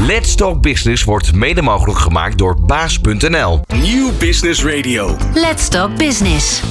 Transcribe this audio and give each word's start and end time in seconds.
Let's 0.00 0.34
Talk 0.34 0.60
Business 0.60 1.04
wordt 1.04 1.34
mede 1.34 1.62
mogelijk 1.62 1.98
gemaakt 1.98 2.38
door 2.38 2.60
baas.nl. 2.60 3.60
Nieuw 3.80 4.10
Business 4.18 4.64
Radio. 4.64 5.16
Let's 5.34 5.68
Talk 5.68 5.96
Business. 5.96 6.62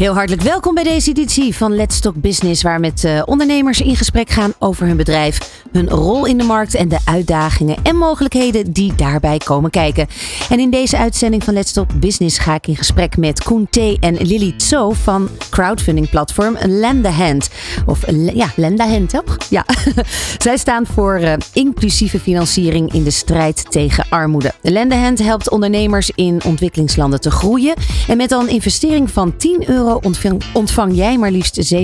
Heel 0.00 0.14
hartelijk 0.14 0.42
welkom 0.42 0.74
bij 0.74 0.82
deze 0.82 1.10
editie 1.10 1.56
van 1.56 1.74
Let's 1.74 2.00
Talk 2.00 2.14
Business, 2.14 2.62
waar 2.62 2.80
met 2.80 3.04
uh, 3.04 3.22
ondernemers 3.24 3.80
in 3.80 3.96
gesprek 3.96 4.30
gaan 4.30 4.52
over 4.58 4.86
hun 4.86 4.96
bedrijf, 4.96 5.62
hun 5.72 5.88
rol 5.88 6.26
in 6.26 6.38
de 6.38 6.44
markt 6.44 6.74
en 6.74 6.88
de 6.88 6.98
uitdagingen 7.04 7.76
en 7.82 7.96
mogelijkheden 7.96 8.72
die 8.72 8.94
daarbij 8.94 9.38
komen 9.38 9.70
kijken. 9.70 10.06
En 10.50 10.60
in 10.60 10.70
deze 10.70 10.96
uitzending 10.96 11.44
van 11.44 11.54
Let's 11.54 11.72
Talk 11.72 12.00
Business 12.00 12.38
ga 12.38 12.54
ik 12.54 12.66
in 12.66 12.76
gesprek 12.76 13.16
met 13.16 13.42
Koen 13.42 13.66
T. 13.70 13.76
en 13.76 14.14
Lily 14.14 14.54
Tso 14.56 14.90
van 14.90 15.28
crowdfunding 15.50 16.10
platform 16.10 16.56
Lend 16.60 17.06
Hand. 17.06 17.50
Of 17.86 18.04
ja, 18.34 18.48
Lend 18.56 18.80
a 18.80 18.88
Hand, 18.88 19.10
toch? 19.10 19.36
Ja. 19.50 19.64
Zij 20.38 20.56
staan 20.56 20.86
voor 20.86 21.20
uh, 21.20 21.32
inclusieve 21.52 22.20
financiering 22.20 22.92
in 22.92 23.02
de 23.02 23.10
strijd 23.10 23.70
tegen 23.70 24.04
armoede. 24.08 24.52
Lend 24.62 24.92
Hand 24.92 25.18
helpt 25.18 25.50
ondernemers 25.50 26.10
in 26.14 26.40
ontwikkelingslanden 26.44 27.20
te 27.20 27.30
groeien 27.30 27.74
en 28.08 28.16
met 28.16 28.30
een 28.30 28.48
investering 28.48 29.10
van 29.10 29.36
10 29.36 29.70
euro 29.70 29.88
ontvang, 29.96 30.42
ontvang 30.52 30.96
jij 30.96 31.18
maar 31.18 31.30
liefst 31.30 31.74
7% 31.74 31.78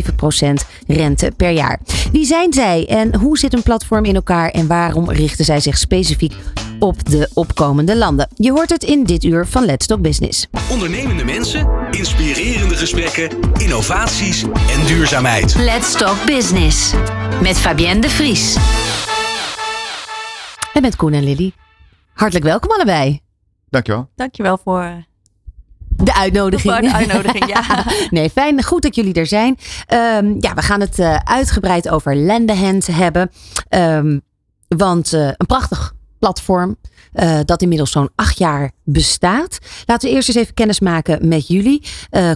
rente 0.87 1.33
per 1.37 1.51
jaar. 1.51 1.81
Wie 2.13 2.25
zijn 2.25 2.53
zij 2.53 2.87
en 2.89 3.17
hoe 3.17 3.39
zit 3.39 3.53
een 3.53 3.63
platform 3.63 4.05
in 4.05 4.15
elkaar 4.15 4.51
en 4.51 4.67
waarom 4.67 5.11
richten 5.11 5.45
zij 5.45 5.61
zich 5.61 5.79
specifiek 5.79 6.35
op 6.79 7.05
de 7.05 7.31
opkomende 7.35 7.97
landen? 7.97 8.29
Je 8.35 8.51
hoort 8.51 8.71
het 8.71 8.85
in 8.85 9.05
dit 9.05 9.25
uur 9.25 9.47
van 9.47 9.65
Let's 9.65 9.87
Talk 9.87 10.01
Business. 10.01 10.47
Ondernemende 10.71 11.25
mensen, 11.25 11.69
inspirerende 11.91 12.75
gesprekken, 12.75 13.29
innovaties 13.57 14.43
en 14.43 14.87
duurzaamheid. 14.87 15.55
Let's 15.55 15.93
Talk 15.93 16.27
Business 16.27 16.93
met 17.43 17.59
Fabienne 17.59 18.01
de 18.01 18.09
Vries. 18.09 18.57
En 20.73 20.83
met 20.83 20.97
Koen 20.97 21.13
en 21.13 21.25
Lily. 21.25 21.53
Hartelijk 22.15 22.45
welkom 22.45 22.71
allebei. 22.71 23.21
Dankjewel. 23.71 24.09
Dankjewel 24.15 24.59
voor 24.65 25.05
de 25.97 26.15
uitnodiging. 26.15 26.73
Voor 26.73 26.83
de 26.83 26.93
uitnodiging, 26.93 27.47
ja. 27.47 27.85
nee, 28.11 28.31
fijn. 28.31 28.63
Goed 28.63 28.83
dat 28.83 28.95
jullie 28.95 29.15
er 29.15 29.27
zijn. 29.27 29.59
Um, 29.95 30.37
ja, 30.41 30.55
we 30.55 30.63
gaan 30.63 30.81
het 30.81 30.99
uh, 30.99 31.17
uitgebreid 31.17 31.89
over 31.89 32.17
Lendehand 32.17 32.87
hebben. 32.87 33.31
Um, 33.69 34.21
want 34.69 35.13
uh, 35.13 35.27
een 35.27 35.47
prachtig 35.47 35.95
platform. 36.19 36.77
Uh, 37.15 37.39
dat 37.45 37.63
inmiddels 37.63 37.91
zo'n 37.91 38.11
acht 38.15 38.39
jaar 38.39 38.71
bestaat. 38.85 39.59
Laten 39.87 40.09
we 40.09 40.15
eerst 40.15 40.29
eens 40.29 40.37
even 40.37 40.55
kennis 40.55 40.81
maken 40.81 41.29
met 41.29 41.49
jullie. 41.49 41.83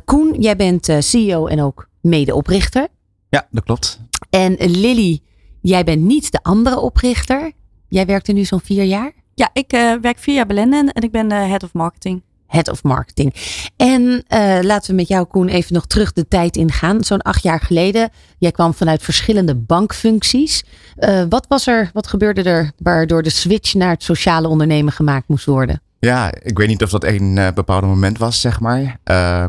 Koen, 0.05 0.36
jij 0.38 0.56
bent 0.56 0.88
CEO 0.98 1.47
en 1.47 1.62
ook 1.62 1.88
medeoprichter. 2.00 2.88
Ja, 3.28 3.47
dat 3.50 3.64
klopt. 3.64 4.00
En 4.31 4.56
Lily, 4.58 5.20
jij 5.61 5.84
bent 5.84 6.03
niet 6.03 6.33
de 6.33 6.42
andere 6.42 6.78
oprichter. 6.78 7.53
Jij 7.88 8.06
werkt 8.06 8.28
er 8.28 8.34
nu 8.34 8.44
zo'n 8.44 8.61
vier 8.61 8.84
jaar. 8.84 9.12
Ja, 9.34 9.50
ik 9.53 9.70
werk 10.00 10.19
vier 10.19 10.34
jaar 10.34 10.47
bij 10.47 10.56
Lenden 10.56 10.92
en 10.92 11.03
ik 11.03 11.11
ben 11.11 11.28
de 11.28 11.34
head 11.34 11.62
of 11.62 11.72
marketing. 11.72 12.22
Head 12.51 12.69
of 12.69 12.83
Marketing. 12.83 13.34
En 13.77 14.03
uh, 14.03 14.59
laten 14.62 14.91
we 14.91 14.97
met 14.97 15.09
jou, 15.09 15.27
Koen, 15.27 15.48
even 15.48 15.75
nog 15.75 15.87
terug 15.87 16.12
de 16.12 16.29
tijd 16.29 16.56
ingaan. 16.56 17.05
Zo'n 17.05 17.23
acht 17.23 17.43
jaar 17.43 17.61
geleden. 17.61 18.11
Jij 18.39 18.51
kwam 18.51 18.75
vanuit 18.75 19.03
verschillende 19.03 19.55
bankfuncties. 19.55 20.65
Uh, 20.98 21.23
wat 21.28 21.47
was 21.48 21.67
er, 21.67 21.91
wat 21.93 22.06
gebeurde 22.06 22.43
er 22.43 22.73
waardoor 22.78 23.23
de 23.23 23.31
switch 23.31 23.75
naar 23.75 23.91
het 23.91 24.03
sociale 24.03 24.48
ondernemen 24.48 24.93
gemaakt 24.93 25.28
moest 25.28 25.45
worden? 25.45 25.83
Ja, 25.98 26.33
ik 26.43 26.59
weet 26.59 26.69
niet 26.69 26.83
of 26.83 26.91
dat 26.91 27.05
een 27.05 27.37
uh, 27.37 27.48
bepaald 27.55 27.83
moment 27.83 28.19
was, 28.19 28.41
zeg 28.41 28.61
maar. 28.61 28.98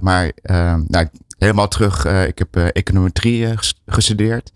maar 0.01 0.31
nou, 0.87 1.07
helemaal 1.37 1.67
terug. 1.67 2.05
ik 2.05 2.37
heb 2.37 2.55
econometrie 2.55 3.47
gestudeerd. 3.85 4.51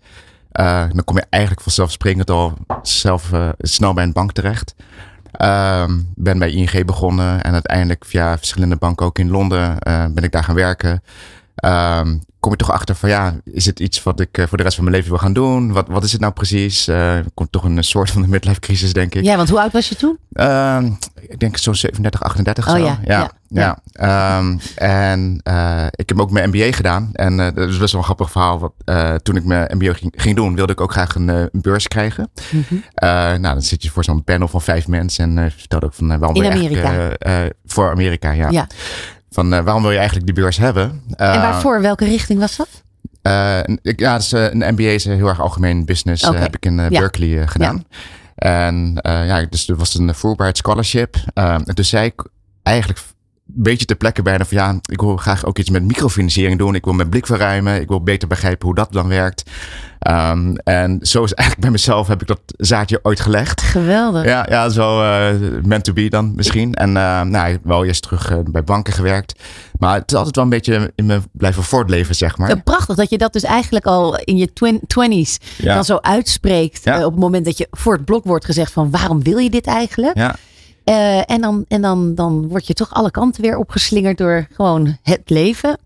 dan 0.92 1.04
kom 1.04 1.16
je 1.16 1.26
eigenlijk 1.30 1.62
vanzelfsprekend 1.62 2.30
al 2.30 2.54
zelf 2.82 3.30
snel 3.58 3.94
bij 3.94 4.04
een 4.04 4.12
bank 4.12 4.32
terecht. 4.32 4.74
Um, 5.38 6.08
ben 6.14 6.38
bij 6.38 6.50
ING 6.50 6.84
begonnen 6.84 7.42
en 7.42 7.52
uiteindelijk 7.52 8.04
via 8.04 8.38
verschillende 8.38 8.76
banken 8.76 9.06
ook 9.06 9.18
in 9.18 9.30
Londen 9.30 9.76
uh, 9.88 10.04
ben 10.10 10.24
ik 10.24 10.32
daar 10.32 10.44
gaan 10.44 10.54
werken. 10.54 11.02
Um, 11.64 12.20
kom 12.46 12.54
je 12.54 12.64
toch 12.64 12.72
achter 12.72 12.94
van 12.94 13.08
ja, 13.08 13.34
is 13.44 13.66
het 13.66 13.80
iets 13.80 14.02
wat 14.02 14.20
ik 14.20 14.38
uh, 14.38 14.46
voor 14.46 14.56
de 14.56 14.62
rest 14.62 14.74
van 14.74 14.84
mijn 14.84 14.96
leven 14.96 15.10
wil 15.10 15.20
gaan 15.20 15.32
doen? 15.32 15.72
Wat, 15.72 15.88
wat 15.88 16.04
is 16.04 16.12
het 16.12 16.20
nou 16.20 16.32
precies? 16.32 16.88
Uh, 16.88 17.14
komt 17.34 17.52
toch 17.52 17.64
een 17.64 17.84
soort 17.84 18.10
van 18.10 18.22
de 18.22 18.28
midlife 18.28 18.60
crisis, 18.60 18.92
denk 18.92 19.14
ik. 19.14 19.24
Ja, 19.24 19.36
want 19.36 19.48
hoe 19.48 19.60
oud 19.60 19.72
was 19.72 19.88
je 19.88 19.96
toen? 19.96 20.18
Uh, 20.32 20.84
ik 21.28 21.38
denk 21.38 21.56
zo'n 21.56 21.74
37, 21.74 22.22
38 22.22 22.66
oh, 22.66 22.72
zo. 22.72 22.78
Ja, 22.78 22.98
ja, 23.04 23.30
ja. 23.48 23.78
ja. 23.92 24.38
Um, 24.38 24.58
en 24.74 25.40
uh, 25.48 25.86
ik 25.90 26.08
heb 26.08 26.20
ook 26.20 26.30
mijn 26.30 26.48
MBA 26.48 26.72
gedaan. 26.72 27.10
En 27.12 27.36
dat 27.36 27.68
is 27.68 27.78
best 27.78 27.92
wel 27.92 28.00
een 28.00 28.06
grappig 28.06 28.30
verhaal. 28.30 28.58
Want, 28.58 29.24
toen 29.24 29.36
ik 29.36 29.44
mijn 29.44 29.76
MBA 29.76 29.92
ging, 29.92 30.12
ging, 30.16 30.36
doen, 30.36 30.54
wilde 30.54 30.72
ik 30.72 30.80
ook 30.80 30.92
graag 30.92 31.14
een, 31.14 31.28
een 31.28 31.50
beurs 31.52 31.88
krijgen. 31.88 32.30
Mm 32.50 32.64
-hmm. 32.68 32.82
nou, 33.40 33.40
dan 33.40 33.62
zit 33.62 33.82
je 33.82 33.90
voor 33.90 34.04
zo'n 34.04 34.24
panel 34.24 34.48
van 34.48 34.62
vijf 34.62 34.88
mensen 34.88 35.38
en 35.38 35.52
vertelde 35.56 35.86
ook 35.86 35.94
van 35.94 36.18
waarom 36.18 36.42
In 36.42 36.52
Amerika. 36.52 37.10
voor 37.66 37.90
Amerika, 37.90 38.30
ja. 38.30 38.50
ja. 38.50 38.66
Van 39.36 39.50
waarom 39.50 39.82
wil 39.82 39.90
je 39.90 39.96
eigenlijk 39.96 40.26
die 40.26 40.34
beurs 40.34 40.56
hebben? 40.56 41.02
en 41.16 41.40
waarvoor? 41.40 41.80
Welke 41.80 42.04
richting 42.04 42.38
was 42.38 42.56
dat? 42.56 42.68
Uh, 43.22 43.76
ja, 43.82 44.16
dus, 44.16 44.32
een 44.32 44.72
MBA 44.72 44.82
is 44.82 45.04
heel 45.04 45.28
erg 45.28 45.40
algemeen 45.40 45.84
business. 45.84 46.24
Okay. 46.24 46.40
Heb 46.40 46.56
ik 46.56 46.64
in 46.64 46.78
ja. 46.78 46.88
Berkeley 46.88 47.46
gedaan. 47.46 47.84
Ja. 47.88 47.96
En 48.34 48.98
ja, 49.02 49.46
dus 49.50 49.68
er 49.68 49.76
was 49.76 49.94
een 49.94 50.14
Fulbright 50.14 50.56
Scholarship. 50.56 51.16
zei 51.74 52.06
ik 52.06 52.28
eigenlijk 52.62 53.00
beetje 53.46 53.86
ter 53.86 53.96
plekke 53.96 54.22
bijna 54.22 54.44
van 54.44 54.56
ja, 54.56 54.78
ik 54.90 55.00
wil 55.00 55.16
graag 55.16 55.44
ook 55.44 55.58
iets 55.58 55.70
met 55.70 55.82
microfinanciering 55.82 56.58
doen. 56.58 56.74
Ik 56.74 56.84
wil 56.84 56.94
mijn 56.94 57.08
blik 57.08 57.26
verruimen. 57.26 57.80
Ik 57.80 57.88
wil 57.88 58.02
beter 58.02 58.28
begrijpen 58.28 58.66
hoe 58.66 58.74
dat 58.74 58.92
dan 58.92 59.08
werkt. 59.08 59.50
Um, 60.10 60.56
en 60.56 60.98
zo 61.02 61.24
is 61.24 61.34
eigenlijk 61.34 61.60
bij 61.60 61.70
mezelf 61.70 62.08
heb 62.08 62.20
ik 62.20 62.26
dat 62.26 62.40
zaadje 62.46 62.98
ooit 63.02 63.20
gelegd. 63.20 63.62
Geweldig. 63.62 64.24
Ja, 64.24 64.46
ja 64.48 64.68
zo 64.68 65.02
uh, 65.02 65.28
meant 65.62 65.84
to 65.84 65.92
be 65.92 66.08
dan 66.08 66.34
misschien. 66.34 66.74
En 66.74 66.88
uh, 66.88 67.20
nou, 67.20 67.58
wel 67.62 67.84
eerst 67.84 68.02
terug 68.02 68.30
uh, 68.30 68.38
bij 68.50 68.64
banken 68.64 68.92
gewerkt. 68.92 69.40
Maar 69.78 69.94
het 69.94 70.10
is 70.10 70.16
altijd 70.16 70.34
wel 70.34 70.44
een 70.44 70.50
beetje 70.50 70.92
in 70.94 71.06
me 71.06 71.20
blijven 71.32 71.62
voortleven, 71.62 72.14
zeg 72.14 72.38
maar. 72.38 72.62
Prachtig 72.62 72.96
dat 72.96 73.10
je 73.10 73.18
dat 73.18 73.32
dus 73.32 73.42
eigenlijk 73.42 73.86
al 73.86 74.16
in 74.16 74.36
je 74.36 74.52
twenties 74.86 75.38
ja. 75.56 75.74
dan 75.74 75.84
zo 75.84 75.96
uitspreekt. 75.96 76.84
Ja. 76.84 77.04
op 77.04 77.12
het 77.12 77.20
moment 77.20 77.44
dat 77.44 77.58
je 77.58 77.68
voor 77.70 77.92
het 77.92 78.04
blok 78.04 78.24
wordt 78.24 78.44
gezegd 78.44 78.72
van 78.72 78.90
waarom 78.90 79.22
wil 79.22 79.38
je 79.38 79.50
dit 79.50 79.66
eigenlijk? 79.66 80.16
Ja. 80.16 80.36
Uh, 80.88 81.30
en 81.30 81.40
dan, 81.40 81.64
en 81.68 81.82
dan, 81.82 82.14
dan 82.14 82.48
word 82.48 82.66
je 82.66 82.74
toch 82.74 82.94
alle 82.94 83.10
kanten 83.10 83.42
weer 83.42 83.56
opgeslingerd 83.56 84.18
door 84.18 84.46
gewoon 84.52 84.96
het 85.02 85.30
leven. 85.30 85.78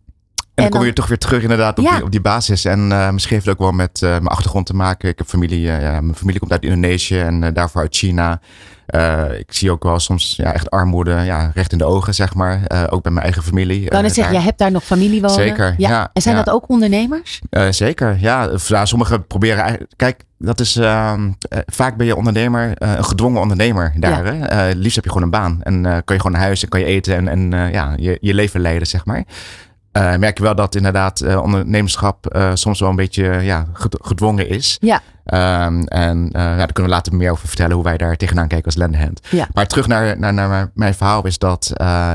En 0.64 0.70
dan, 0.70 0.70
dan 0.70 0.80
kom 0.80 0.88
je 0.88 0.94
toch 0.94 1.06
weer 1.06 1.18
terug 1.18 1.42
inderdaad 1.42 1.78
op, 1.78 1.84
ja. 1.84 1.94
die, 1.94 2.04
op 2.04 2.10
die 2.10 2.20
basis. 2.20 2.64
En 2.64 2.90
uh, 2.90 3.10
misschien 3.10 3.34
heeft 3.34 3.46
het 3.46 3.54
ook 3.54 3.60
wel 3.60 3.72
met 3.72 4.00
uh, 4.04 4.10
mijn 4.10 4.26
achtergrond 4.26 4.66
te 4.66 4.74
maken. 4.74 5.08
Ik 5.08 5.18
heb 5.18 5.26
familie, 5.26 5.60
ja, 5.60 6.00
mijn 6.00 6.14
familie 6.14 6.40
komt 6.40 6.52
uit 6.52 6.62
Indonesië 6.62 7.18
en 7.18 7.54
daarvoor 7.54 7.80
uit 7.80 7.96
China. 7.96 8.40
ik 9.38 9.52
zie 9.52 9.70
ook 9.70 9.82
wel 9.82 9.98
soms 9.98 10.34
ja, 10.36 10.52
echt 10.52 10.70
armoede 10.70 11.10
ja, 11.10 11.50
recht 11.54 11.72
in 11.72 11.78
de 11.78 11.84
ogen, 11.84 12.14
zeg 12.14 12.34
maar. 12.34 12.60
ook 12.90 13.02
bij 13.02 13.12
mijn 13.12 13.24
eigen 13.24 13.42
familie. 13.42 13.88
Kan 13.88 14.02
net 14.02 14.14
zeggen, 14.14 14.34
jij 14.34 14.42
hebt 14.42 14.58
daar 14.58 14.70
nog 14.70 14.84
familie 14.84 15.20
wonen. 15.20 15.36
Zeker, 15.36 15.74
ja. 15.78 16.10
en 16.12 16.22
zijn 16.22 16.36
dat 16.36 16.50
ook 16.50 16.68
ondernemers? 16.68 17.40
zeker, 17.70 18.16
ja. 18.20 18.56
Sommigen 18.84 19.26
proberen. 19.26 19.86
Kijk, 19.96 20.24
dat 20.42 20.60
is 20.60 20.76
uh, 20.76 21.12
vaak 21.66 21.96
ben 21.96 22.06
je 22.06 22.16
ondernemer, 22.16 22.66
uh, 22.82 22.96
een 22.96 23.04
gedwongen 23.04 23.40
ondernemer 23.40 23.92
daar. 23.96 24.36
Ja. 24.36 24.68
Uh, 24.68 24.74
liefst 24.74 24.94
heb 24.94 25.04
je 25.04 25.10
gewoon 25.10 25.24
een 25.24 25.30
baan 25.30 25.62
en 25.62 25.82
kan 25.82 26.16
je 26.16 26.22
gewoon 26.22 26.32
naar 26.32 26.40
huis 26.40 26.62
en 26.62 26.68
kan 26.68 26.80
je 26.80 26.86
eten 26.86 27.28
en, 27.28 27.52
en 27.52 27.72
ja, 27.72 27.92
je, 27.96 28.18
je 28.20 28.34
leven 28.34 28.60
leiden, 28.60 28.86
zeg 28.86 29.04
maar. 29.04 29.24
Merk 29.92 30.36
je 30.36 30.42
wel 30.42 30.54
dat 30.54 30.74
inderdaad 30.74 31.36
ondernemerschap 31.36 32.50
soms 32.54 32.80
wel 32.80 32.88
een 32.88 32.96
beetje 32.96 33.24
ja, 33.24 33.66
gedwongen 34.00 34.48
is. 34.48 34.78
Ja. 34.80 35.00
Um, 35.66 35.84
en 35.84 36.28
ja, 36.32 36.56
daar 36.56 36.72
kunnen 36.72 36.90
we 36.92 36.96
later 36.96 37.14
meer 37.14 37.30
over 37.30 37.48
vertellen 37.48 37.74
hoe 37.74 37.84
wij 37.84 37.96
daar 37.96 38.16
tegenaan 38.16 38.48
kijken 38.48 38.66
als 38.66 38.76
Lendhand. 38.76 39.20
Ja. 39.30 39.48
Maar 39.52 39.66
terug 39.66 39.86
naar, 39.86 40.18
naar, 40.18 40.34
naar 40.34 40.70
mijn 40.74 40.94
verhaal 40.94 41.26
is 41.26 41.38
dat 41.38 41.70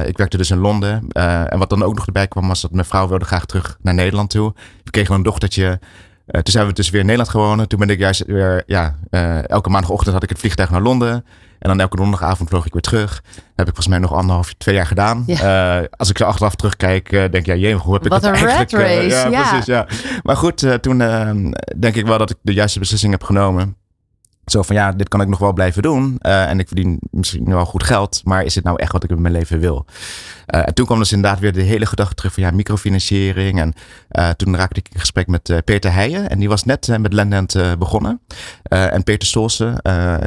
ik 0.05 0.17
werkte 0.17 0.37
dus 0.37 0.51
in 0.51 0.57
Londen. 0.57 1.07
en 1.09 1.57
wat 1.57 1.69
dan 1.69 1.83
ook 1.83 1.95
nog 1.95 2.05
erbij 2.05 2.27
kwam 2.27 2.47
was 2.47 2.61
dat 2.61 2.71
mijn 2.71 2.85
vrouw 2.85 3.07
wilde 3.07 3.25
graag 3.25 3.45
terug 3.45 3.77
naar 3.81 3.93
Nederland 3.93 4.29
toe. 4.29 4.53
We 4.83 4.91
kregen 4.91 5.15
een 5.15 5.23
dochtertje. 5.23 5.79
Uh, 6.27 6.41
toen 6.41 6.53
zijn 6.53 6.67
we 6.67 6.73
dus 6.73 6.89
weer 6.89 6.99
in 6.99 7.05
Nederland 7.05 7.31
gewonnen. 7.31 7.67
Toen 7.67 7.79
ben 7.79 7.89
ik 7.89 7.99
juist 7.99 8.25
weer, 8.25 8.63
ja, 8.65 8.95
uh, 9.11 9.49
elke 9.49 9.69
maandagochtend 9.69 10.13
had 10.13 10.23
ik 10.23 10.29
het 10.29 10.39
vliegtuig 10.39 10.69
naar 10.69 10.81
Londen. 10.81 11.25
En 11.65 11.71
dan 11.71 11.79
elke 11.79 11.95
donderdagavond 11.95 12.49
vloog 12.49 12.65
ik 12.65 12.73
weer 12.73 12.81
terug. 12.81 13.21
Dat 13.23 13.41
heb 13.55 13.67
ik 13.67 13.73
volgens 13.73 13.87
mij 13.87 13.97
nog 13.97 14.13
anderhalf, 14.13 14.53
twee 14.53 14.75
jaar 14.75 14.85
gedaan. 14.85 15.23
Ja. 15.25 15.79
Uh, 15.79 15.85
als 15.91 16.09
ik 16.09 16.17
zo 16.17 16.23
achteraf 16.23 16.55
terugkijk, 16.55 17.09
denk 17.09 17.33
ik, 17.33 17.45
ja, 17.45 17.55
jee, 17.55 17.73
hoe 17.73 17.93
heb 17.93 18.03
ik 18.03 18.09
Wat 18.09 18.21
dat 18.21 18.29
een 18.29 18.37
eigenlijk... 18.37 18.71
rat 18.71 18.81
race, 18.81 19.07
ja, 19.07 19.27
ja. 19.27 19.49
precies, 19.49 19.65
ja. 19.65 19.87
Maar 20.23 20.37
goed, 20.37 20.81
toen 20.81 20.97
denk 21.77 21.95
ik 21.95 22.05
wel 22.05 22.17
dat 22.17 22.29
ik 22.29 22.37
de 22.41 22.53
juiste 22.53 22.79
beslissing 22.79 23.11
heb 23.11 23.23
genomen. 23.23 23.75
Zo 24.45 24.61
van 24.61 24.75
ja, 24.75 24.91
dit 24.91 25.07
kan 25.07 25.21
ik 25.21 25.27
nog 25.27 25.39
wel 25.39 25.53
blijven 25.53 25.81
doen. 25.81 26.19
Uh, 26.21 26.49
en 26.49 26.59
ik 26.59 26.67
verdien 26.67 26.99
misschien 27.11 27.45
wel 27.45 27.65
goed 27.65 27.83
geld. 27.83 28.21
Maar 28.23 28.43
is 28.43 28.55
het 28.55 28.63
nou 28.63 28.77
echt 28.81 28.91
wat 28.91 29.03
ik 29.03 29.09
in 29.09 29.21
mijn 29.21 29.33
leven 29.33 29.59
wil? 29.59 29.85
Uh, 30.55 30.61
en 30.67 30.73
toen 30.73 30.85
kwam 30.85 30.99
dus 30.99 31.11
inderdaad 31.11 31.39
weer 31.39 31.53
de 31.53 31.61
hele 31.61 31.85
gedachte 31.85 32.15
terug 32.15 32.33
van 32.33 32.43
ja, 32.43 32.51
microfinanciering. 32.51 33.59
En 33.59 33.73
uh, 34.11 34.29
toen 34.29 34.55
raakte 34.55 34.79
ik 34.79 34.89
in 34.93 34.99
gesprek 34.99 35.27
met 35.27 35.61
Peter 35.65 35.93
Heijen. 35.93 36.29
En 36.29 36.39
die 36.39 36.49
was 36.49 36.63
net 36.63 36.97
met 36.99 37.13
Lendent 37.13 37.55
begonnen. 37.79 38.21
en 38.63 39.03
Peter 39.03 39.27
Stolsen, 39.27 39.81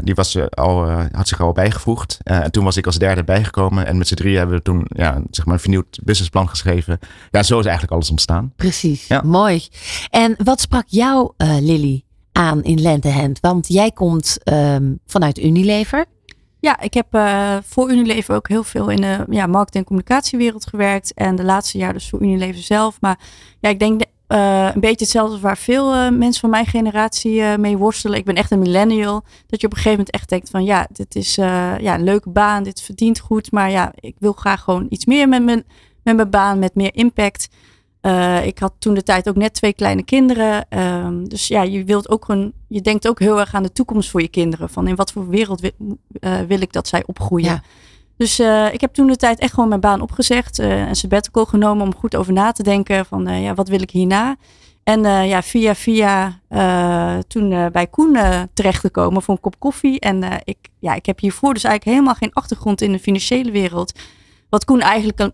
die 0.04 0.14
was 0.14 0.38
al, 0.50 0.90
had 1.12 1.28
zich 1.28 1.40
al 1.40 1.52
bijgevoegd. 1.52 2.18
en 2.22 2.50
toen 2.50 2.64
was 2.64 2.76
ik 2.76 2.86
als 2.86 2.98
derde 2.98 3.24
bijgekomen. 3.24 3.86
En 3.86 3.98
met 3.98 4.08
z'n 4.08 4.14
drie 4.14 4.36
hebben 4.36 4.56
we 4.56 4.62
toen 4.62 4.84
ja, 4.88 5.22
zeg 5.30 5.44
maar 5.44 5.54
een 5.54 5.60
vernieuwd 5.60 5.98
businessplan 6.04 6.48
geschreven. 6.48 6.98
Ja, 7.30 7.42
zo 7.42 7.58
is 7.58 7.64
eigenlijk 7.64 7.94
alles 7.94 8.10
ontstaan. 8.10 8.52
Precies, 8.56 9.06
Ja. 9.06 9.22
mooi. 9.24 9.66
En 10.10 10.34
wat 10.44 10.60
sprak 10.60 10.84
jou, 10.86 11.32
Lily, 11.36 12.02
aan 12.38 12.62
in 12.62 12.80
Lentehand? 12.80 13.40
Want 13.40 13.68
jij 13.68 13.90
komt 13.90 14.38
ehm, 14.44 14.94
vanuit 15.06 15.38
Unilever. 15.38 16.04
Ja, 16.60 16.80
ik 16.80 16.94
heb 16.94 17.14
uh, 17.14 17.56
voor 17.64 17.90
Unilever 17.90 18.34
ook 18.34 18.48
heel 18.48 18.64
veel 18.64 18.88
in 18.88 19.00
de 19.00 19.24
ja, 19.30 19.46
markt- 19.46 19.74
en 19.74 19.84
communicatiewereld 19.84 20.66
gewerkt. 20.66 21.14
En 21.14 21.36
de 21.36 21.44
laatste 21.44 21.78
jaar 21.78 21.92
dus 21.92 22.08
voor 22.08 22.22
Unilever 22.22 22.62
zelf. 22.62 23.00
Maar 23.00 23.18
ja, 23.60 23.68
ik 23.68 23.78
denk 23.78 24.02
uh, 24.28 24.68
een 24.74 24.80
beetje 24.80 25.04
hetzelfde 25.04 25.38
waar 25.38 25.56
veel 25.56 25.94
uh, 25.94 26.10
mensen 26.10 26.40
van 26.40 26.50
mijn 26.50 26.66
generatie 26.66 27.42
mee 27.42 27.76
worstelen. 27.76 28.18
Ik 28.18 28.24
ben 28.24 28.34
echt 28.34 28.50
een 28.50 28.58
millennial. 28.58 29.24
Dat 29.46 29.60
je 29.60 29.66
op 29.66 29.72
een 29.72 29.78
gegeven 29.78 29.90
moment 29.90 30.10
echt 30.10 30.28
denkt 30.28 30.50
van 30.50 30.64
ja, 30.64 30.86
dit 30.92 31.14
is 31.14 31.34
ja, 31.34 31.94
een 31.94 32.04
leuke 32.04 32.30
baan. 32.30 32.62
Dit 32.62 32.82
verdient 32.82 33.18
goed. 33.18 33.52
Maar 33.52 33.70
ja, 33.70 33.92
ik 33.94 34.14
wil 34.18 34.32
graag 34.32 34.60
gewoon 34.60 34.86
iets 34.88 35.04
meer 35.04 35.28
met 35.28 35.42
mijn, 35.42 35.64
met 36.02 36.16
mijn 36.16 36.30
baan. 36.30 36.58
Met 36.58 36.74
meer 36.74 36.94
impact. 36.94 37.48
Uh, 38.02 38.46
ik 38.46 38.58
had 38.58 38.72
toen 38.78 38.94
de 38.94 39.02
tijd 39.02 39.28
ook 39.28 39.36
net 39.36 39.54
twee 39.54 39.72
kleine 39.72 40.02
kinderen. 40.02 40.66
Uh, 40.70 41.08
dus 41.22 41.48
ja, 41.48 41.62
je 41.62 41.84
wilt 41.84 42.08
ook 42.08 42.24
gewoon, 42.24 42.52
je 42.68 42.80
denkt 42.80 43.08
ook 43.08 43.18
heel 43.18 43.40
erg 43.40 43.54
aan 43.54 43.62
de 43.62 43.72
toekomst 43.72 44.10
voor 44.10 44.20
je 44.20 44.28
kinderen. 44.28 44.68
Van 44.68 44.86
in 44.86 44.96
wat 44.96 45.12
voor 45.12 45.28
wereld 45.28 45.60
wil, 45.60 45.70
uh, 46.20 46.40
wil 46.40 46.60
ik 46.60 46.72
dat 46.72 46.88
zij 46.88 47.02
opgroeien. 47.06 47.48
Ja. 47.48 47.62
Dus 48.16 48.40
uh, 48.40 48.72
ik 48.72 48.80
heb 48.80 48.94
toen 48.94 49.06
de 49.06 49.16
tijd 49.16 49.38
echt 49.38 49.54
gewoon 49.54 49.68
mijn 49.68 49.80
baan 49.80 50.00
opgezegd. 50.00 50.58
een 50.58 50.96
sabbatical 50.96 51.44
genomen 51.44 51.86
om 51.86 51.94
goed 51.94 52.16
over 52.16 52.32
na 52.32 52.52
te 52.52 52.62
denken. 52.62 53.06
Van 53.06 53.40
ja, 53.42 53.54
wat 53.54 53.68
wil 53.68 53.82
ik 53.82 53.90
hierna? 53.90 54.36
En 54.82 55.02
ja, 55.26 55.42
via 55.42 55.74
via 55.74 56.40
toen 57.28 57.70
bij 57.72 57.86
Koen 57.86 58.18
terecht 58.54 58.80
gekomen 58.80 59.22
voor 59.22 59.34
een 59.34 59.40
kop 59.40 59.58
koffie. 59.58 60.00
En 60.00 60.24
ik, 60.44 60.58
ja, 60.78 60.94
ik 60.94 61.06
heb 61.06 61.20
hiervoor 61.20 61.54
dus 61.54 61.64
eigenlijk 61.64 61.96
helemaal 61.96 62.18
geen 62.20 62.32
achtergrond 62.32 62.80
in 62.80 62.92
de 62.92 62.98
financiële 62.98 63.50
wereld. 63.50 63.92
Wat 64.48 64.64
Koen 64.64 64.80
eigenlijk, 64.80 65.30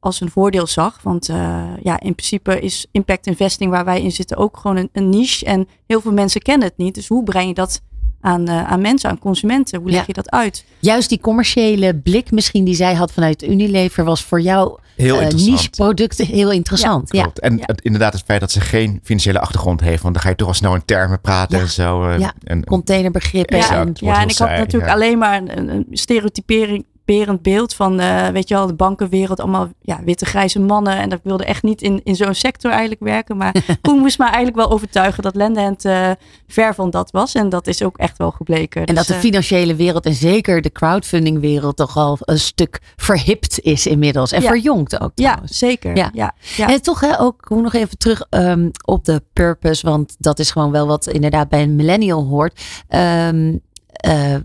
als 0.00 0.20
een 0.20 0.30
voordeel 0.30 0.66
zag. 0.66 1.00
Want 1.02 1.28
uh, 1.28 1.64
ja, 1.82 2.00
in 2.00 2.14
principe 2.14 2.60
is 2.60 2.86
impact 2.92 3.26
investing 3.26 3.70
waar 3.70 3.84
wij 3.84 4.02
in 4.02 4.12
zitten 4.12 4.36
ook 4.36 4.56
gewoon 4.56 4.76
een, 4.76 4.88
een, 4.92 5.08
niche. 5.08 5.44
En 5.44 5.68
heel 5.86 6.00
veel 6.00 6.12
mensen 6.12 6.40
kennen 6.40 6.68
het 6.68 6.76
niet. 6.76 6.94
Dus 6.94 7.08
hoe 7.08 7.24
breng 7.24 7.48
je 7.48 7.54
dat 7.54 7.80
aan, 8.20 8.48
uh, 8.48 8.70
aan 8.70 8.80
mensen, 8.80 9.10
aan 9.10 9.18
consumenten? 9.18 9.80
Hoe 9.80 9.90
leg 9.90 10.06
je 10.06 10.12
dat 10.12 10.30
uit? 10.30 10.64
Juist 10.78 11.08
die 11.08 11.20
commerciële 11.20 11.96
blik 11.96 12.30
misschien 12.30 12.64
die 12.64 12.74
zij 12.74 12.94
had 12.94 13.12
vanuit 13.12 13.42
Unilever 13.42 14.04
was 14.04 14.24
voor 14.24 14.40
jou 14.40 14.78
heel 14.96 15.22
uh, 15.22 15.28
niche 15.28 15.70
producten 15.70 16.26
heel 16.26 16.50
interessant. 16.50 17.12
Ja, 17.12 17.22
ja. 17.22 17.30
En 17.34 17.56
ja. 17.56 17.62
Het, 17.66 17.80
inderdaad 17.80 18.12
het 18.12 18.22
feit 18.22 18.40
dat 18.40 18.50
ze 18.50 18.60
geen 18.60 19.00
financiële 19.02 19.40
achtergrond 19.40 19.80
heeft. 19.80 20.02
Want 20.02 20.14
dan 20.14 20.22
ga 20.22 20.28
je 20.28 20.36
toch 20.36 20.48
al 20.48 20.54
snel 20.54 20.74
in 20.74 20.84
termen 20.84 21.20
praten 21.20 21.60
en 21.60 21.68
zo. 21.68 22.10
ja, 22.10 22.32
en, 22.44 22.64
containerbegrippen. 22.64 23.56
Ja, 23.56 23.70
en, 23.70 23.90
ja, 23.94 24.22
en 24.22 24.28
ik 24.28 24.36
had 24.36 24.48
natuurlijk 24.48 24.92
alleen 24.92 25.18
maar 25.18 25.36
een, 25.36 25.68
een 25.68 25.86
stereotypering 25.90 26.84
typerend 27.10 27.42
beeld 27.42 27.74
van, 27.74 28.00
uh, 28.00 28.28
weet 28.28 28.48
je 28.48 28.54
wel, 28.54 28.66
de 28.66 28.74
bankenwereld, 28.74 29.40
allemaal 29.40 29.68
ja, 29.82 30.00
witte 30.04 30.24
grijze 30.24 30.60
mannen. 30.60 30.96
En 30.96 31.08
dat 31.08 31.20
wilde 31.22 31.44
echt 31.44 31.62
niet 31.62 31.82
in, 31.82 32.00
in 32.04 32.16
zo'n 32.16 32.34
sector 32.34 32.70
eigenlijk 32.70 33.00
werken. 33.00 33.36
Maar 33.36 33.54
Koen 33.82 33.98
moest 33.98 34.18
me 34.18 34.24
eigenlijk 34.24 34.56
wel 34.56 34.70
overtuigen 34.70 35.22
dat 35.22 35.34
Lendehand 35.34 35.84
uh, 35.84 36.10
ver 36.46 36.74
van 36.74 36.90
dat 36.90 37.10
was. 37.10 37.34
En 37.34 37.48
dat 37.48 37.66
is 37.66 37.82
ook 37.82 37.98
echt 37.98 38.18
wel 38.18 38.30
gebleken. 38.30 38.84
En 38.84 38.94
dus, 38.94 39.06
dat 39.06 39.16
de 39.16 39.22
financiële 39.22 39.74
wereld 39.74 40.06
en 40.06 40.14
zeker 40.14 40.62
de 40.62 40.72
crowdfunding 40.72 41.40
wereld 41.40 41.76
toch 41.76 41.96
al 41.96 42.18
een 42.20 42.38
stuk 42.38 42.80
verhipt 42.96 43.60
is 43.60 43.86
inmiddels. 43.86 44.32
En 44.32 44.42
ja. 44.42 44.48
verjongd 44.48 45.00
ook 45.00 45.12
trouwens. 45.14 45.58
Ja, 45.58 45.68
zeker. 45.68 45.96
Ja. 45.96 46.10
Ja, 46.12 46.34
ja. 46.56 46.68
En 46.68 46.82
toch 46.82 47.00
hè, 47.00 47.20
ook, 47.20 47.44
hoe 47.48 47.62
nog 47.62 47.74
even 47.74 47.98
terug 47.98 48.26
um, 48.30 48.70
op 48.84 49.04
de 49.04 49.22
purpose. 49.32 49.86
Want 49.86 50.16
dat 50.18 50.38
is 50.38 50.50
gewoon 50.50 50.70
wel 50.70 50.86
wat 50.86 51.06
inderdaad 51.06 51.48
bij 51.48 51.62
een 51.62 51.76
millennial 51.76 52.24
hoort. 52.24 52.60
Um, 52.88 53.60
uh, 54.06 54.36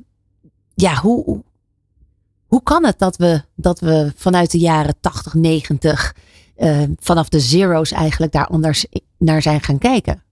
ja, 0.75 0.95
hoe, 0.95 1.43
hoe 2.55 2.63
kan 2.63 2.85
het 2.85 2.99
dat 2.99 3.17
we, 3.17 3.41
dat 3.55 3.79
we 3.79 4.11
vanuit 4.15 4.51
de 4.51 4.57
jaren 4.57 4.95
80, 4.99 5.33
90, 5.33 6.15
uh, 6.57 6.81
vanaf 6.99 7.29
de 7.29 7.39
zero's 7.39 7.91
eigenlijk 7.91 8.31
daar 8.31 8.47
anders 8.47 8.85
naar 9.17 9.41
zijn 9.41 9.61
gaan 9.61 9.77
kijken? 9.77 10.23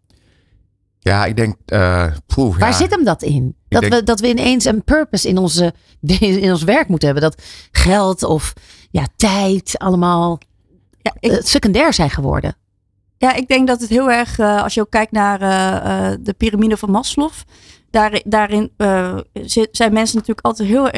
Ja, 1.00 1.25
ik 1.25 1.36
denk. 1.36 1.56
Uh, 1.66 2.08
poeh, 2.25 2.58
Waar 2.58 2.70
ja. 2.70 2.75
zit 2.75 2.90
hem 2.90 3.04
dat 3.04 3.22
in? 3.22 3.56
Dat, 3.70 3.81
denk... 3.81 3.94
we, 3.94 4.04
dat 4.04 4.20
we 4.20 4.30
ineens 4.30 4.66
een 4.66 4.84
purpose 4.84 5.28
in, 5.28 5.38
onze, 5.38 5.74
in 6.44 6.52
ons 6.52 6.64
werk 6.64 6.88
moeten 6.88 7.10
hebben. 7.10 7.30
Dat 7.30 7.44
geld 7.72 8.24
of 8.24 8.54
ja, 8.92 9.08
tijd 9.16 9.78
allemaal 9.78 10.40
ja, 11.02 11.16
ik... 11.19 11.31
uh, 11.31 11.38
secundair 11.42 11.94
zijn 11.94 12.10
geworden. 12.10 12.56
Ja, 13.18 13.34
ik 13.34 13.48
denk 13.48 13.68
dat 13.68 13.81
het 13.81 13.90
heel 13.90 14.12
erg, 14.12 14.40
uh, 14.40 14.64
als 14.64 14.74
je 14.74 14.81
ook 14.81 14.90
kijkt 14.90 15.12
naar 15.12 15.42
uh, 15.42 16.18
de 16.19 16.34
piramide 16.34 16.78
van 16.78 16.92
Maslow, 16.92 17.31
daar, 17.90 18.22
daarin 18.26 18.72
uh, 18.78 19.18
zijn 19.72 19.94
mensen 19.94 20.18
natuurlijk 20.18 20.46
altijd 20.46 20.69
heel 20.69 20.90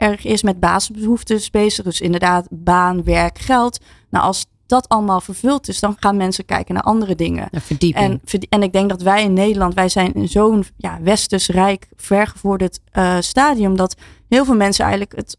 erg, 0.00 0.24
is 0.24 0.42
met 0.42 0.60
basisbehoeftes 0.60 1.50
bezig. 1.50 1.84
Dus 1.84 2.00
inderdaad, 2.00 2.46
baan, 2.50 3.04
werk, 3.04 3.38
geld. 3.38 3.80
Nou, 4.10 4.24
als 4.24 4.46
dat 4.66 4.88
allemaal 4.88 5.20
vervuld 5.20 5.68
is, 5.68 5.80
dan 5.80 5.96
gaan 5.98 6.16
mensen 6.16 6.44
kijken 6.44 6.74
naar 6.74 6.82
andere 6.82 7.14
dingen. 7.14 7.48
En, 7.92 8.20
en 8.48 8.62
ik 8.62 8.72
denk 8.72 8.88
dat 8.88 9.02
wij 9.02 9.22
in 9.22 9.32
Nederland, 9.32 9.74
wij 9.74 9.88
zijn 9.88 10.14
in 10.14 10.28
zo'n 10.28 10.64
ja, 10.76 10.98
westers 11.02 11.48
rijk, 11.48 11.88
vergevorderd 11.96 12.80
uh, 12.92 13.16
stadium, 13.20 13.76
dat 13.76 13.96
heel 14.28 14.44
veel 14.44 14.54
mensen 14.54 14.84
eigenlijk 14.84 15.16
het 15.16 15.36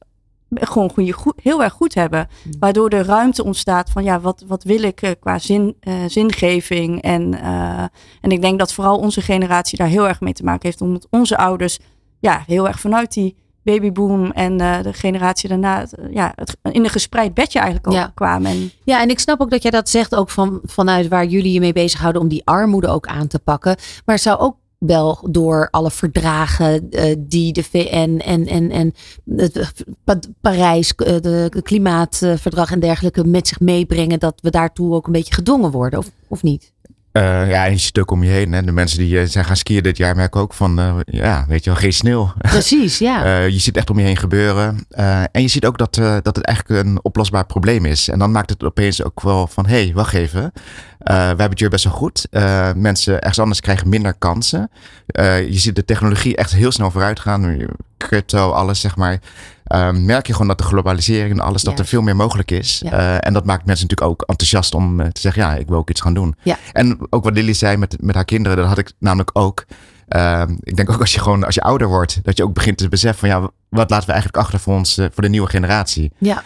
gewoon 0.53 0.91
goede, 0.91 1.11
goed, 1.11 1.33
heel 1.41 1.63
erg 1.63 1.73
goed 1.73 1.93
hebben. 1.93 2.27
Mm. 2.43 2.51
Waardoor 2.59 2.89
er 2.89 3.05
ruimte 3.05 3.43
ontstaat 3.43 3.89
van 3.89 4.03
ja, 4.03 4.19
wat, 4.19 4.43
wat 4.47 4.63
wil 4.63 4.83
ik 4.83 5.01
uh, 5.01 5.11
qua 5.19 5.39
zin, 5.39 5.75
uh, 5.81 5.93
zingeving. 6.07 7.01
En, 7.01 7.41
en 8.21 8.31
ik 8.31 8.41
denk 8.41 8.59
dat 8.59 8.73
vooral 8.73 8.97
onze 8.97 9.21
generatie 9.21 9.77
daar 9.77 9.87
heel 9.87 10.07
erg 10.07 10.19
mee 10.19 10.33
te 10.33 10.43
maken 10.43 10.67
heeft. 10.67 10.81
Omdat 10.81 11.07
onze 11.09 11.37
ouders 11.37 11.79
ja, 12.19 12.43
heel 12.47 12.67
erg 12.67 12.79
vanuit 12.79 13.13
die 13.13 13.35
babyboom 13.63 14.31
en 14.31 14.59
uh, 14.61 14.81
de 14.81 14.93
generatie 14.93 15.49
daarna 15.49 15.87
ja, 16.11 16.33
het, 16.35 16.57
in 16.71 16.83
een 16.83 16.89
gespreid 16.89 17.33
bedje 17.33 17.59
eigenlijk 17.59 17.93
ook 17.93 18.11
kwamen. 18.13 18.51
En... 18.51 18.71
Ja, 18.83 19.01
en 19.01 19.09
ik 19.09 19.19
snap 19.19 19.41
ook 19.41 19.49
dat 19.49 19.61
jij 19.61 19.71
dat 19.71 19.89
zegt 19.89 20.15
ook 20.15 20.29
van, 20.29 20.59
vanuit 20.63 21.07
waar 21.07 21.25
jullie 21.25 21.53
je 21.53 21.59
mee 21.59 21.73
bezighouden 21.73 22.21
om 22.21 22.27
die 22.27 22.41
armoede 22.45 22.87
ook 22.87 23.07
aan 23.07 23.27
te 23.27 23.39
pakken. 23.39 23.75
Maar 24.05 24.15
het 24.15 24.23
zou 24.23 24.39
ook 24.39 24.55
wel 24.77 25.27
door 25.29 25.67
alle 25.71 25.91
verdragen 25.91 26.87
uh, 26.89 27.15
die 27.19 27.53
de 27.53 27.63
VN 27.63 28.21
en, 28.25 28.47
en, 28.47 28.71
en 28.71 28.93
het 29.35 30.29
Parijs, 30.41 30.93
uh, 30.97 31.07
de 31.19 31.59
klimaatverdrag 31.63 32.71
en 32.71 32.79
dergelijke 32.79 33.25
met 33.25 33.47
zich 33.47 33.59
meebrengen, 33.59 34.19
dat 34.19 34.39
we 34.41 34.49
daartoe 34.49 34.93
ook 34.93 35.05
een 35.05 35.11
beetje 35.11 35.33
gedwongen 35.33 35.71
worden, 35.71 35.99
of, 35.99 36.11
of 36.27 36.43
niet? 36.43 36.73
Uh, 37.13 37.49
ja, 37.49 37.65
en 37.65 37.71
je 37.71 37.99
ook 37.99 38.11
om 38.11 38.23
je 38.23 38.29
heen. 38.29 38.51
Hè. 38.51 38.63
De 38.63 38.71
mensen 38.71 38.97
die 38.97 39.19
uh, 39.19 39.25
zijn 39.25 39.45
gaan 39.45 39.55
skiën 39.55 39.83
dit 39.83 39.97
jaar 39.97 40.15
merken 40.15 40.41
ook 40.41 40.53
van, 40.53 40.79
uh, 40.79 40.95
ja, 41.05 41.45
weet 41.47 41.63
je 41.63 41.69
wel, 41.69 41.79
geen 41.79 41.93
sneeuw. 41.93 42.33
Precies, 42.41 42.97
ja. 42.97 43.41
je 43.41 43.59
ziet 43.59 43.77
echt 43.77 43.89
om 43.89 43.99
je 43.99 44.05
heen 44.05 44.17
gebeuren. 44.17 44.85
en 45.31 45.41
je 45.41 45.47
ziet 45.47 45.65
ook 45.65 45.77
dat, 45.77 45.95
dat 45.95 46.35
het 46.35 46.41
eigenlijk 46.41 46.85
een 46.85 46.99
oplosbaar 47.03 47.45
probleem 47.45 47.85
is. 47.85 48.09
En 48.09 48.19
dan 48.19 48.31
maakt 48.31 48.49
het 48.49 48.63
opeens 48.63 49.03
ook 49.03 49.21
wel 49.21 49.47
van, 49.47 49.65
hé, 49.65 49.83
hey, 49.83 49.93
wacht 49.93 50.13
even. 50.13 50.51
we 50.97 51.13
hebben 51.13 51.49
het 51.49 51.59
hier 51.59 51.69
best 51.69 51.83
wel 51.83 51.93
goed. 51.93 52.27
mensen 52.75 53.19
ergens 53.19 53.39
anders 53.39 53.61
krijgen 53.61 53.89
minder 53.89 54.13
kansen. 54.13 54.71
je 55.15 55.59
ziet 55.59 55.75
de 55.75 55.85
technologie 55.85 56.35
echt 56.35 56.53
heel 56.53 56.71
snel 56.71 56.91
vooruit 56.91 57.19
gaan. 57.19 57.67
Crypto, 58.01 58.51
alles 58.51 58.79
zeg 58.79 58.95
maar. 58.95 59.19
Um, 59.75 60.05
merk 60.05 60.27
je 60.27 60.31
gewoon 60.31 60.47
dat 60.47 60.57
de 60.57 60.63
globalisering 60.63 61.31
en 61.31 61.39
alles, 61.39 61.63
dat 61.63 61.79
er 61.79 61.85
veel 61.85 62.01
meer 62.01 62.15
mogelijk 62.15 62.51
is. 62.51 62.81
Ja. 62.83 62.91
Uh, 62.91 63.15
en 63.19 63.33
dat 63.33 63.45
maakt 63.45 63.65
mensen 63.65 63.87
natuurlijk 63.87 64.11
ook 64.11 64.29
enthousiast 64.29 64.73
om 64.73 64.99
uh, 64.99 65.07
te 65.07 65.21
zeggen, 65.21 65.41
ja, 65.41 65.55
ik 65.55 65.67
wil 65.67 65.77
ook 65.77 65.89
iets 65.89 66.01
gaan 66.01 66.13
doen. 66.13 66.35
Ja. 66.43 66.57
En 66.71 66.97
ook 67.09 67.23
wat 67.23 67.33
Lily 67.33 67.53
zei 67.53 67.77
met, 67.77 67.95
met 68.01 68.15
haar 68.15 68.25
kinderen, 68.25 68.57
dat 68.57 68.67
had 68.67 68.77
ik 68.77 68.91
namelijk 68.99 69.29
ook. 69.33 69.65
Uh, 70.15 70.43
ik 70.63 70.75
denk 70.75 70.89
ook 70.89 70.99
als 70.99 71.13
je 71.13 71.19
gewoon, 71.19 71.43
als 71.43 71.55
je 71.55 71.61
ouder 71.61 71.87
wordt, 71.87 72.19
dat 72.23 72.37
je 72.37 72.43
ook 72.43 72.53
begint 72.53 72.77
te 72.77 72.89
beseffen 72.89 73.19
van 73.19 73.29
ja, 73.29 73.49
wat 73.69 73.89
laten 73.89 74.05
we 74.05 74.11
eigenlijk 74.11 74.43
achter 74.43 74.59
voor 74.59 74.75
ons, 74.75 74.97
uh, 74.97 75.05
voor 75.11 75.23
de 75.23 75.29
nieuwe 75.29 75.49
generatie. 75.49 76.11
Ja. 76.17 76.43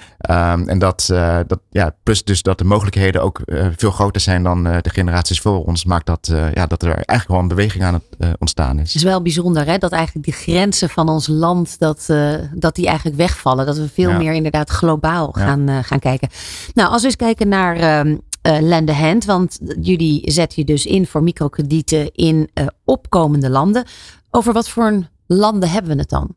Um, 0.53 0.69
en 0.69 0.79
dat, 0.79 1.09
uh, 1.11 1.39
dat, 1.47 1.59
ja, 1.69 1.95
plus 2.03 2.23
dus 2.23 2.41
dat 2.41 2.57
de 2.57 2.63
mogelijkheden 2.63 3.21
ook 3.21 3.41
uh, 3.45 3.67
veel 3.75 3.91
groter 3.91 4.21
zijn 4.21 4.43
dan 4.43 4.63
de 4.63 4.89
generaties 4.89 5.39
voor 5.39 5.65
ons, 5.65 5.85
maakt 5.85 6.05
dat, 6.05 6.31
ja, 6.53 6.65
dat 6.65 6.83
er 6.83 6.93
eigenlijk 6.93 7.41
een 7.41 7.47
beweging 7.47 7.83
aan 7.83 7.93
het 7.93 8.35
ontstaan 8.39 8.79
is. 8.79 8.87
Het 8.87 8.95
is 8.95 9.03
wel 9.03 9.21
bijzonder 9.21 9.65
hè, 9.65 9.77
dat 9.77 9.91
eigenlijk 9.91 10.25
die 10.25 10.33
grenzen 10.33 10.89
van 10.89 11.09
ons 11.09 11.27
land, 11.27 11.79
dat, 11.79 12.13
dat 12.53 12.75
die 12.75 12.87
eigenlijk 12.87 13.17
wegvallen. 13.17 13.65
Dat 13.65 13.77
we 13.77 13.89
veel 13.93 14.09
ja. 14.09 14.17
meer 14.17 14.33
inderdaad 14.33 14.69
globaal 14.69 15.31
gaan, 15.31 15.67
ja. 15.67 15.81
gaan 15.81 15.99
kijken. 15.99 16.29
Nou, 16.73 16.89
als 16.89 17.01
we 17.01 17.07
eens 17.07 17.15
kijken 17.15 17.47
naar 17.47 17.99
um, 17.99 18.21
uh, 18.45 18.57
lend 18.61 18.89
a 18.89 18.93
hand. 18.93 19.25
Want 19.25 19.59
jullie 19.81 20.31
zetten 20.31 20.59
je 20.59 20.65
dus 20.65 20.85
in 20.85 21.07
voor 21.07 21.23
microkredieten 21.23 22.11
in 22.11 22.49
uh, 22.53 22.67
opkomende 22.83 23.49
landen. 23.49 23.85
Over 24.31 24.53
wat 24.53 24.69
voor 24.69 25.07
landen 25.25 25.69
hebben 25.69 25.91
we 25.91 25.99
het 25.99 26.09
dan? 26.09 26.35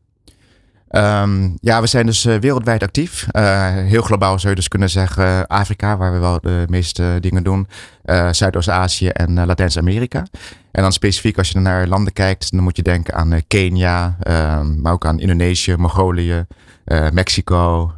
Um, 0.91 1.57
ja, 1.61 1.81
we 1.81 1.87
zijn 1.87 2.05
dus 2.05 2.25
uh, 2.25 2.35
wereldwijd 2.35 2.83
actief. 2.83 3.27
Uh, 3.31 3.67
heel 3.73 4.01
globaal 4.01 4.39
zou 4.39 4.49
je 4.49 4.55
dus 4.55 4.67
kunnen 4.67 4.89
zeggen 4.89 5.47
Afrika, 5.47 5.97
waar 5.97 6.11
we 6.11 6.17
wel 6.19 6.39
de 6.41 6.65
meeste 6.69 7.17
dingen 7.19 7.43
doen. 7.43 7.67
Uh, 8.05 8.27
Zuidoost-Azië 8.31 9.07
en 9.07 9.45
Latijns-Amerika. 9.45 10.25
En 10.71 10.81
dan 10.81 10.91
specifiek 10.91 11.37
als 11.37 11.49
je 11.49 11.59
naar 11.59 11.87
landen 11.87 12.13
kijkt, 12.13 12.51
dan 12.51 12.63
moet 12.63 12.75
je 12.75 12.83
denken 12.83 13.13
aan 13.13 13.41
Kenia, 13.47 14.17
um, 14.27 14.81
maar 14.81 14.93
ook 14.93 15.05
aan 15.05 15.19
Indonesië, 15.19 15.75
Mongolië, 15.75 16.45
Mexico, 17.11 17.93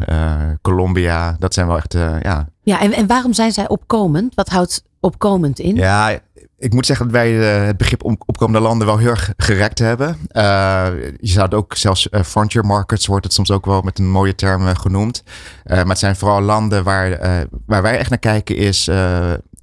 Colombia. 0.61 1.35
Dat 1.39 1.53
zijn 1.53 1.67
wel 1.67 1.77
echt, 1.77 1.93
ja. 2.21 2.47
Ja, 2.63 2.81
en, 2.81 2.93
en 2.93 3.07
waarom 3.07 3.33
zijn 3.33 3.51
zij 3.51 3.67
opkomend? 3.67 4.35
Wat 4.35 4.49
houdt 4.49 4.83
opkomend 4.99 5.59
in? 5.59 5.75
Ja, 5.75 6.19
ik 6.61 6.73
moet 6.73 6.85
zeggen 6.85 7.05
dat 7.05 7.15
wij 7.15 7.31
uh, 7.31 7.65
het 7.65 7.77
begrip 7.77 8.03
opkomende 8.03 8.59
landen 8.59 8.87
wel 8.87 8.97
heel 8.97 9.09
erg 9.09 9.33
gerekt 9.37 9.79
hebben. 9.79 10.07
Uh, 10.31 10.87
je 11.19 11.27
zou 11.27 11.45
het 11.45 11.53
ook 11.53 11.75
zelfs 11.75 12.07
uh, 12.11 12.21
frontier 12.21 12.65
markets 12.65 13.07
wordt 13.07 13.25
het 13.25 13.33
soms 13.33 13.51
ook 13.51 13.65
wel 13.65 13.81
met 13.81 13.99
een 13.99 14.09
mooie 14.09 14.35
term 14.35 14.75
genoemd. 14.75 15.23
maar 15.63 15.85
het 15.85 15.99
zijn 15.99 16.15
vooral 16.15 16.41
landen 16.41 16.83
waar, 16.83 17.19
waar 17.65 17.81
wij 17.81 17.97
echt 17.97 18.09
naar 18.09 18.19
kijken 18.19 18.55
is 18.55 18.89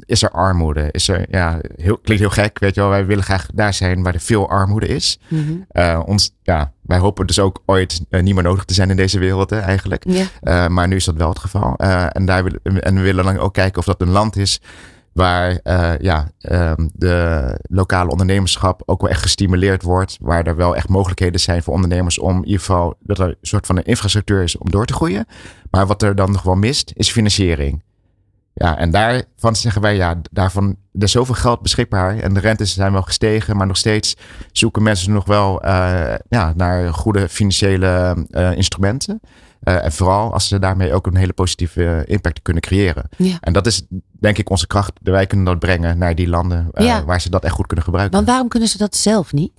is 0.09 0.23
er 0.23 0.31
armoede? 0.31 0.89
Is 0.91 1.09
er, 1.09 1.27
ja, 1.31 1.61
heel, 1.77 1.99
klinkt 1.99 2.23
heel 2.23 2.45
gek, 2.45 2.59
weet 2.59 2.75
je 2.75 2.81
wel. 2.81 2.91
Wij 2.91 3.07
willen 3.07 3.25
graag 3.25 3.47
daar 3.55 3.75
zijn 3.75 4.03
waar 4.03 4.15
er 4.15 4.21
veel 4.21 4.49
armoede 4.49 4.87
is. 4.87 5.21
Mhm. 5.29 5.53
Eh, 5.69 6.03
ons, 6.07 6.35
ja, 6.43 6.73
wij 6.83 6.99
hopen 6.99 7.27
dus 7.27 7.39
ook 7.39 7.63
ooit 7.67 8.01
eh, 8.11 8.23
niet 8.23 8.35
meer 8.35 8.43
nodig 8.43 8.65
te 8.65 8.75
zijn 8.75 8.91
in 8.91 8.97
deze 8.97 9.19
wereld, 9.19 9.51
hè, 9.51 9.59
eigenlijk. 9.59 10.05
Eh, 10.41 10.67
maar 10.67 10.89
nu 10.89 10.97
is 10.97 11.05
dat 11.05 11.15
wel 11.15 11.29
het 11.29 11.39
geval. 11.39 11.75
Eh, 11.77 12.07
en, 12.13 12.27
daar 12.27 12.45
en 12.63 12.95
we 12.95 13.01
willen 13.01 13.25
dan 13.25 13.39
ook 13.39 13.55
kijken 13.55 13.79
of 13.79 13.85
dat 13.85 14.01
een 14.01 14.11
land 14.11 14.37
is 14.37 14.61
waar 15.19 15.61
eh, 15.63 15.93
ja, 15.99 16.31
ehm, 16.41 16.89
de 16.93 17.59
lokale 17.69 18.11
ondernemerschap 18.11 18.83
ook 18.87 19.01
wel 19.01 19.11
echt 19.11 19.23
gestimuleerd 19.23 19.83
wordt. 19.83 20.19
Waar 20.21 20.47
er 20.47 20.57
wel 20.57 20.77
echt 20.77 20.89
mogelijkheden 20.89 21.41
zijn 21.41 21.63
voor 21.63 21.75
ondernemers 21.75 22.19
om 22.19 22.37
in 22.37 22.45
ieder 22.45 22.61
geval 22.61 22.95
dat 23.01 23.19
er 23.19 23.29
een 23.29 23.37
soort 23.41 23.67
van 23.67 23.77
een 23.77 23.85
infrastructuur 23.85 24.43
is 24.43 24.57
om 24.57 24.71
door 24.71 24.87
te 24.87 24.93
groeien. 24.93 25.27
Maar 25.71 25.87
wat 25.87 26.03
er 26.03 26.15
dan 26.15 26.33
nog 26.33 26.43
wel 26.43 26.55
mist, 26.55 26.93
is 26.95 27.11
financiering. 27.11 27.83
Ja, 28.55 28.79
en 28.79 28.91
daarvan 28.91 29.57
zeggen 29.57 29.83
wij, 29.83 29.97
ja, 29.97 30.21
daarvan, 30.31 30.77
er 30.93 31.03
is 31.03 31.13
zoveel 31.13 31.35
geld 31.35 31.63
beschikbaar 31.63 32.19
en 32.19 32.35
de 32.35 32.41
rentes 32.41 32.75
zijn 32.75 32.93
wel 32.93 33.03
gestegen, 33.03 33.57
maar 33.57 33.67
nog 33.67 33.77
steeds 33.77 34.17
zoeken 34.53 34.83
mensen 34.83 35.13
nog 35.13 35.25
wel 35.25 35.63
eh, 35.63 36.15
ja, 36.29 36.53
naar 36.57 36.93
goede 36.93 37.29
financiële 37.29 38.25
eh, 38.31 38.53
instrumenten. 38.57 39.21
Eh, 39.63 39.85
en 39.85 39.93
vooral 39.93 40.33
als 40.33 40.49
ze 40.49 40.59
daarmee 40.59 40.93
ook 40.93 41.07
een 41.07 41.17
hele 41.17 41.33
positieve 41.33 42.05
impact 42.07 42.43
kunnen 42.43 42.63
creëren. 42.63 43.05
Ja. 43.17 43.37
En 43.41 43.53
dat 43.53 43.67
is 43.67 43.87
denk 44.21 44.39
ik 44.39 44.51
onze 44.51 44.67
kracht. 44.67 44.93
Wij 45.03 45.27
kunnen 45.27 45.47
dat 45.47 45.59
brengen 45.59 45.99
naar 45.99 46.15
die 46.15 46.29
landen 46.29 46.69
eh, 46.73 46.87
Ja. 46.87 47.05
waar 47.05 47.21
ze 47.21 47.31
dat 47.31 47.45
echt 47.45 47.55
goed 47.55 47.67
kunnen 47.67 47.85
gebruiken. 47.85 48.17
Want 48.17 48.29
waarom 48.29 48.49
kunnen 48.49 48.69
ze 48.69 48.79
dat 48.79 48.97
zelf 48.97 49.33
niet? 49.33 49.53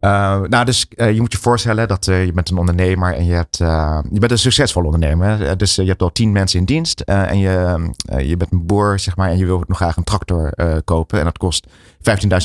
Eh, 0.00 0.40
nou, 0.40 0.64
dus 0.64 0.88
eh, 0.88 1.12
je 1.12 1.20
moet 1.20 1.32
je 1.32 1.38
voorstellen 1.38 1.88
dat 1.88 2.08
eh, 2.08 2.24
je 2.24 2.32
bent 2.32 2.50
een 2.50 2.58
ondernemer 2.58 3.14
en 3.14 3.24
je, 3.24 3.32
hebt, 3.32 3.60
eh, 3.60 3.98
je 4.12 4.18
bent 4.18 4.32
een 4.32 4.38
succesvol 4.38 4.84
ondernemer. 4.84 5.26
hè. 5.28 5.46
Eh, 5.46 5.56
Dus 5.56 5.78
eh, 5.78 5.84
je 5.84 5.90
hebt 5.90 6.02
al 6.02 6.12
tien 6.12 6.32
mensen 6.32 6.58
in 6.58 6.64
dienst 6.64 7.00
eh, 7.00 7.30
en 7.30 7.38
je, 7.38 7.86
eh, 8.04 8.28
je 8.28 8.36
bent 8.36 8.52
een 8.52 8.66
boer, 8.66 8.98
zeg 8.98 9.16
maar, 9.16 9.28
en 9.30 9.38
je 9.38 9.44
wil 9.46 9.62
nog 9.66 9.76
graag 9.76 9.96
een 9.96 10.04
tractor 10.04 10.52
eh, 10.52 10.76
kopen. 10.84 11.18
En 11.18 11.24
dat 11.24 11.38
kost 11.38 11.66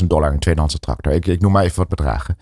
15.000 0.01 0.07
dollar, 0.07 0.31
een 0.31 0.39
tweedehandse 0.39 0.79
tractor. 0.79 1.13
Ik, 1.13 1.25
ik 1.25 1.41
noem 1.41 1.51
maar 1.51 1.63
even 1.63 1.77
wat 1.77 1.87
bedragen. 1.87 2.37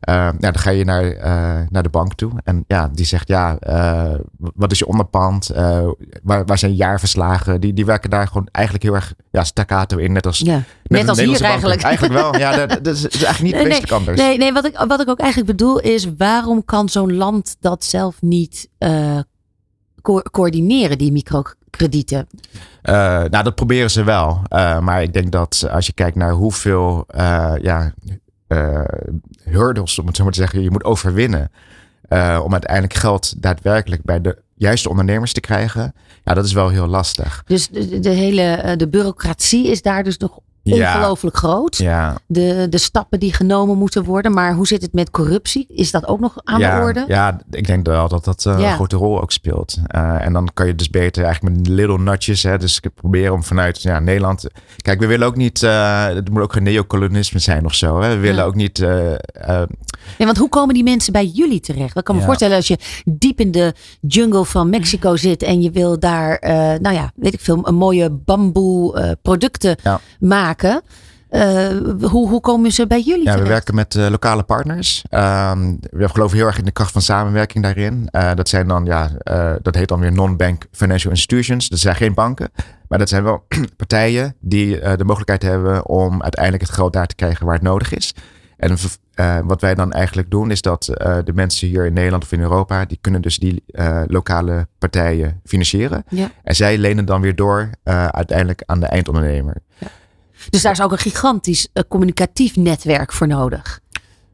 Eh, 0.00 0.14
nou, 0.14 0.38
dan 0.38 0.58
ga 0.58 0.70
je 0.70 0.84
naar, 0.84 1.04
eh, 1.04 1.66
naar 1.68 1.82
de 1.82 1.88
bank 1.88 2.14
toe 2.14 2.30
en 2.44 2.64
ja, 2.66 2.88
die 2.92 3.04
zegt 3.06 3.28
ja, 3.28 3.58
eh, 3.58 4.14
wat 4.38 4.72
is 4.72 4.78
je 4.78 4.86
onderpand? 4.86 5.50
Eh, 5.50 5.88
waar, 6.22 6.44
waar 6.44 6.58
zijn 6.58 6.74
jaarverslagen? 6.74 7.60
Die, 7.60 7.72
die 7.72 7.84
werken 7.84 8.10
daar 8.10 8.26
gewoon 8.28 8.48
eigenlijk 8.52 8.84
heel 8.84 8.94
erg 8.94 9.14
ja, 9.30 9.44
staccato 9.44 9.96
in, 9.96 10.12
net 10.12 10.26
als 10.26 10.38
Ja. 10.38 10.54
net 10.54 10.64
Net 10.82 11.08
als 11.08 11.20
hier 11.20 11.42
eigenlijk. 11.42 11.82
Eigenlijk 11.90 12.14
wel, 12.14 12.36
ja, 12.38 12.56
dat, 12.66 12.84
dat 12.84 12.94
is, 12.94 13.02
dat 13.02 13.14
is 13.14 13.22
eigenlijk 13.24 13.42
niet 13.42 13.54
Nee, 13.54 13.64
wezenlijk 13.64 13.92
anders. 13.92 14.18
Nee, 14.20 14.38
nee 14.38 14.52
wat, 14.52 14.64
ik, 14.64 14.84
wat 14.88 15.00
ik 15.00 15.08
ook 15.08 15.18
eigenlijk 15.20 15.50
bedoel 15.56 15.80
is, 15.80 16.08
waarom 16.18 16.64
kan 16.64 16.88
zo'n 16.88 17.14
land 17.14 17.56
dat 17.60 17.84
zelf 17.84 18.16
niet 18.22 18.68
co- 20.02 20.22
coördineren, 20.30 20.98
die 20.98 21.12
microkredieten? 21.76 22.26
Eh, 22.82 22.94
nou, 23.30 23.44
dat 23.44 23.54
proberen 23.54 23.90
ze 23.90 24.04
wel. 24.04 24.42
Eh, 24.48 24.78
maar 24.78 25.02
ik 25.02 25.12
denk 25.12 25.32
dat 25.32 25.68
als 25.70 25.86
je 25.86 25.92
kijkt 25.92 26.16
naar 26.16 26.32
hoeveel 26.32 27.04
eh, 27.08 27.54
ja, 27.60 27.94
hurdles, 29.42 29.98
om 29.98 30.06
het 30.06 30.16
zo 30.16 30.22
maar 30.22 30.32
te 30.32 30.38
zeggen, 30.38 30.62
je 30.62 30.70
moet 30.70 30.84
overwinnen. 30.84 31.50
om 32.42 32.52
uiteindelijk 32.52 32.94
geld 32.94 33.42
daadwerkelijk 33.42 34.02
bij 34.02 34.20
de 34.20 34.42
juiste 34.54 34.88
ondernemers 34.88 35.32
te 35.32 35.40
krijgen. 35.40 35.94
Ja, 36.24 36.34
dat 36.34 36.44
is 36.44 36.52
wel 36.52 36.68
heel 36.68 36.86
lastig. 36.86 37.42
Dus 37.46 37.68
de, 37.68 38.00
de 38.00 38.10
hele 38.10 38.74
de 38.76 38.88
bureaucratie 38.88 39.66
is 39.66 39.82
daar 39.82 40.04
dus 40.04 40.18
nog 40.18 40.40
Ja. 40.74 40.94
ongelooflijk 40.94 41.36
groot. 41.36 41.76
Ja, 41.76 42.16
De, 42.26 42.66
de 42.70 42.78
stappen 42.78 43.20
die 43.20 43.32
genomen 43.32 43.78
moeten 43.78 44.04
worden. 44.04 44.32
Maar 44.32 44.54
hoe 44.54 44.66
zit 44.66 44.82
het 44.82 44.92
met 44.92 45.10
corruptie? 45.10 45.66
Is 45.68 45.90
dat 45.90 46.06
ook 46.06 46.20
nog 46.20 46.34
aan 46.44 46.60
ja, 46.60 46.76
de 46.78 46.82
orde? 46.82 47.04
Ja, 47.08 47.40
ik 47.50 47.66
denk 47.66 47.86
wel 47.86 48.08
dat 48.08 48.24
dat 48.24 48.46
eh, 48.46 48.58
een 48.58 48.74
grote 48.74 48.96
rol 48.96 49.20
ook 49.20 49.32
speelt. 49.32 49.76
Eh, 49.86 50.24
en 50.26 50.32
dan 50.32 50.48
kan 50.54 50.66
je 50.66 50.74
dus 50.74 50.90
beter 50.90 51.24
eigenlijk 51.24 51.56
met 51.56 51.68
little 51.68 51.98
nudges. 51.98 52.42
Hè, 52.42 52.58
dus 52.58 52.80
ik 52.80 52.94
probeer 52.94 53.32
om 53.32 53.44
vanuit 53.44 53.82
ja, 53.82 53.98
Nederland. 53.98 54.46
Kijk, 54.76 55.00
we 55.00 55.06
willen 55.06 55.26
ook 55.26 55.36
niet. 55.36 55.62
eh 55.62 56.04
het 56.06 56.30
moet 56.30 56.42
ook 56.42 56.52
geen 56.52 56.62
neocolonisme 56.62 57.38
zijn 57.38 57.64
of 57.64 57.74
zo. 57.74 58.00
Hè. 58.00 58.08
We 58.08 58.20
willen 58.20 58.44
ook 58.44 58.54
niet. 58.54 58.78
Nee, 60.18 60.26
want 60.26 60.38
hoe 60.38 60.48
komen 60.48 60.74
die 60.74 60.82
mensen 60.82 61.12
bij 61.12 61.24
jullie 61.26 61.60
terecht? 61.60 61.96
Ik 61.96 62.04
kan 62.04 62.16
me 62.16 62.22
voorstellen 62.22 62.56
als 62.56 62.68
je 62.68 62.78
diep 63.04 63.40
in 63.40 63.50
de 63.50 63.74
jungle 64.00 64.44
van 64.44 64.70
Mexico 64.70 65.16
zit 65.16 65.42
en 65.42 65.62
je 65.62 65.70
wil 65.70 65.98
daar, 65.98 66.38
nou 66.80 66.94
ja, 66.94 67.12
weet 67.16 67.34
ik 67.34 67.40
veel, 67.40 67.68
een 67.68 67.74
mooie 67.74 68.10
bamboe 68.10 69.16
producten 69.22 69.76
Ja. 69.82 70.00
Maken. 70.62 70.82
Eh, 71.28 71.68
hoe, 72.10 72.28
hoe 72.28 72.40
komen 72.40 72.72
ze 72.72 72.86
bij 72.86 73.00
jullie 73.00 73.24
Ja, 73.24 73.38
we 73.38 73.48
werken 73.48 73.74
met 73.74 73.94
eh, 73.94 74.08
lokale 74.10 74.42
partners. 74.42 75.04
Ehm, 75.08 75.74
we 75.90 76.08
geloven 76.08 76.36
heel 76.36 76.46
erg 76.46 76.58
in 76.58 76.64
de 76.64 76.70
kracht 76.70 76.92
van 76.92 77.02
samenwerking 77.02 77.64
daarin. 77.64 78.08
Eh, 78.10 78.34
dat 78.34 78.48
zijn 78.48 78.68
dan, 78.68 78.84
ja, 78.84 79.10
dat 79.62 79.74
heet 79.74 79.88
dan 79.88 80.00
weer 80.00 80.12
non-bank 80.12 80.66
financial 80.72 81.12
institutions. 81.12 81.68
Dat 81.68 81.78
zijn 81.78 81.94
geen 81.94 82.14
banken, 82.14 82.50
maar 82.88 82.98
dat 82.98 83.08
zijn 83.08 83.22
wel 83.22 83.46
partijen 83.76 84.34
die 84.40 84.80
de 84.80 85.04
mogelijkheid 85.04 85.42
hebben 85.42 85.86
om 85.88 86.22
uiteindelijk 86.22 86.62
het 86.62 86.72
geld 86.72 86.92
daar 86.92 87.06
te 87.06 87.14
krijgen 87.14 87.46
waar 87.46 87.54
het 87.54 87.62
nodig 87.62 87.94
is. 87.94 88.14
En 88.56 88.76
wat 89.44 89.60
wij 89.60 89.74
dan 89.74 89.92
eigenlijk 89.92 90.30
doen, 90.30 90.50
is 90.50 90.62
dat 90.62 90.84
de 91.24 91.32
mensen 91.34 91.68
hier 91.68 91.86
in 91.86 91.92
Nederland 91.92 92.22
of 92.22 92.32
in 92.32 92.40
Europa, 92.40 92.84
die 92.84 92.98
kunnen 93.00 93.22
dus 93.22 93.38
die 93.38 93.64
lokale 94.06 94.68
partijen 94.78 95.40
financieren. 95.44 96.04
Ja. 96.08 96.30
En 96.42 96.54
zij 96.54 96.78
lenen 96.78 97.04
dan 97.04 97.20
weer 97.20 97.34
door 97.34 97.70
uiteindelijk 98.10 98.62
aan 98.66 98.80
de 98.80 98.86
eindondernemer. 98.86 99.56
Dus 100.50 100.62
daar 100.62 100.72
is 100.72 100.80
ook 100.80 100.92
een 100.92 100.98
gigantisch 100.98 101.68
eh, 101.72 101.82
communicatief 101.88 102.56
netwerk 102.56 103.12
voor 103.12 103.26
nodig. 103.26 103.80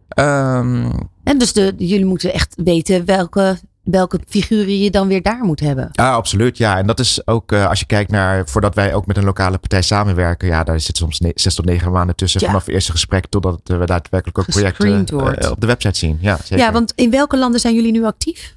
Ehm, 0.08 0.90
En 1.24 1.38
dus 1.38 1.52
de, 1.52 1.74
jullie 1.78 2.04
moeten 2.04 2.32
echt 2.32 2.54
weten 2.64 3.04
welke, 3.04 3.58
welke 3.82 4.20
figuren 4.28 4.78
je 4.78 4.90
dan 4.90 5.08
weer 5.08 5.22
daar 5.22 5.40
moet 5.44 5.60
hebben. 5.60 5.88
Ja, 5.92 6.12
absoluut. 6.12 6.58
Ja, 6.58 6.78
en 6.78 6.86
dat 6.86 7.00
is 7.00 7.26
ook 7.26 7.52
eh, 7.52 7.66
als 7.68 7.78
je 7.80 7.86
kijkt 7.86 8.10
naar 8.10 8.48
voordat 8.48 8.74
wij 8.74 8.94
ook 8.94 9.06
met 9.06 9.16
een 9.16 9.24
lokale 9.24 9.58
partij 9.58 9.82
samenwerken. 9.82 10.48
Ja, 10.48 10.64
daar 10.64 10.80
zit 10.80 10.96
soms 10.96 11.20
zes 11.34 11.54
tot 11.54 11.64
negen 11.64 11.92
maanden 11.92 12.16
tussen 12.16 12.40
Ja. 12.40 12.46
vanaf 12.46 12.64
het 12.66 12.74
eerste 12.74 12.92
gesprek 12.92 13.26
totdat 13.26 13.60
eh, 13.64 13.78
we 13.78 13.86
daadwerkelijk 13.86 14.38
ook 14.38 14.46
projecten 14.46 15.06
eh, 15.06 15.50
op 15.50 15.60
de 15.60 15.66
website 15.66 15.98
zien. 15.98 16.18
Ja, 16.20 16.36
zeker. 16.36 16.64
Ja, 16.64 16.72
want 16.72 16.92
in 16.96 17.10
welke 17.10 17.38
landen 17.38 17.60
zijn 17.60 17.74
jullie 17.74 17.92
nu 17.92 18.04
actief? 18.04 18.56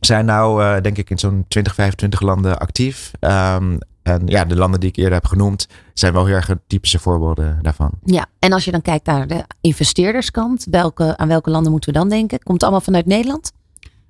Zijn 0.00 0.24
nou 0.24 0.80
denk 0.80 0.96
ik 0.98 1.10
in 1.10 1.18
zo'n 1.18 1.44
20, 1.48 1.74
25 1.74 2.20
landen 2.20 2.58
actief. 2.58 3.10
Ehm, 3.20 3.76
en 4.02 4.26
ja, 4.26 4.44
de 4.44 4.56
landen 4.56 4.80
die 4.80 4.88
ik 4.88 4.96
eerder 4.96 5.12
heb 5.12 5.26
genoemd 5.26 5.66
zijn 5.94 6.12
wel 6.12 6.26
heel 6.26 6.34
erg 6.34 6.50
typische 6.66 6.98
voorbeelden 6.98 7.58
daarvan. 7.62 7.90
Ja, 8.04 8.26
en 8.38 8.52
als 8.52 8.64
je 8.64 8.70
dan 8.70 8.82
kijkt 8.82 9.06
naar 9.06 9.26
de 9.26 9.44
investeerderskant, 9.60 10.66
welke, 10.70 11.16
aan 11.16 11.28
welke 11.28 11.50
landen 11.50 11.72
moeten 11.72 11.92
we 11.92 11.98
dan 11.98 12.08
denken? 12.08 12.38
Komt 12.38 12.52
het 12.52 12.62
allemaal 12.62 12.80
vanuit 12.80 13.06
Nederland? 13.06 13.52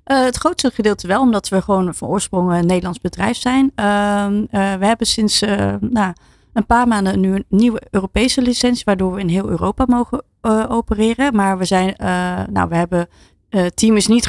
Eh, 0.03 0.23
het 0.23 0.35
grootste 0.35 0.71
gedeelte 0.71 1.07
wel, 1.07 1.21
omdat 1.21 1.49
we 1.49 1.61
gewoon 1.61 1.95
van 1.95 2.07
oorsprong 2.07 2.51
een 2.51 2.65
Nederlands 2.65 2.99
bedrijf 2.99 3.37
zijn. 3.37 3.71
Ehm, 3.75 4.45
eh, 4.49 4.73
we 4.73 4.85
hebben 4.85 5.07
sinds 5.07 5.41
eh, 5.41 5.73
nou, 5.79 6.13
een 6.53 6.65
paar 6.65 6.87
maanden 6.87 7.19
nu 7.19 7.33
een 7.33 7.45
nieuwe 7.49 7.81
Europese 7.89 8.41
licentie, 8.41 8.85
waardoor 8.85 9.13
we 9.13 9.19
in 9.19 9.27
heel 9.27 9.49
Europa 9.49 9.85
mogen 9.87 10.23
eh, 10.41 10.65
opereren. 10.69 11.35
Maar 11.35 11.57
we 11.57 11.65
zijn, 11.65 11.95
eh, 11.95 12.41
nou, 12.49 12.69
we 12.69 12.75
hebben. 12.75 13.07
Het 13.55 13.75
team 13.75 13.95
is 13.95 14.07
niet 14.07 14.25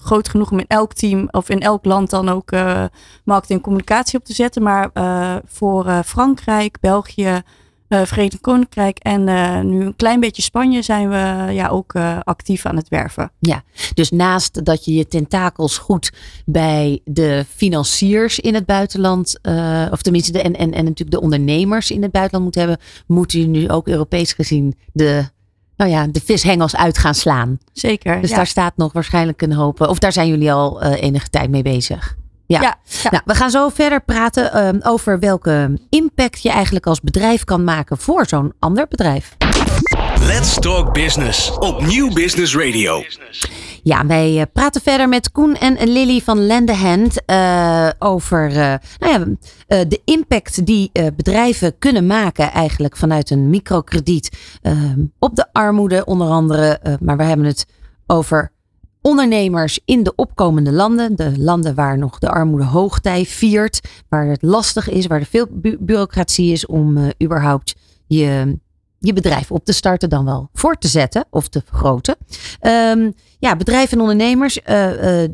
groot 0.00 0.28
genoeg 0.28 0.50
om 0.50 0.58
in 0.58 0.66
elk 0.68 0.92
team 0.92 1.28
of 1.30 1.48
in 1.48 1.60
elk 1.60 1.84
land 1.84 2.10
dan 2.10 2.28
ook 2.28 2.50
eh, 2.50 2.84
marketing 3.24 3.58
en 3.58 3.64
communicatie 3.64 4.18
op 4.18 4.24
te 4.24 4.34
zetten. 4.34 4.62
Maar 4.62 4.90
eh, 4.92 5.36
voor 5.46 6.02
Frankrijk, 6.04 6.80
België, 6.80 7.42
Verenigd 7.88 8.40
Koninkrijk 8.40 8.98
en 8.98 9.24
nu 9.68 9.84
een 9.84 9.96
klein 9.96 10.20
beetje 10.20 10.42
Spanje 10.42 10.82
zijn 10.82 11.08
we 11.08 11.52
ja, 11.52 11.68
ook 11.68 11.94
actief 12.22 12.66
aan 12.66 12.76
het 12.76 12.88
werven. 12.88 13.32
Dus 13.94 14.10
naast 14.10 14.64
dat 14.64 14.84
je 14.84 14.94
je 14.94 15.08
tentakels 15.08 15.78
goed 15.78 16.12
bij 16.46 17.00
de 17.04 17.44
financiers 17.54 18.40
in 18.40 18.54
het 18.54 18.66
buitenland, 18.66 19.38
of 19.90 20.02
tenminste 20.02 20.32
de, 20.32 20.42
en, 20.42 20.52
en, 20.56 20.72
en 20.72 20.84
natuurlijk 20.84 21.10
de 21.10 21.20
ondernemers 21.20 21.90
in 21.90 22.02
het 22.02 22.12
buitenland 22.12 22.44
moet 22.44 22.54
hebben, 22.54 22.78
moeten 23.06 23.38
jullie 23.38 23.60
nu 23.60 23.70
ook 23.70 23.88
Europees 23.88 24.32
gezien 24.32 24.74
de, 24.92 25.24
nou 25.76 25.90
ja, 25.90 26.06
de 26.06 26.20
vishengels 26.24 26.76
uit 26.76 26.98
gaan 26.98 27.14
slaan. 27.14 27.58
Zeker. 27.72 28.20
Dus 28.20 28.30
ja. 28.30 28.36
daar 28.36 28.46
staat 28.46 28.76
nog 28.76 28.92
waarschijnlijk 28.92 29.42
een 29.42 29.52
hoop, 29.52 29.80
of 29.80 29.98
daar 29.98 30.12
zijn 30.12 30.28
jullie 30.28 30.52
al 30.52 30.82
eh, 30.82 31.02
enige 31.02 31.30
tijd 31.30 31.50
mee 31.50 31.62
bezig. 31.62 32.16
Ja. 32.46 32.60
Ja, 32.60 32.76
ja. 33.02 33.10
Nou, 33.10 33.22
we 33.24 33.34
gaan 33.34 33.50
zo 33.50 33.68
verder 33.68 34.02
praten 34.02 34.52
ehm, 34.52 34.78
over 34.82 35.18
welke 35.18 35.78
impact 35.88 36.42
je 36.42 36.50
eigenlijk 36.50 36.86
als 36.86 37.00
bedrijf 37.00 37.44
kan 37.44 37.64
maken 37.64 37.98
voor 37.98 38.26
zo'n 38.26 38.52
ander 38.58 38.86
bedrijf. 38.88 39.36
Let's 40.20 40.54
Talk 40.54 40.92
Business 40.92 41.50
op 41.58 41.86
Nieuw 41.86 42.12
Business 42.12 42.56
Radio. 42.56 43.02
Ja, 43.84 44.06
wij 44.06 44.40
eh, 44.40 44.46
praten 44.52 44.80
verder 44.80 45.08
met 45.08 45.32
Koen 45.32 45.54
en 45.54 45.88
Lily 45.88 46.20
van 46.20 46.46
Lendehand 46.46 47.24
eh, 47.24 47.88
over 47.98 48.46
eh, 48.48 48.74
nou 48.98 49.36
ja, 49.68 49.84
de 49.84 50.00
impact 50.04 50.66
die 50.66 50.90
bedrijven 51.16 51.78
kunnen 51.78 52.06
maken 52.06 52.52
eigenlijk 52.52 52.96
vanuit 52.96 53.30
een 53.30 53.50
microkrediet 53.50 54.38
eh, 54.62 54.72
op 55.18 55.36
de 55.36 55.46
armoede 55.52 56.04
onder 56.04 56.28
andere. 56.28 56.80
Maar 57.00 57.16
we 57.16 57.22
hebben 57.22 57.46
het 57.46 57.66
over 58.06 58.52
ondernemers 59.00 59.80
in 59.84 60.02
de 60.02 60.12
opkomende 60.14 60.72
landen. 60.72 61.16
De 61.16 61.32
landen 61.38 61.74
waar 61.74 61.98
nog 61.98 62.18
de 62.18 62.28
armoede 62.30 62.64
hoogtij 62.64 63.24
viert. 63.24 63.80
Waar 64.08 64.26
het 64.26 64.42
lastig 64.42 64.88
is, 64.90 65.06
waar 65.06 65.20
er 65.20 65.26
veel 65.26 65.46
bu- 65.50 65.76
bureaucratie 65.80 66.52
is 66.52 66.66
om 66.66 67.12
überhaupt 67.22 67.74
je, 68.06 68.58
je 69.04 69.12
bedrijf 69.12 69.50
op 69.50 69.64
te 69.64 69.72
starten, 69.72 70.08
dan 70.08 70.24
wel 70.24 70.48
voor 70.52 70.78
te 70.78 70.88
zetten 70.88 71.24
of 71.30 71.48
te 71.48 71.62
vergroten. 71.66 72.16
Ehm, 72.60 73.10
ja, 73.38 73.56
bedrijven 73.56 73.96
en 73.96 74.00
ondernemers, 74.00 74.62
eh, 74.62 75.22
eh, 75.22 75.30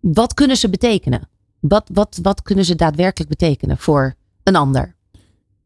wat 0.00 0.34
kunnen 0.34 0.56
ze 0.56 0.70
betekenen? 0.70 1.28
Wat, 1.60 1.90
wat, 1.92 2.18
wat 2.22 2.42
kunnen 2.42 2.64
ze 2.64 2.74
daadwerkelijk 2.74 3.30
betekenen 3.30 3.78
voor 3.78 4.14
een 4.42 4.56
ander? 4.56 4.94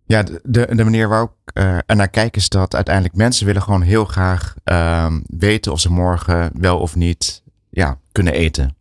Ja, 0.06 0.22
de, 0.22 0.66
de 0.74 0.84
manier 0.84 1.08
waarop 1.08 1.32
ik 1.44 1.58
uh, 1.58 1.76
er 1.86 1.96
naar 1.96 2.08
kijk 2.08 2.36
is 2.36 2.48
dat 2.48 2.74
uiteindelijk 2.74 3.14
mensen 3.14 3.46
willen 3.46 3.62
gewoon 3.62 3.82
heel 3.82 4.04
graag 4.04 4.54
uh, 4.64 5.12
weten 5.26 5.72
of 5.72 5.80
ze 5.80 5.92
morgen 5.92 6.50
wel 6.60 6.78
of 6.78 6.94
niet 6.96 7.42
ja, 7.70 7.98
kunnen 8.12 8.32
eten. 8.32 8.76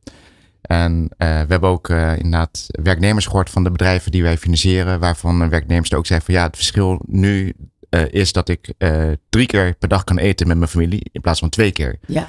En 0.62 1.10
we 1.18 1.26
hebben 1.26 1.70
ook 1.70 1.90
uh, 1.90 2.18
inderdaad 2.18 2.68
werknemers 2.68 3.26
gehoord 3.26 3.50
van 3.50 3.64
de 3.64 3.72
bedrijven 3.72 4.12
die 4.12 4.24
wij 4.24 4.38
financieren, 4.38 5.00
waarvan 5.00 5.50
werknemers 5.50 5.94
ook 5.94 6.06
zeggen 6.06 6.26
van 6.26 6.36
ja, 6.36 6.44
het 6.44 6.56
verschil 6.56 7.02
nu 7.06 7.54
uh, 7.94 8.06
is 8.10 8.32
dat 8.32 8.50
ik 8.50 8.74
drie 9.30 9.46
keer 9.46 9.76
per 9.80 9.90
dag 9.90 10.04
kan 10.04 10.18
eten 10.18 10.48
met 10.48 10.58
mijn 10.58 10.70
familie 10.70 11.10
in 11.12 11.22
plaats 11.22 11.40
van 11.40 11.50
twee 11.50 11.72
keer. 11.72 12.00
Ja. 12.08 12.28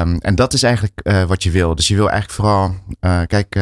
Um, 0.00 0.18
en 0.18 0.34
dat 0.34 0.52
is 0.52 0.62
eigenlijk 0.62 1.26
wat 1.26 1.42
je 1.42 1.50
wil. 1.50 1.74
Dus 1.74 1.88
je 1.88 1.94
wil 1.94 2.10
eigenlijk 2.10 2.40
vooral, 2.40 2.74
kijk, 3.26 3.54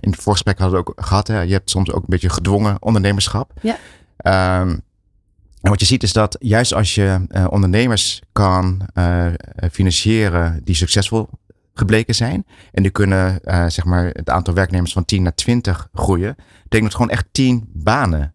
in 0.00 0.10
het 0.10 0.16
voorgesprek 0.16 0.58
hadden 0.58 0.80
we 0.80 0.86
ook 0.86 1.04
gehad, 1.04 1.28
hè, 1.28 1.40
je 1.40 1.52
hebt 1.52 1.70
soms 1.70 1.90
ook 1.92 2.02
een 2.02 2.08
beetje 2.08 2.30
gedwongen 2.30 2.82
ondernemerschap. 2.82 3.52
Ja. 3.62 3.76
Um, 4.60 4.80
en 5.60 5.70
wat 5.70 5.80
je 5.80 5.86
ziet 5.86 6.02
is 6.02 6.12
dat 6.12 6.36
juist 6.38 6.74
als 6.74 6.94
je 6.94 7.20
ondernemers 7.50 8.22
kan 8.32 8.86
financieren 9.70 10.60
die 10.64 10.74
succesvol 10.74 11.28
gebleken 11.78 12.14
zijn. 12.14 12.46
En 12.72 12.82
die 12.82 12.92
kunnen 12.92 13.38
uh, 13.44 13.66
zeg 13.68 13.84
maar 13.84 14.04
het 14.04 14.30
aantal 14.30 14.54
werknemers 14.54 14.92
van 14.92 15.04
10 15.04 15.22
naar 15.22 15.34
20 15.34 15.88
groeien. 15.92 16.36
Betekent 16.62 16.92
het 16.92 16.94
gewoon 16.94 17.10
echt 17.10 17.26
10 17.32 17.70
banen. 17.72 18.34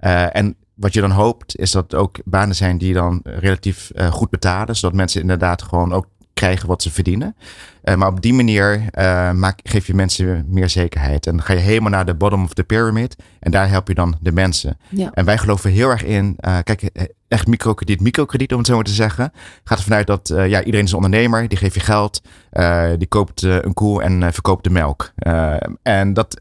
Uh, 0.00 0.36
en 0.36 0.56
wat 0.74 0.92
je 0.92 1.00
dan 1.00 1.10
hoopt 1.10 1.56
is 1.56 1.70
dat 1.70 1.82
het 1.82 1.94
ook 1.94 2.18
banen 2.24 2.54
zijn 2.54 2.78
die 2.78 2.94
dan 2.94 3.20
relatief 3.22 3.90
uh, 3.94 4.06
goed 4.06 4.30
betalen. 4.30 4.76
Zodat 4.76 4.96
mensen 4.96 5.20
inderdaad 5.20 5.62
gewoon 5.62 5.92
ook 5.92 6.06
krijgen 6.34 6.68
wat 6.68 6.82
ze 6.82 6.90
verdienen. 6.90 7.36
Uh, 7.84 7.94
maar 7.94 8.08
op 8.08 8.20
die 8.20 8.34
manier 8.34 8.80
uh, 8.98 9.30
maak, 9.32 9.60
geef 9.62 9.86
je 9.86 9.94
mensen 9.94 10.44
meer 10.48 10.68
zekerheid. 10.68 11.26
En 11.26 11.36
dan 11.36 11.44
ga 11.44 11.52
je 11.52 11.58
helemaal 11.58 11.90
naar 11.90 12.06
de 12.06 12.14
bottom 12.14 12.44
of 12.44 12.54
the 12.54 12.64
pyramid. 12.64 13.16
En 13.40 13.50
daar 13.50 13.68
help 13.68 13.88
je 13.88 13.94
dan 13.94 14.16
de 14.20 14.32
mensen. 14.32 14.78
Ja. 14.88 15.10
En 15.14 15.24
wij 15.24 15.38
geloven 15.38 15.70
heel 15.70 15.88
erg 15.88 16.04
in, 16.04 16.36
uh, 16.40 16.58
kijk, 16.64 16.90
echt 17.28 17.46
microkrediet, 17.46 18.00
microkrediet 18.00 18.52
om 18.52 18.58
het 18.58 18.66
zo 18.66 18.74
maar 18.74 18.84
te 18.84 18.92
zeggen. 18.92 19.32
Gaat 19.64 19.78
er 19.78 19.84
vanuit 19.84 20.06
dat 20.06 20.28
ja, 20.28 20.62
iedereen 20.62 20.84
is 20.84 20.90
een 20.90 20.96
ondernemer. 20.96 21.48
Die 21.48 21.58
geeft 21.58 21.74
je 21.74 21.80
geld. 21.80 22.22
die 22.98 23.08
koopt 23.08 23.42
een 23.42 23.74
koe 23.74 24.02
en 24.02 24.32
verkoopt 24.32 24.64
de 24.64 24.70
melk. 24.70 25.12
en 25.82 26.12
dat 26.12 26.40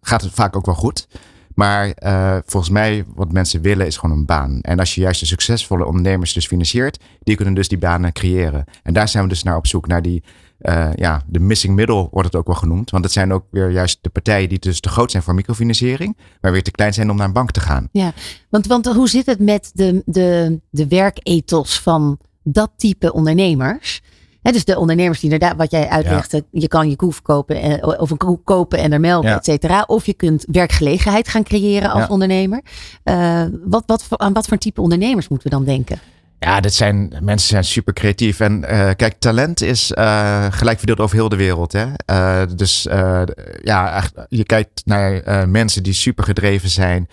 gaat 0.00 0.28
vaak 0.32 0.56
ook 0.56 0.66
wel 0.66 0.74
goed. 0.74 1.08
Maar 1.56 1.96
uh, 2.02 2.36
volgens 2.46 2.72
mij, 2.72 3.04
wat 3.14 3.32
mensen 3.32 3.60
willen, 3.60 3.86
is 3.86 3.96
gewoon 3.96 4.18
een 4.18 4.24
baan. 4.24 4.60
En 4.60 4.78
als 4.78 4.94
je 4.94 5.00
juist 5.00 5.20
de 5.20 5.26
succesvolle 5.26 5.86
ondernemers 5.86 6.32
dus 6.32 6.46
financiert, 6.46 6.98
die 7.22 7.36
kunnen 7.36 7.54
dus 7.54 7.68
die 7.68 7.78
banen 7.78 8.12
creëren. 8.12 8.64
En 8.82 8.94
daar 8.94 9.08
zijn 9.08 9.22
we 9.22 9.28
dus 9.28 9.42
naar 9.42 9.56
op 9.56 9.66
zoek, 9.66 9.86
naar 9.86 10.02
die, 10.02 10.22
uh, 10.60 10.88
ja, 10.94 11.22
de 11.26 11.40
missing 11.40 11.74
middle 11.74 12.08
wordt 12.10 12.28
het 12.28 12.36
ook 12.36 12.46
wel 12.46 12.56
genoemd. 12.56 12.90
Want 12.90 13.04
het 13.04 13.12
zijn 13.12 13.32
ook 13.32 13.44
weer 13.50 13.70
juist 13.70 13.98
de 14.00 14.08
partijen 14.08 14.48
die 14.48 14.58
dus 14.58 14.80
te 14.80 14.88
groot 14.88 15.10
zijn 15.10 15.22
voor 15.22 15.34
microfinanciering, 15.34 16.16
maar 16.40 16.52
weer 16.52 16.62
te 16.62 16.70
klein 16.70 16.94
zijn 16.94 17.10
om 17.10 17.16
naar 17.16 17.26
een 17.26 17.32
bank 17.32 17.50
te 17.50 17.60
gaan. 17.60 17.88
Ja, 17.92 18.12
want, 18.48 18.66
want 18.66 18.86
hoe 18.86 19.08
zit 19.08 19.26
het 19.26 19.40
met 19.40 19.70
de, 19.74 20.02
de, 20.04 20.60
de 20.70 20.88
werkethos 20.88 21.80
van 21.80 22.18
dat 22.42 22.70
type 22.76 23.12
ondernemers? 23.12 24.02
He, 24.46 24.52
dus 24.52 24.64
de 24.64 24.78
ondernemers 24.78 25.20
die 25.20 25.30
inderdaad, 25.30 25.56
wat 25.58 25.70
jij 25.70 25.88
uitlegt, 25.88 26.32
ja. 26.32 26.40
je 26.50 26.68
kan 26.68 26.88
je 26.88 26.96
koe 26.96 27.12
verkopen 27.12 27.60
en, 27.60 28.00
of 28.00 28.10
een 28.10 28.16
koe 28.16 28.38
kopen 28.44 28.78
en 28.78 28.92
er 28.92 29.00
melken, 29.00 29.30
ja. 29.30 29.36
et 29.36 29.44
cetera. 29.44 29.84
Of 29.86 30.06
je 30.06 30.14
kunt 30.14 30.44
werkgelegenheid 30.50 31.28
gaan 31.28 31.42
creëren 31.42 31.90
als 31.90 32.02
Ja. 32.02 32.08
ondernemer. 32.08 32.60
Uh, 33.04 33.42
wat, 33.64 33.82
wat, 33.86 34.04
aan 34.10 34.32
wat 34.32 34.46
voor 34.46 34.58
type 34.58 34.80
ondernemers 34.80 35.28
moeten 35.28 35.50
we 35.50 35.56
dan 35.56 35.64
denken? 35.64 35.98
Ja, 36.38 36.60
dit 36.60 36.74
zijn, 36.74 37.12
mensen 37.20 37.48
zijn 37.48 37.64
super 37.64 37.92
creatief. 37.92 38.40
En 38.40 38.64
eh, 38.64 38.90
kijk, 38.96 39.14
talent 39.18 39.62
is 39.62 39.92
eh, 39.92 40.46
gelijk 40.50 40.78
verdeeld 40.78 41.00
over 41.00 41.16
heel 41.16 41.28
de 41.28 41.36
wereld. 41.36 41.72
Hè? 41.72 41.86
Eh, 42.06 42.42
dus 42.56 42.86
ja, 43.62 43.96
echt, 43.96 44.12
je 44.28 44.44
kijkt 44.44 44.82
naar 44.84 45.48
mensen 45.48 45.82
die 45.82 45.92
super 45.92 46.24
gedreven 46.24 46.68
zijn. 46.68 47.08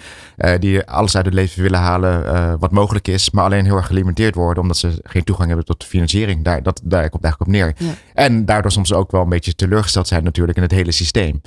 die 0.59 0.83
alles 0.83 1.15
uit 1.15 1.25
het 1.25 1.33
leven 1.33 1.61
willen 1.61 1.79
halen 1.79 2.59
wat 2.59 2.71
mogelijk 2.71 3.07
is. 3.07 3.29
Maar 3.29 3.43
alleen 3.43 3.65
heel 3.65 3.75
erg 3.75 3.87
gelimiteerd 3.87 4.35
worden 4.35 4.61
omdat 4.63 4.77
ze 4.77 4.99
geen 5.03 5.23
toegang 5.23 5.47
hebben 5.47 5.65
tot 5.65 5.81
de 5.81 5.87
financiering. 5.87 6.43
Daar, 6.43 6.63
dat, 6.63 6.81
daar 6.83 7.09
komt 7.09 7.23
het 7.23 7.33
eigenlijk 7.33 7.41
op 7.41 7.77
neer. 7.77 7.89
Ja. 7.89 7.95
En 8.13 8.45
daardoor 8.45 8.71
soms 8.71 8.93
ook 8.93 9.11
wel 9.11 9.21
een 9.21 9.29
beetje 9.29 9.55
teleurgesteld 9.55 10.07
zijn 10.07 10.23
natuurlijk 10.23 10.57
in 10.57 10.63
het 10.63 10.71
hele 10.71 10.91
systeem. 10.91 11.41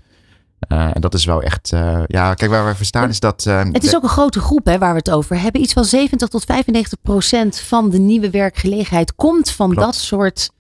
Eh, 0.59 0.91
en 0.95 1.01
dat 1.01 1.15
is 1.15 1.25
wel 1.25 1.43
echt, 1.43 1.73
eh, 1.73 2.03
ja, 2.07 2.35
kijk 2.35 2.51
waar 2.51 2.67
we 2.67 2.75
voor 2.75 2.85
staan 2.87 3.09
is 3.09 3.21
dat... 3.21 3.47
eh, 3.47 3.63
Het 3.73 3.85
is 3.85 3.97
ook 3.97 4.03
een 4.03 4.09
grote 4.09 4.41
groep 4.41 4.67
hè, 4.67 4.79
waar 4.79 4.91
we 4.93 4.99
het 4.99 5.11
over 5.11 5.41
hebben. 5.41 5.61
Iets 5.61 5.73
van 5.73 5.85
70 5.85 6.29
tot 6.29 6.45
95 6.45 6.99
procent 7.03 7.59
van 7.61 7.91
de 7.91 7.99
nieuwe 7.99 8.31
werkgelegenheid 8.31 9.15
komt 9.15 9.51
van 9.51 9.71
Klopt. 9.71 9.85
dat 9.87 9.95
soort 9.95 10.51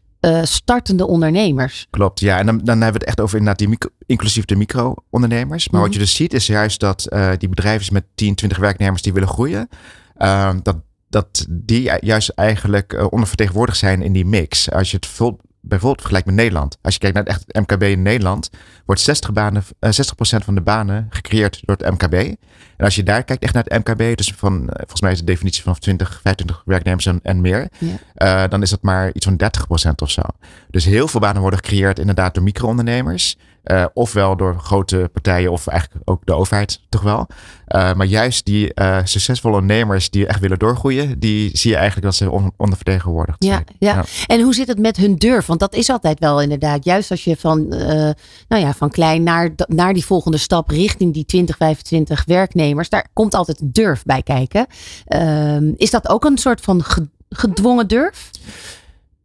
startende 0.42 1.06
ondernemers. 1.06 1.86
Klopt, 1.90 2.20
ja. 2.20 2.38
En 2.38 2.46
dan, 2.46 2.58
dan 2.58 2.66
hebben 2.80 2.92
we 2.92 2.98
het 2.98 3.04
echt 3.08 3.20
over 3.20 3.38
inderdaad 3.38 3.58
die 3.58 3.68
micro, 3.68 3.88
inclusief 4.06 4.44
de 4.44 4.56
micro-ondernemers. 4.56 5.68
Maar 5.68 5.80
Mhm. 5.80 5.88
wat 5.88 5.98
je 5.98 6.04
dus 6.04 6.14
ziet 6.14 6.32
is 6.34 6.46
juist 6.46 6.80
dat 6.80 7.08
die 7.38 7.48
bedrijven 7.48 7.92
met 7.92 8.04
10, 8.14 8.34
20 8.34 8.58
werknemers 8.58 9.02
die 9.02 9.12
willen 9.12 9.28
groeien, 9.28 9.68
dat, 10.62 10.76
dat 11.08 11.46
die 11.50 11.90
juist 12.00 12.28
eigenlijk 12.28 13.06
ondervertegenwoordigd 13.10 13.78
zijn 13.78 14.02
in 14.02 14.12
die 14.12 14.26
mix. 14.26 14.70
Als 14.70 14.90
je 14.90 14.96
het 14.96 15.06
vol- 15.06 15.40
bijvoorbeeld 15.68 16.00
vergelijkt 16.00 16.26
met 16.26 16.36
Nederland. 16.36 16.78
Als 16.82 16.94
je 16.94 17.00
kijkt 17.00 17.14
naar 17.16 17.24
het 17.24 17.32
echt 17.32 17.68
MKB 17.68 17.82
in 17.82 18.02
Nederland, 18.02 18.50
wordt 18.84 19.00
60, 19.00 19.32
banen, 19.32 19.64
eh, 19.78 19.90
60% 19.90 20.44
van 20.44 20.54
de 20.54 20.60
banen 20.60 21.06
gecreëerd 21.10 21.60
door 21.64 21.76
het 21.76 21.90
MKB. 21.90 22.14
En 22.76 22.84
als 22.84 22.94
je 22.94 23.02
daar 23.02 23.24
kijkt 23.24 23.42
echt 23.42 23.54
naar 23.54 23.64
het 23.66 23.86
MKB, 23.86 24.16
dus 24.16 24.32
van, 24.36 24.68
eh, 24.68 24.76
volgens 24.76 25.00
mij 25.00 25.12
is 25.12 25.18
de 25.18 25.24
definitie 25.24 25.62
van 25.62 25.78
20, 25.78 26.20
25 26.22 26.62
werknemers 26.64 27.06
en, 27.06 27.20
en 27.22 27.40
meer, 27.40 27.68
eh, 28.14 28.44
dan 28.48 28.62
is 28.62 28.70
dat 28.70 28.82
maar 28.82 29.10
iets 29.12 29.26
van 29.26 29.36
30% 29.36 30.00
of 30.00 30.10
zo. 30.10 30.22
Dus 30.70 30.84
heel 30.84 31.08
veel 31.08 31.20
banen 31.20 31.40
worden 31.40 31.58
gecreëerd 31.58 31.98
inderdaad 31.98 32.34
door 32.34 32.42
micro-ondernemers. 32.42 33.36
Eh, 33.66 33.84
ofwel 33.94 34.36
door 34.36 34.58
grote 34.58 35.10
partijen 35.12 35.52
of 35.52 35.66
eigenlijk 35.66 36.00
ook 36.10 36.20
de 36.26 36.32
overheid 36.34 36.80
toch 36.88 37.02
wel. 37.02 37.26
Eh, 37.66 37.94
maar 37.94 38.06
juist 38.06 38.44
die 38.44 38.74
eh, 38.74 38.98
succesvolle 39.04 39.54
ondernemers 39.54 40.10
die 40.10 40.26
echt 40.26 40.40
willen 40.40 40.58
doorgroeien, 40.58 41.18
die 41.18 41.50
zie 41.56 41.70
je 41.70 41.76
eigenlijk 41.76 42.06
dat 42.06 42.14
ze 42.14 42.30
on- 42.30 42.52
ondervertegenwoordigd 42.56 43.44
Ja, 43.44 43.50
zijn. 43.52 43.66
ja. 43.78 44.04
En 44.26 44.40
hoe 44.40 44.54
zit 44.54 44.68
het 44.68 44.78
met 44.78 44.96
hun 44.96 45.16
durf? 45.16 45.46
Want 45.46 45.60
dat 45.60 45.74
is 45.74 45.90
altijd 45.90 46.18
wel 46.18 46.40
inderdaad. 46.42 46.84
Juist 46.84 47.10
als 47.10 47.24
je 47.24 47.36
van, 47.36 47.68
nou 47.68 48.62
ja, 48.62 48.72
van 48.74 48.90
klein 48.90 49.22
naar, 49.22 49.50
naar 49.66 49.92
die 49.94 50.04
volgende 50.04 50.38
stap 50.38 50.70
richting 50.70 51.12
die 51.14 51.24
20, 51.24 51.56
25 51.56 52.24
werknemers. 52.26 52.88
Daar 52.88 53.06
komt 53.12 53.34
altijd 53.34 53.58
durf 53.62 54.02
bij 54.04 54.22
kijken. 54.22 54.66
Ehm, 55.06 55.72
is 55.76 55.90
dat 55.90 56.08
ook 56.08 56.24
een 56.24 56.38
soort 56.38 56.60
van 56.60 56.82
ge- 56.84 57.08
gedwongen 57.28 57.88
durf? 57.88 58.30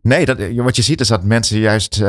Nee, 0.01 0.25
dat, 0.25 0.38
wat 0.56 0.75
je 0.75 0.82
ziet 0.82 1.01
is 1.01 1.08
dat 1.08 1.23
mensen 1.23 1.60
juist. 1.60 2.01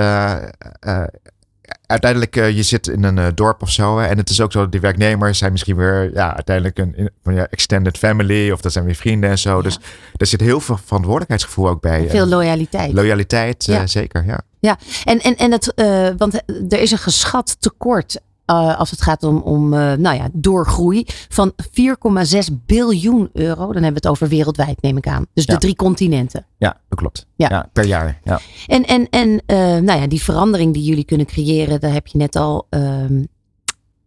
Uiteindelijk, 1.87 2.37
eh, 2.37 2.51
je 2.51 2.63
zit 2.63 2.89
in 2.89 3.05
een 3.05 3.19
eh, 3.19 3.27
dorp 3.35 3.63
of 3.63 3.71
zo. 3.71 3.99
hè, 3.99 4.07
en 4.07 4.17
het 4.19 4.31
is 4.31 4.41
ook 4.41 4.53
zo 4.53 4.61
dat 4.61 4.73
die 4.73 4.81
werknemers 4.81 5.39
zijn 5.39 5.53
misschien 5.53 5.77
weer. 5.77 6.11
Ja, 6.15 6.35
uiteindelijk 6.35 6.79
een, 6.79 7.11
van 7.23 7.35
ja, 7.35 7.47
extended 7.51 7.99
family. 7.99 8.51
Of 8.51 8.61
dat 8.61 8.73
zijn 8.73 8.85
weer 8.85 8.95
vrienden 8.95 9.31
en 9.31 9.39
zo. 9.39 9.57
Ja. 9.57 9.63
Dus 9.63 9.79
er 10.17 10.27
zit 10.27 10.41
heel 10.41 10.61
veel 10.61 10.79
verantwoordelijkheidsgevoel 10.85 11.69
ook 11.69 11.81
bij. 11.81 12.09
Veel 12.09 12.23
En 12.23 12.29
loyaliteit. 12.29 12.93
loyaliteit, 12.93 13.69
eh, 13.69 13.75
Ja. 13.75 13.87
zeker. 13.87 14.25
Ja. 14.27 14.41
Ja, 14.61 14.79
en, 15.05 15.19
en, 15.21 15.37
en 15.37 15.53
het, 15.53 15.75
eh, 15.75 16.09
want 16.17 16.35
er 16.69 16.81
is 16.81 16.91
een 16.91 16.99
geschat 16.99 17.57
tekort 17.61 18.21
eh, 18.45 18.79
als 18.79 18.91
het 18.91 19.03
gaat 19.03 19.23
om, 19.23 19.37
om 19.37 19.75
eh, 19.75 19.93
nou 19.93 20.17
ja, 20.17 20.29
doorgroei 20.33 21.05
van 21.29 21.53
4,6 21.63 22.55
biljoen 22.67 23.31
euro. 23.33 23.57
Dan 23.57 23.83
hebben 23.83 24.03
we 24.03 24.09
het 24.09 24.09
over 24.09 24.29
wereldwijd, 24.29 24.83
neem 24.83 24.97
ik 24.97 25.07
aan. 25.07 25.27
Dus 25.35 25.47
de 25.47 25.59
drie 25.59 25.77
continenten. 25.77 26.47
ja, 26.59 26.81
dat 26.89 26.99
klopt. 26.99 27.27
Ja. 27.37 27.49
Ja. 27.51 27.69
per 27.73 27.87
jaar. 27.87 28.21
Ja. 28.25 28.41
En, 28.67 28.85
en, 28.85 29.09
en 29.11 29.43
eh, 29.47 29.57
nou 29.57 30.01
ja, 30.01 30.07
die 30.07 30.23
verandering 30.23 30.75
die 30.75 30.83
jullie 30.83 31.05
kunnen 31.05 31.27
creëren, 31.27 31.81
daar 31.81 31.93
heb 31.93 32.07
je 32.07 32.19
net 32.19 32.37
al, 32.37 32.67
ehm, 32.71 33.23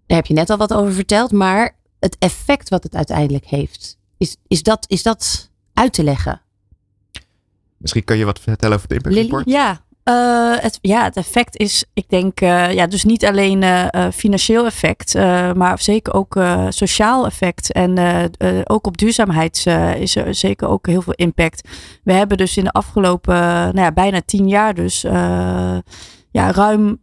daar 0.06 0.18
heb 0.18 0.26
je 0.26 0.34
net 0.34 0.50
al 0.50 0.58
wat 0.58 0.74
over 0.74 0.94
verteld. 0.94 1.32
Maar 1.32 1.76
het 2.00 2.16
effect 2.20 2.70
wat 2.70 2.84
het 2.84 2.96
uiteindelijk 2.96 3.46
heeft, 3.46 3.98
is, 4.18 4.38
is, 4.48 4.64
dat, 4.64 4.86
is 4.88 5.04
dat 5.04 5.50
uit 5.74 5.94
te 5.94 6.04
leggen? 6.04 6.42
Misschien 7.78 8.04
kun 8.04 8.18
je 8.18 8.26
wat 8.26 8.40
vertellen 8.40 8.76
over 8.76 8.88
het 8.88 8.98
impact 8.98 9.16
Lily? 9.16 9.28
report? 9.28 9.50
Ja, 9.50 9.85
eh, 10.06 10.54
het, 10.58 10.80
ja, 10.82 11.04
het 11.04 11.18
effect 11.18 11.58
is, 11.58 11.86
ik 11.94 12.10
denk, 12.10 12.42
eh, 12.42 12.74
ja, 12.74 12.88
dus 12.88 13.04
niet 13.04 13.26
alleen 13.26 13.64
eh, 13.64 14.08
financieel 14.14 14.66
effect, 14.66 15.14
maar 15.56 15.80
zeker 15.80 16.14
ook 16.14 16.40
sociaal 16.70 17.26
effect. 17.26 17.72
En 17.72 17.98
ook 18.66 18.88
op 18.88 18.98
duurzaamheid 18.98 19.66
is 20.00 20.16
er 20.16 20.36
zeker 20.36 20.68
ook 20.68 20.88
heel 20.88 21.02
veel 21.02 21.14
impact. 21.14 21.70
We 22.04 22.14
hebben 22.14 22.38
dus 22.38 22.58
in 22.58 22.64
de 22.64 22.72
afgelopen, 22.72 23.36
nou 23.36 23.80
ja, 23.80 23.92
bijna 23.92 24.22
tien 24.26 24.48
jaar 24.48 24.74
dus, 24.74 25.02
ja, 26.32 26.52
ruim. 26.52 27.00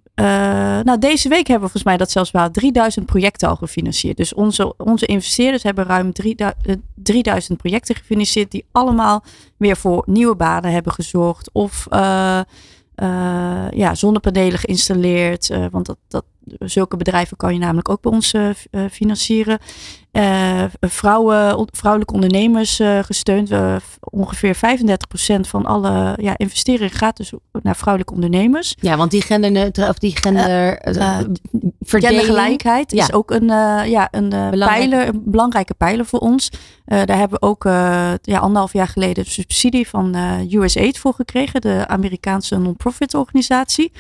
nou, 0.84 0.98
deze 0.98 1.28
week 1.28 1.46
hebben 1.46 1.54
we 1.54 1.72
volgens 1.72 1.84
mij 1.84 1.96
dat 1.96 2.10
zelfs 2.10 2.30
wel 2.30 2.50
3000 2.50 3.06
projecten 3.06 3.48
al 3.48 3.56
gefinancierd. 3.56 4.16
Dus 4.16 4.34
onze, 4.34 4.74
onze 4.76 5.06
investeerders 5.06 5.62
hebben 5.62 5.84
ruim 5.84 6.12
3000 6.12 6.66
eh, 6.66 6.74
3000 6.94 7.58
projecten 7.58 7.94
gefinancierd, 7.94 8.50
die 8.50 8.64
allemaal 8.72 9.24
weer 9.56 9.76
voor 9.76 10.02
nieuwe 10.06 10.36
banen 10.36 10.72
hebben 10.72 10.92
gezorgd. 10.92 11.50
Of 11.52 11.86
eh, 12.94 13.70
ja, 13.70 13.94
zonnepanelen 13.94 14.58
geïnstalleerd. 14.58 15.50
eh, 15.50 15.66
want 15.70 15.86
dat, 15.86 15.96
dat, 16.08 16.24
zulke 16.58 16.96
bedrijven 16.96 17.36
kan 17.36 17.52
je 17.52 17.58
namelijk 17.58 17.88
ook 17.88 18.00
bij 18.00 18.12
ons 18.12 18.32
eh, 18.32 18.50
financieren. 18.90 19.58
vrouwen, 20.80 21.68
vrouwelijke 21.72 22.14
ondernemers 22.14 22.80
gesteund. 23.02 23.50
Ongeveer 24.00 24.56
35% 24.56 24.58
van 25.40 25.66
alle 25.66 26.18
ja, 26.20 26.38
investeringen 26.38 26.94
gaat 26.94 27.16
dus 27.16 27.32
naar 27.62 27.76
vrouwelijke 27.76 28.14
ondernemers. 28.14 28.74
Ja, 28.80 28.96
want 28.96 29.10
die 29.10 29.22
gender, 29.22 29.88
of 29.88 29.98
die 29.98 30.16
gender, 30.16 30.78
gendergelijkheid 31.80 32.92
is 32.92 33.12
ook 33.12 33.30
een, 33.30 33.46
ja, 33.90 34.08
een, 34.10 34.28
pijler, 34.58 35.08
een 35.08 35.22
belangrijke 35.24 35.74
pijler 35.74 36.06
voor 36.06 36.20
ons. 36.20 36.50
Daar 36.92 37.18
hebben 37.18 37.38
we 37.40 37.46
ook 37.46 37.64
ja, 38.22 38.38
anderhalf 38.38 38.72
jaar 38.72 38.88
geleden 38.88 39.24
de 39.24 39.30
subsidie 39.30 39.88
van 39.88 40.16
USAID 40.50 40.98
voor 40.98 41.14
gekregen, 41.14 41.60
de 41.60 41.84
Amerikaanse 41.88 42.58
non-profit 42.58 43.14
organisatie. 43.14 43.92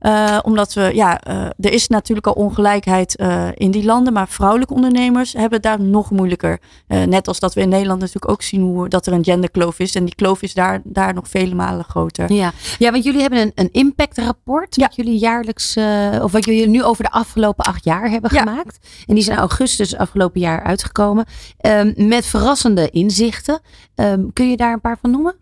Uh, 0.00 0.38
omdat 0.42 0.72
we, 0.72 0.90
ja, 0.94 1.20
uh, 1.28 1.42
er 1.44 1.72
is 1.72 1.88
natuurlijk 1.88 2.26
al 2.26 2.32
ongelijkheid 2.32 3.20
uh, 3.20 3.48
in 3.54 3.70
die 3.70 3.84
landen, 3.84 4.12
maar 4.12 4.28
vrouwelijke 4.28 4.74
ondernemers 4.74 5.32
hebben 5.32 5.52
het 5.52 5.62
daar 5.62 5.80
nog 5.80 6.10
moeilijker. 6.10 6.58
net 6.86 7.28
als 7.28 7.38
dat 7.38 7.54
we 7.54 7.60
in 7.60 7.68
Nederland 7.68 8.00
natuurlijk 8.00 8.30
ook 8.30 8.42
zien 8.42 8.60
hoe 8.60 8.88
dat 8.88 9.06
er 9.06 9.12
een 9.12 9.24
genderkloof 9.24 9.78
is. 9.78 9.94
En 9.94 10.04
die 10.04 10.14
kloof 10.14 10.42
is 10.42 10.54
daar, 10.54 10.80
daar 10.84 11.14
nog 11.14 11.28
vele 11.28 11.54
malen 11.54 11.84
groter. 11.84 12.32
Ja, 12.32 12.52
ja 12.78 12.90
want 12.90 13.04
jullie 13.04 13.20
hebben 13.20 13.38
een, 13.38 13.52
een 13.54 13.68
impactrapport. 13.72 14.76
Ja. 14.76 14.86
Wat 14.86 14.96
jullie 14.96 15.18
jaarlijks, 15.18 15.76
of 16.22 16.32
wat 16.32 16.44
jullie 16.44 16.68
nu 16.68 16.82
over 16.82 17.04
de 17.04 17.10
afgelopen 17.10 17.64
acht 17.64 17.84
jaar 17.84 18.10
hebben 18.10 18.30
ja. 18.34 18.42
gemaakt. 18.42 18.78
En 19.06 19.14
die 19.14 19.24
zijn 19.24 19.38
augustus 19.38 19.96
afgelopen 19.96 20.40
jaar 20.40 20.62
uitgekomen. 20.62 21.24
Um, 21.60 21.94
met 21.96 22.26
verrassende 22.38 22.90
inzichten. 22.90 23.60
Um, 23.94 24.32
kun 24.32 24.50
je 24.50 24.56
daar 24.56 24.72
een 24.72 24.80
paar 24.80 24.98
van 25.00 25.10
noemen? 25.10 25.34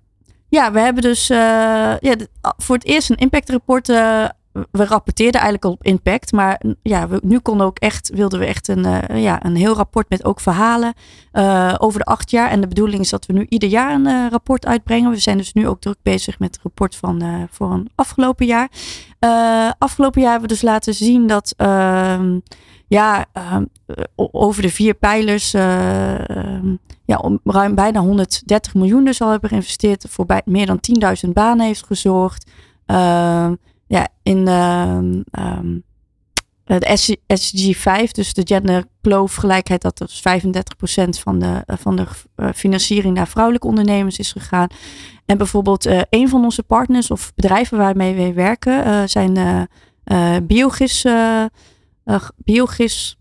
Ja, 0.49 0.73
we 0.73 0.81
hebben 0.81 1.03
dus 1.03 1.27
ja, 1.27 2.17
voor 2.41 2.75
het 2.75 2.85
eerst 2.85 3.11
een 3.11 3.17
impactrapport 3.17 3.89
we 4.71 4.85
rapporteerden 4.85 5.41
eigenlijk 5.41 5.65
al 5.65 5.73
op 5.73 5.85
impact. 5.85 6.33
Maar 6.33 6.61
ja, 6.83 7.09
we, 7.09 7.21
nu 7.23 7.39
konden 7.39 7.67
ook 7.67 7.79
echt, 7.79 8.11
wilden 8.15 8.39
we 8.39 8.47
echt 8.47 8.69
een, 8.69 8.87
uh, 8.87 9.23
ja, 9.23 9.45
een 9.45 9.57
heel 9.57 9.75
rapport 9.75 10.09
met 10.09 10.25
ook 10.25 10.41
verhalen 10.41 10.95
uh, 11.33 11.75
over 11.79 11.99
de 11.99 12.05
acht 12.05 12.31
jaar. 12.31 12.51
En 12.51 12.61
de 12.61 12.69
bedoeling 12.69 13.01
is 13.01 13.11
dat 13.11 13.27
we 13.27 13.33
nu 13.33 13.47
ieder 13.49 13.69
jaar 13.69 13.95
een 13.95 14.07
uh, 14.07 14.27
rapport 14.31 14.67
uitbrengen. 14.67 15.11
We 15.11 15.19
zijn 15.19 15.37
dus 15.37 15.53
nu 15.53 15.69
ook 15.69 15.81
druk 15.81 15.99
bezig 16.03 16.39
met 16.39 16.55
het 16.55 16.63
rapport 16.63 16.97
van 16.97 17.49
voor 17.51 17.73
een 17.73 17.91
afgelopen 17.95 18.47
jaar. 18.47 18.69
afgelopen 19.79 20.21
jaar 20.21 20.31
hebben 20.31 20.49
we 20.49 20.55
dus 20.55 20.65
laten 20.65 20.95
zien 20.95 21.27
dat 21.27 21.55
ehm, 21.57 22.39
ja, 22.95 23.27
ehm, 23.33 23.65
over 24.17 24.63
de 24.63 24.71
vier 24.71 24.95
pijlers 24.95 25.55
ehm, 25.55 26.75
ja, 27.05 27.17
om 27.17 27.41
ruim 27.45 27.75
bijna 27.75 28.01
130 28.01 28.75
miljoen 28.75 29.05
dus 29.05 29.21
al 29.21 29.31
hebben 29.31 29.49
geïnvesteerd. 29.49 30.07
Voor 30.09 30.27
bij, 30.27 30.43
meer 30.45 30.67
dan 30.67 30.81
10.000 31.27 31.33
banen 31.33 31.67
heeft 31.67 31.87
gezorgd 31.87 32.51
ja, 33.87 34.09
in 34.23 34.49
ehm, 34.49 35.23
ehm, 35.31 35.79
de 36.65 36.97
SG 37.35 37.77
5, 37.77 38.13
dus 38.13 38.35
de 38.35 38.43
genderkloofgelijkheid, 38.45 39.83
dat 39.83 40.01
is 40.01 40.21
35% 40.21 41.19
van 41.19 41.39
de, 41.39 41.63
eh, 41.67 41.77
van 41.81 41.97
de 41.97 42.07
eh, 42.35 42.49
financiering 42.55 43.15
naar 43.15 43.29
vrouwelijke 43.29 43.67
ondernemers 43.67 44.19
is 44.19 44.33
gegaan. 44.33 44.69
En 45.27 45.39
bijvoorbeeld 45.39 45.87
een 46.11 46.29
van 46.29 46.45
onze 46.45 46.63
partners 46.63 47.11
of 47.11 47.33
bedrijven 47.35 47.79
waarmee 47.79 48.15
we 48.15 48.33
werken 48.33 49.09
zijn 49.09 49.39
uh, 50.05 50.37
biogis. 52.05 52.35
biogis 52.37 53.19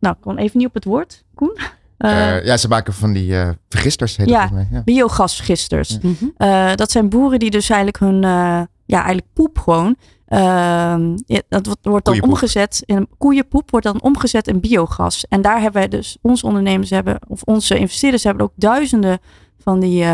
nou, 0.00 0.14
ik 0.14 0.20
kom 0.20 0.38
even 0.38 0.58
niet 0.58 0.66
op 0.66 0.74
het 0.74 0.84
woord, 0.84 1.24
Koen. 1.34 1.58
ja, 2.44 2.56
ze 2.56 2.68
maken 2.68 2.94
van 2.94 3.12
die 3.12 3.34
vergisters. 3.68 4.16
Heet 4.16 4.28
ja, 4.28 4.48
mij. 4.52 4.68
ja, 4.70 4.82
biogasvergisters. 4.82 5.98
Mhm. 5.98 6.74
dat 6.74 6.90
zijn 6.90 7.08
boeren 7.08 7.38
die 7.38 7.50
dus 7.50 7.70
eigenlijk 7.70 7.98
hun 7.98 8.20
ja, 8.88 8.96
eigenlijk 8.96 9.26
poep 9.32 9.58
gewoon. 9.58 9.96
Uh, 10.28 10.96
dat 11.48 11.78
wordt 11.82 12.04
dan 12.04 12.22
omgezet 12.22 12.82
in 12.84 13.08
koeienpoep, 13.18 13.70
wordt 13.70 13.86
dan 13.86 14.02
omgezet 14.02 14.48
in 14.48 14.60
biogas. 14.60 15.24
En 15.28 15.42
daar 15.42 15.60
hebben 15.60 15.80
wij 15.80 15.88
dus, 15.88 16.18
onze 16.22 16.46
ondernemers 16.46 16.90
hebben, 16.90 17.18
of 17.28 17.42
onze 17.42 17.78
investeerders 17.78 18.24
hebben 18.24 18.42
ook 18.42 18.52
duizenden 18.54 19.18
van 19.58 19.80
die 19.80 20.04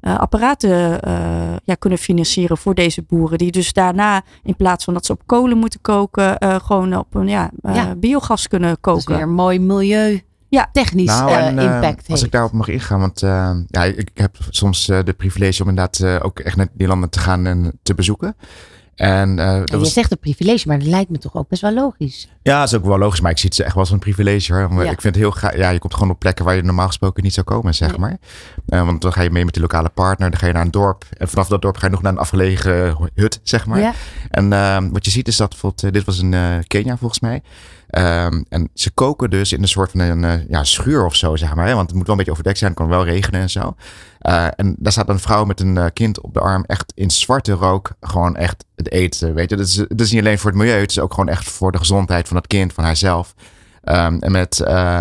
uh, 0.00 0.18
apparaten 0.18 1.00
uh, 1.08 1.56
ja, 1.64 1.74
kunnen 1.74 1.98
financieren 1.98 2.58
voor 2.58 2.74
deze 2.74 3.02
boeren. 3.02 3.38
Die 3.38 3.50
dus 3.50 3.72
daarna, 3.72 4.22
in 4.42 4.56
plaats 4.56 4.84
van 4.84 4.94
dat 4.94 5.06
ze 5.06 5.12
op 5.12 5.22
kolen 5.26 5.58
moeten 5.58 5.80
koken, 5.80 6.36
gewoon 6.64 6.96
op 6.96 7.14
een 7.14 7.28
ja, 7.28 7.50
ja. 7.62 7.94
biogas 7.94 8.48
kunnen 8.48 8.80
koken. 8.80 9.04
Dat 9.04 9.10
is 9.10 9.16
weer 9.16 9.28
mooi 9.28 9.60
milieu 9.60 10.22
ja, 10.48 10.68
technisch 10.72 11.06
nou, 11.06 11.30
en, 11.30 11.58
uh, 11.58 11.62
impact 11.62 12.08
Als 12.08 12.22
ik 12.22 12.30
daarop 12.30 12.52
mag 12.52 12.68
ingaan, 12.68 13.00
want 13.00 13.22
uh, 13.22 13.50
ja, 13.66 13.84
ik, 13.84 14.10
heb 14.14 14.36
soms 14.50 14.88
uh, 14.88 14.98
de 15.04 15.12
privilege 15.12 15.62
om 15.62 15.68
inderdaad 15.68 16.22
ook 16.22 16.38
echt 16.38 16.56
naar 16.56 16.68
die 16.72 16.86
landen 16.86 17.10
te 17.10 17.18
gaan 17.18 17.46
en 17.46 17.78
te 17.82 17.94
bezoeken. 17.94 18.36
En, 18.98 19.36
dat 19.36 19.70
je 19.70 19.78
was... 19.78 19.92
zegt 19.92 20.10
een 20.10 20.18
privilege, 20.18 20.68
maar 20.68 20.78
dat 20.78 20.88
lijkt 20.88 21.10
me 21.10 21.18
toch 21.18 21.36
ook 21.36 21.48
best 21.48 21.62
wel 21.62 21.72
logisch. 21.72 22.28
Ja, 22.42 22.58
dat 22.58 22.68
is 22.68 22.74
ook 22.74 22.84
wel 22.84 22.98
logisch, 22.98 23.20
maar 23.20 23.30
ik 23.30 23.38
zie 23.38 23.48
het 23.48 23.60
echt 23.60 23.74
wel 23.74 23.82
als 23.82 23.92
een 23.92 23.98
privilege 23.98 24.52
hoor. 24.52 24.84
Ja. 24.84 24.90
Ik 24.90 25.00
vind 25.00 25.14
het 25.14 25.16
heel 25.24 25.30
graag, 25.30 25.56
ja, 25.56 25.70
je 25.70 25.78
komt 25.78 25.94
gewoon 25.94 26.10
op 26.10 26.18
plekken 26.18 26.44
waar 26.44 26.56
je 26.56 26.62
normaal 26.62 26.86
gesproken 26.86 27.22
niet 27.22 27.34
zou 27.34 27.46
komen, 27.46 27.74
zeg 27.74 27.96
maar. 27.96 28.18
want 28.64 29.02
dan 29.02 29.12
ga 29.12 29.22
je 29.22 29.30
mee 29.30 29.44
met 29.44 29.52
die 29.52 29.62
lokale 29.62 29.88
partner, 29.88 30.30
dan 30.30 30.38
ga 30.38 30.46
je 30.46 30.52
naar 30.52 30.64
een 30.64 30.70
dorp. 30.70 31.04
En 31.18 31.28
vanaf 31.28 31.48
dat 31.48 31.62
dorp 31.62 31.76
ga 31.76 31.86
je 31.86 31.92
nog 31.92 32.02
naar 32.02 32.12
een 32.12 32.18
afgelegen 32.18 32.96
hut, 33.14 33.40
zeg 33.42 33.66
maar. 33.66 33.80
Ja. 33.80 33.92
En 34.30 34.92
wat 34.92 35.04
je 35.04 35.10
ziet 35.10 35.28
is 35.28 35.36
dat 35.36 35.48
bijvoorbeeld, 35.48 35.92
dit 35.92 36.04
was 36.04 36.18
in 36.18 36.34
Kenia 36.66 36.96
volgens 36.96 37.20
mij. 37.20 37.42
Um, 37.90 38.44
en 38.48 38.70
ze 38.74 38.90
koken 38.90 39.30
dus 39.30 39.52
in 39.52 39.62
een 39.62 39.68
soort 39.68 39.90
van 39.90 40.00
een 40.00 40.22
uh, 40.22 40.48
ja, 40.48 40.64
schuur 40.64 41.04
of 41.04 41.14
zo, 41.14 41.36
zeg 41.36 41.54
maar. 41.54 41.66
Hè? 41.66 41.74
Want 41.74 41.86
het 41.86 41.96
moet 41.96 42.06
wel 42.06 42.10
een 42.10 42.16
beetje 42.16 42.32
overdekt 42.32 42.58
zijn, 42.58 42.70
het 42.70 42.80
kan 42.80 42.88
wel 42.88 43.04
regenen 43.04 43.40
en 43.40 43.50
zo. 43.50 43.74
Uh, 44.22 44.46
en 44.56 44.76
daar 44.78 44.92
staat 44.92 45.08
een 45.08 45.18
vrouw 45.18 45.44
met 45.44 45.60
een 45.60 45.76
uh, 45.76 45.84
kind 45.92 46.20
op 46.20 46.34
de 46.34 46.40
arm, 46.40 46.64
echt 46.64 46.92
in 46.94 47.10
zwarte 47.10 47.52
rook, 47.52 47.90
gewoon 48.00 48.36
echt 48.36 48.64
het 48.76 48.90
eten. 48.90 49.34
Weet 49.34 49.50
je, 49.50 49.56
dat 49.56 49.66
is, 49.66 49.74
dat 49.74 50.00
is 50.00 50.10
niet 50.10 50.20
alleen 50.20 50.38
voor 50.38 50.50
het 50.50 50.58
milieu, 50.58 50.80
het 50.80 50.90
is 50.90 50.98
ook 50.98 51.14
gewoon 51.14 51.28
echt 51.28 51.48
voor 51.48 51.72
de 51.72 51.78
gezondheid 51.78 52.28
van 52.28 52.36
het 52.36 52.46
kind, 52.46 52.72
van 52.72 52.84
haarzelf. 52.84 53.34
Um, 53.84 54.18
en 54.18 54.32
met, 54.32 54.58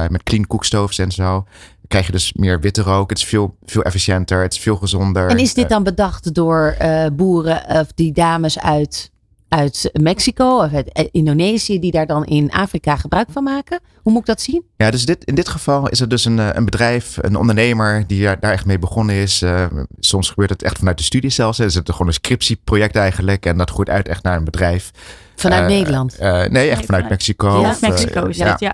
met 0.09 0.23
clean 0.23 0.47
koekstoves 0.47 0.97
en 0.97 1.11
zo 1.11 1.45
krijg 1.87 2.05
je 2.05 2.11
dus 2.11 2.33
meer 2.33 2.59
witte 2.59 2.81
rook. 2.81 3.09
Het 3.09 3.17
is 3.17 3.25
veel, 3.25 3.57
veel 3.65 3.81
efficiënter, 3.81 4.41
het 4.41 4.53
is 4.53 4.59
veel 4.59 4.75
gezonder. 4.75 5.29
En 5.29 5.37
is 5.37 5.53
dit 5.53 5.69
dan 5.69 5.83
bedacht 5.83 6.33
door 6.33 6.77
boeren 7.13 7.65
of 7.67 7.87
die 7.95 8.11
dames 8.11 8.59
uit 8.59 9.11
uit 9.49 9.89
Mexico 9.93 10.57
of 10.57 10.73
uit 10.73 10.91
eh, 10.91 11.05
Indonesië 11.11 11.79
die 11.79 11.91
daar 11.91 12.05
dan 12.05 12.25
in 12.25 12.51
Afrika 12.51 12.95
gebruik 12.95 13.27
van 13.31 13.43
maken? 13.43 13.79
Hoe 14.01 14.11
moet 14.11 14.21
ik 14.21 14.27
dat 14.27 14.41
zien? 14.41 14.63
Ja, 14.77 14.91
dus 14.91 15.05
dit, 15.05 15.23
in 15.23 15.35
dit 15.35 15.49
geval 15.49 15.89
is 15.89 15.99
het 15.99 16.09
dus 16.09 16.25
een, 16.25 16.39
eh, 16.39 16.49
een 16.51 16.65
bedrijf, 16.65 17.17
een 17.21 17.35
ondernemer 17.35 18.03
die 18.07 18.23
daar, 18.23 18.37
echt 18.39 18.65
mee 18.65 18.79
begonnen 18.79 19.15
is. 19.15 19.41
Uh, 19.41 19.65
soms 19.99 20.29
gebeurt 20.29 20.49
het 20.49 20.63
echt 20.63 20.77
vanuit 20.77 20.97
de 20.97 21.03
studie 21.03 21.29
zelfs. 21.29 21.57
Hè. 21.57 21.65
Is 21.65 21.75
het 21.75 21.91
gewoon 21.91 22.07
een 22.07 22.13
scriptieproject 22.13 22.95
eigenlijk 22.95 23.45
en 23.45 23.57
dat 23.57 23.69
groeit 23.69 23.89
uit 23.89 24.07
echt 24.07 24.23
naar 24.23 24.37
een 24.37 24.43
bedrijf. 24.43 24.91
Vanuit 25.35 25.61
uh, 25.61 25.77
Nederland? 25.77 26.19
nee, 26.49 26.69
echt 26.69 26.85
vanuit 26.85 27.09
Mexico. 27.09 27.61
Ja, 27.61 27.77
Mexico 27.81 28.25
is 28.25 28.39
het, 28.39 28.59
ja. 28.59 28.73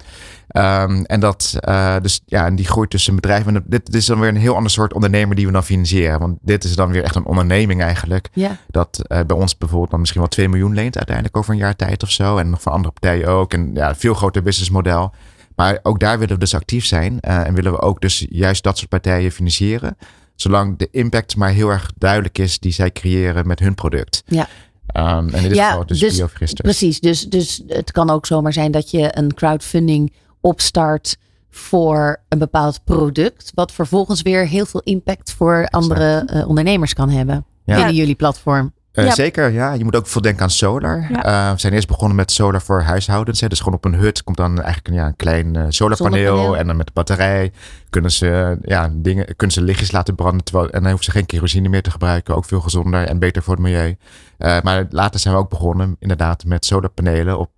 Um, 0.53 1.05
en 1.05 1.19
dat, 1.19 1.55
uh, 1.67 1.95
dus 2.01 2.21
ja, 2.25 2.45
en 2.45 2.55
die 2.55 2.65
groeit 2.65 2.89
tussen 2.89 3.15
bedrijven. 3.15 3.55
En 3.55 3.63
dit, 3.65 3.85
dit, 3.85 3.95
is 3.95 4.05
dan 4.05 4.19
weer 4.19 4.29
een 4.29 4.35
heel 4.35 4.55
ander 4.55 4.71
soort 4.71 4.93
ondernemer 4.93 5.35
die 5.35 5.45
we 5.45 5.51
dan 5.51 5.63
financieren. 5.63 6.19
Want 6.19 6.37
dit 6.41 6.63
is 6.63 6.75
dan 6.75 6.91
weer 6.91 7.03
echt 7.03 7.15
een 7.15 7.25
onderneming 7.25 7.81
eigenlijk. 7.81 8.29
Ja. 8.33 8.57
Dat 8.67 9.01
uh, 9.07 9.19
bij 9.27 9.37
ons 9.37 9.57
bijvoorbeeld 9.57 9.91
dan 9.91 9.99
misschien 9.99 10.21
wel 10.21 10.29
2 10.29 10.49
miljoen 10.49 10.73
leent 10.73 10.97
uiteindelijk 10.97 11.37
over 11.37 11.51
een 11.53 11.59
jaar 11.59 11.75
tijd 11.75 12.03
of 12.03 12.11
zo. 12.11 12.37
En 12.37 12.49
nog 12.49 12.61
van 12.61 12.71
andere 12.71 12.93
partijen 12.93 13.27
ook. 13.27 13.53
En 13.53 13.71
ja, 13.73 13.95
veel 13.95 14.13
groter 14.13 14.43
businessmodel. 14.43 15.13
Maar 15.55 15.79
ook 15.83 15.99
daar 15.99 16.19
willen 16.19 16.33
we 16.33 16.39
dus 16.39 16.55
actief 16.55 16.85
zijn. 16.85 17.17
Uh, 17.21 17.47
en 17.47 17.53
willen 17.53 17.71
we 17.71 17.81
ook 17.81 18.01
dus 18.01 18.25
juist 18.29 18.63
dat 18.63 18.77
soort 18.77 18.89
partijen 18.89 19.31
financieren. 19.31 19.97
Zolang 20.35 20.77
de 20.77 20.87
impact 20.91 21.35
maar 21.35 21.51
heel 21.51 21.69
erg 21.69 21.91
duidelijk 21.97 22.37
is 22.37 22.59
die 22.59 22.71
zij 22.71 22.91
creëren 22.91 23.47
met 23.47 23.59
hun 23.59 23.75
product. 23.75 24.23
Ja. 24.25 24.47
Um, 24.95 25.29
en 25.29 25.43
in 25.43 25.47
dit 25.47 25.55
ja, 25.55 25.69
geval 25.69 25.85
dus, 25.85 25.99
dus 25.99 26.53
Precies, 26.53 26.99
dus, 26.99 27.29
dus 27.29 27.63
het 27.67 27.91
kan 27.91 28.09
ook 28.09 28.25
zomaar 28.25 28.53
zijn 28.53 28.71
dat 28.71 28.91
je 28.91 29.17
een 29.17 29.33
crowdfunding 29.33 30.13
opstart 30.43 31.17
voor 31.49 32.21
een 32.29 32.39
bepaald 32.39 32.84
product, 32.84 33.51
wat 33.56 33.71
vervolgens 33.71 34.21
weer 34.21 34.47
heel 34.47 34.65
veel 34.65 34.82
impact 34.82 35.34
voor 35.34 35.67
andere 35.69 36.29
uh, 36.34 36.47
ondernemers 36.47 36.93
kan 36.93 37.10
hebben 37.10 37.45
ja. 37.63 37.75
binnen 37.75 37.95
jullie 37.95 38.15
platform. 38.15 38.73
Uh, 38.93 39.06
ja. 39.06 39.13
Zeker, 39.13 39.51
ja. 39.51 39.73
Je 39.73 39.84
moet 39.84 39.95
ook 39.95 40.08
veel 40.08 40.21
denken 40.21 40.43
aan 40.43 40.49
solar. 40.49 41.08
Ja. 41.12 41.47
Uh, 41.47 41.53
we 41.53 41.60
zijn 41.60 41.73
eerst 41.73 41.88
begonnen 41.88 42.15
met 42.15 42.32
solar 42.32 42.62
voor 42.62 42.82
huishoudens. 42.82 43.41
Hè. 43.41 43.47
Dus 43.47 43.60
gewoon 43.60 43.73
op 43.73 43.86
een 43.86 43.95
hut 43.95 44.23
komt 44.23 44.38
dan 44.38 44.56
eigenlijk 44.56 44.88
een, 44.88 44.93
ja, 44.93 45.06
een 45.06 45.15
klein 45.15 45.58
uh, 45.58 45.65
solarpaneel. 45.69 46.25
Zonnepaneel. 46.25 46.58
En 46.58 46.67
dan 46.67 46.77
met 46.77 46.86
de 46.86 46.91
batterij 46.93 47.51
kunnen 47.89 48.12
ze, 48.12 48.58
ja, 48.62 48.89
dingen, 48.93 49.36
kunnen 49.36 49.56
ze 49.56 49.62
lichtjes 49.62 49.91
laten 49.91 50.15
branden. 50.15 50.43
Terwijl, 50.43 50.69
en 50.69 50.79
dan 50.79 50.88
hoeven 50.88 51.06
ze 51.06 51.12
geen 51.12 51.25
kerosine 51.25 51.69
meer 51.69 51.82
te 51.82 51.91
gebruiken. 51.91 52.36
Ook 52.36 52.45
veel 52.45 52.62
gezonder 52.62 53.08
en 53.08 53.19
beter 53.19 53.43
voor 53.43 53.53
het 53.53 53.63
milieu. 53.63 53.95
Maar 54.43 54.86
later 54.89 55.19
zijn 55.19 55.34
we 55.34 55.39
ook 55.39 55.49
begonnen 55.49 55.95
inderdaad 55.99 56.45
met 56.45 56.65
solarpanelen 56.65 57.39
op 57.39 57.51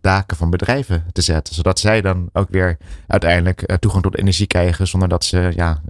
daken 0.00 0.36
van 0.36 0.50
bedrijven 0.50 1.04
te 1.12 1.22
zetten. 1.22 1.54
Zodat 1.54 1.78
zij 1.78 2.00
dan 2.00 2.28
ook 2.32 2.48
weer 2.50 2.76
uiteindelijk 3.06 3.76
toegang 3.78 4.02
tot 4.02 4.16
energie 4.16 4.46
krijgen. 4.46 4.86
Zonder 4.86 5.08
dat 5.08 5.24
ze 5.24 5.52
ja, 5.54 5.80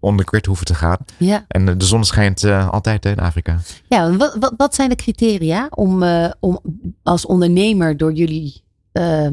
on 0.00 0.16
the 0.16 0.22
grid 0.26 0.46
hoeven 0.46 0.66
te 0.66 0.74
gaan. 0.74 0.96
Ja. 1.16 1.44
En 1.48 1.78
de 1.78 1.84
zon 1.84 2.04
schijnt 2.04 2.44
uh, 2.44 2.68
altijd 2.68 3.06
in 3.06 3.18
Afrika. 3.18 3.58
Ja, 3.88 4.16
wat, 4.16 4.36
wat, 4.40 4.54
wat 4.56 4.74
zijn 4.74 4.88
de 4.88 4.94
criteria 4.94 5.66
om, 5.70 6.02
uh, 6.02 6.30
om 6.40 6.60
als 7.02 7.26
ondernemer 7.26 7.96
door 7.96 8.12
jullie 8.12 8.64
uh, 8.92 9.28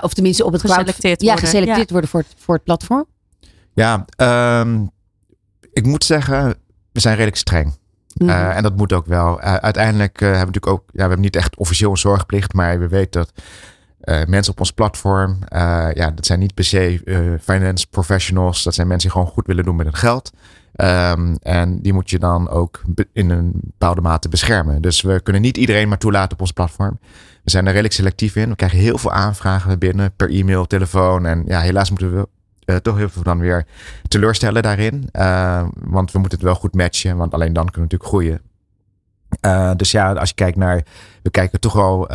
of 0.00 0.14
tenminste 0.14 0.44
op 0.44 0.52
het 0.52 0.60
geselecteerd 0.60 1.20
ja, 1.20 1.26
worden, 1.26 1.44
geselecteerd 1.44 1.90
worden 1.90 2.10
voor 2.10 2.20
het, 2.20 2.34
voor 2.36 2.54
het 2.54 2.64
platform? 2.64 3.06
Ja, 3.74 4.04
um, 4.60 4.90
ik 5.72 5.86
moet 5.86 6.04
zeggen, 6.04 6.54
we 6.92 7.00
zijn 7.00 7.14
redelijk 7.14 7.36
streng. 7.36 7.74
Mm 8.18 8.28
-hmm. 8.28 8.50
en 8.50 8.62
dat 8.62 8.76
moet 8.76 8.92
ook 8.92 9.06
wel. 9.06 9.40
uiteindelijk 9.40 10.20
hebben 10.20 10.38
we 10.38 10.44
natuurlijk 10.44 10.66
ook, 10.66 10.82
ja, 10.86 10.92
we 10.92 11.00
hebben 11.00 11.20
niet 11.20 11.36
echt 11.36 11.56
officieel 11.56 11.90
een 11.90 11.96
zorgplicht, 11.96 12.52
maar 12.52 12.78
we 12.78 12.88
weten 12.88 13.20
dat 13.20 13.32
eh, 14.06 14.24
mensen 14.26 14.52
op 14.52 14.58
ons 14.58 14.72
platform. 14.72 15.38
Eh, 15.48 15.88
ja, 15.94 16.10
dat 16.10 16.26
zijn 16.26 16.38
niet 16.38 16.54
per 16.54 16.64
se 16.64 17.00
eh, 17.04 17.18
finance 17.40 17.86
professionals. 17.90 18.62
Dat 18.62 18.74
zijn 18.74 18.86
mensen 18.86 19.08
die 19.08 19.18
gewoon 19.18 19.34
goed 19.34 19.46
willen 19.46 19.64
doen 19.64 19.76
met 19.76 19.86
hun 19.86 19.94
geld. 19.94 20.32
Ehm, 20.74 21.34
en 21.42 21.78
die 21.82 21.92
moet 21.92 22.10
je 22.10 22.18
dan 22.18 22.48
ook 22.48 22.82
in 23.12 23.30
een 23.30 23.50
bepaalde 23.52 24.00
mate 24.00 24.28
beschermen. 24.28 24.82
Dus 24.82 25.02
we 25.02 25.20
kunnen 25.20 25.42
niet 25.42 25.56
iedereen 25.56 25.88
maar 25.88 25.98
toelaten 25.98 26.32
op 26.32 26.40
ons 26.40 26.52
platform. 26.52 26.98
We 27.44 27.50
zijn 27.50 27.64
er 27.64 27.70
redelijk 27.70 27.94
selectief 27.94 28.36
in. 28.36 28.48
We 28.48 28.56
krijgen 28.56 28.78
heel 28.78 28.98
veel 28.98 29.12
aanvragen 29.12 29.78
binnen 29.78 30.12
per 30.16 30.30
e-mail, 30.30 30.66
telefoon. 30.66 31.26
En 31.26 31.42
ja, 31.46 31.60
helaas 31.60 31.90
moeten 31.90 32.14
we 32.14 32.28
eh, 32.66 32.76
toch 32.76 32.96
heel 32.96 33.08
veel 33.08 33.22
dan 33.22 33.38
weer 33.38 33.66
teleurstellen 34.08 34.62
daarin. 34.62 35.08
Eh, 35.12 35.66
want 35.74 36.12
we 36.12 36.18
moeten 36.18 36.38
het 36.38 36.46
wel 36.46 36.56
goed 36.56 36.74
matchen. 36.74 37.16
Want 37.16 37.34
alleen 37.34 37.52
dan 37.52 37.70
kunnen 37.70 37.88
we 37.88 37.96
natuurlijk 37.96 38.10
groeien. 38.10 38.40
Eh, 39.40 39.70
dus 39.76 39.90
ja, 39.90 40.12
als 40.12 40.28
je 40.28 40.34
kijkt 40.34 40.56
naar, 40.56 40.82
we 41.22 41.30
kijken 41.30 41.60
toch 41.60 41.72
wel 41.72 42.08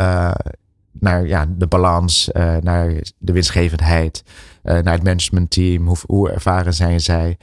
naar 0.91 1.27
ja, 1.27 1.45
de 1.49 1.67
balans, 1.67 2.29
naar 2.61 2.93
de 3.17 3.31
winstgevendheid, 3.31 4.23
naar 4.63 4.93
het 4.93 5.03
managementteam, 5.03 5.87
hoe, 5.87 5.97
hoe 6.05 6.31
ervaren 6.31 6.73
zijn 6.73 7.01
zij. 7.01 7.37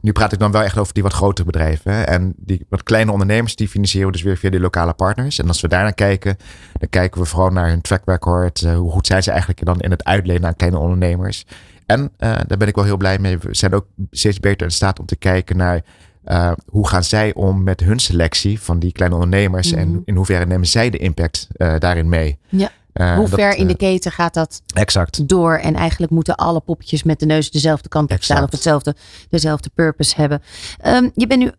Nu 0.00 0.12
praat 0.12 0.32
ik 0.32 0.38
dan 0.38 0.52
wel 0.52 0.62
echt 0.62 0.78
over 0.78 0.94
die 0.94 1.02
wat 1.02 1.12
grotere 1.12 1.46
bedrijven. 1.46 1.92
Hè? 1.92 2.02
En 2.02 2.34
die 2.36 2.66
wat 2.68 2.82
kleine 2.82 3.12
ondernemers, 3.12 3.56
die 3.56 3.68
financieren 3.68 4.06
we 4.06 4.12
dus 4.14 4.22
weer 4.22 4.36
via 4.36 4.50
die 4.50 4.60
lokale 4.60 4.92
partners. 4.92 5.38
En 5.38 5.48
als 5.48 5.60
we 5.60 5.68
daarnaar 5.68 5.94
kijken, 5.94 6.36
dan 6.78 6.88
kijken 6.88 7.20
we 7.20 7.26
vooral 7.26 7.50
naar 7.50 7.68
hun 7.68 7.80
track 7.80 8.02
record. 8.04 8.60
hoe 8.60 8.90
goed 8.90 9.06
zijn 9.06 9.22
ze 9.22 9.30
eigenlijk 9.30 9.64
dan 9.64 9.80
in 9.80 9.90
het 9.90 10.04
uitlenen 10.04 10.46
aan 10.46 10.56
kleine 10.56 10.78
ondernemers. 10.78 11.44
En 11.92 12.12
eh, 12.16 12.40
daar 12.46 12.58
ben 12.58 12.68
ik 12.68 12.74
wel 12.74 12.84
heel 12.84 12.96
blij 12.96 13.18
mee. 13.18 13.38
We 13.38 13.54
zijn 13.54 13.74
ook 13.74 13.86
steeds 14.10 14.40
beter 14.40 14.66
in 14.66 14.72
staat 14.72 14.98
om 14.98 15.06
te 15.06 15.16
kijken 15.16 15.56
naar 15.56 15.80
uh, 16.24 16.52
hoe 16.66 16.88
gaan 16.88 17.04
zij 17.04 17.34
om 17.34 17.62
met 17.62 17.80
hun 17.80 17.98
selectie 17.98 18.60
van 18.60 18.78
die 18.78 18.92
kleine 18.92 19.16
ondernemers 19.16 19.70
Mhm. 19.70 19.80
en 19.80 20.02
in 20.04 20.16
hoeverre 20.16 20.46
nemen 20.46 20.66
zij 20.66 20.90
de 20.90 20.98
impact 20.98 21.48
uh, 21.56 21.74
daarin 21.78 22.08
mee? 22.08 22.38
Ja. 22.48 22.70
Uh, 22.94 23.14
Hoe 23.16 23.28
ver 23.28 23.56
in 23.56 23.66
de 23.66 23.76
keten 23.76 24.12
gaat 24.12 24.34
dat 24.34 24.62
exact. 24.74 25.28
door? 25.28 25.56
En 25.56 25.74
eigenlijk 25.74 26.12
moeten 26.12 26.34
alle 26.36 26.60
poppetjes 26.60 27.02
met 27.02 27.20
de 27.20 27.26
neus 27.26 27.50
dezelfde 27.50 27.88
kant 27.88 28.12
op 28.12 28.22
staan 28.22 28.42
of 28.42 28.50
hetzelfde, 28.50 28.94
dezelfde 29.28 29.70
purpose 29.74 30.14
hebben. 30.16 30.42
Um, 30.86 31.10
je 31.14 31.26
bent 31.26 31.40
nu 31.40 31.50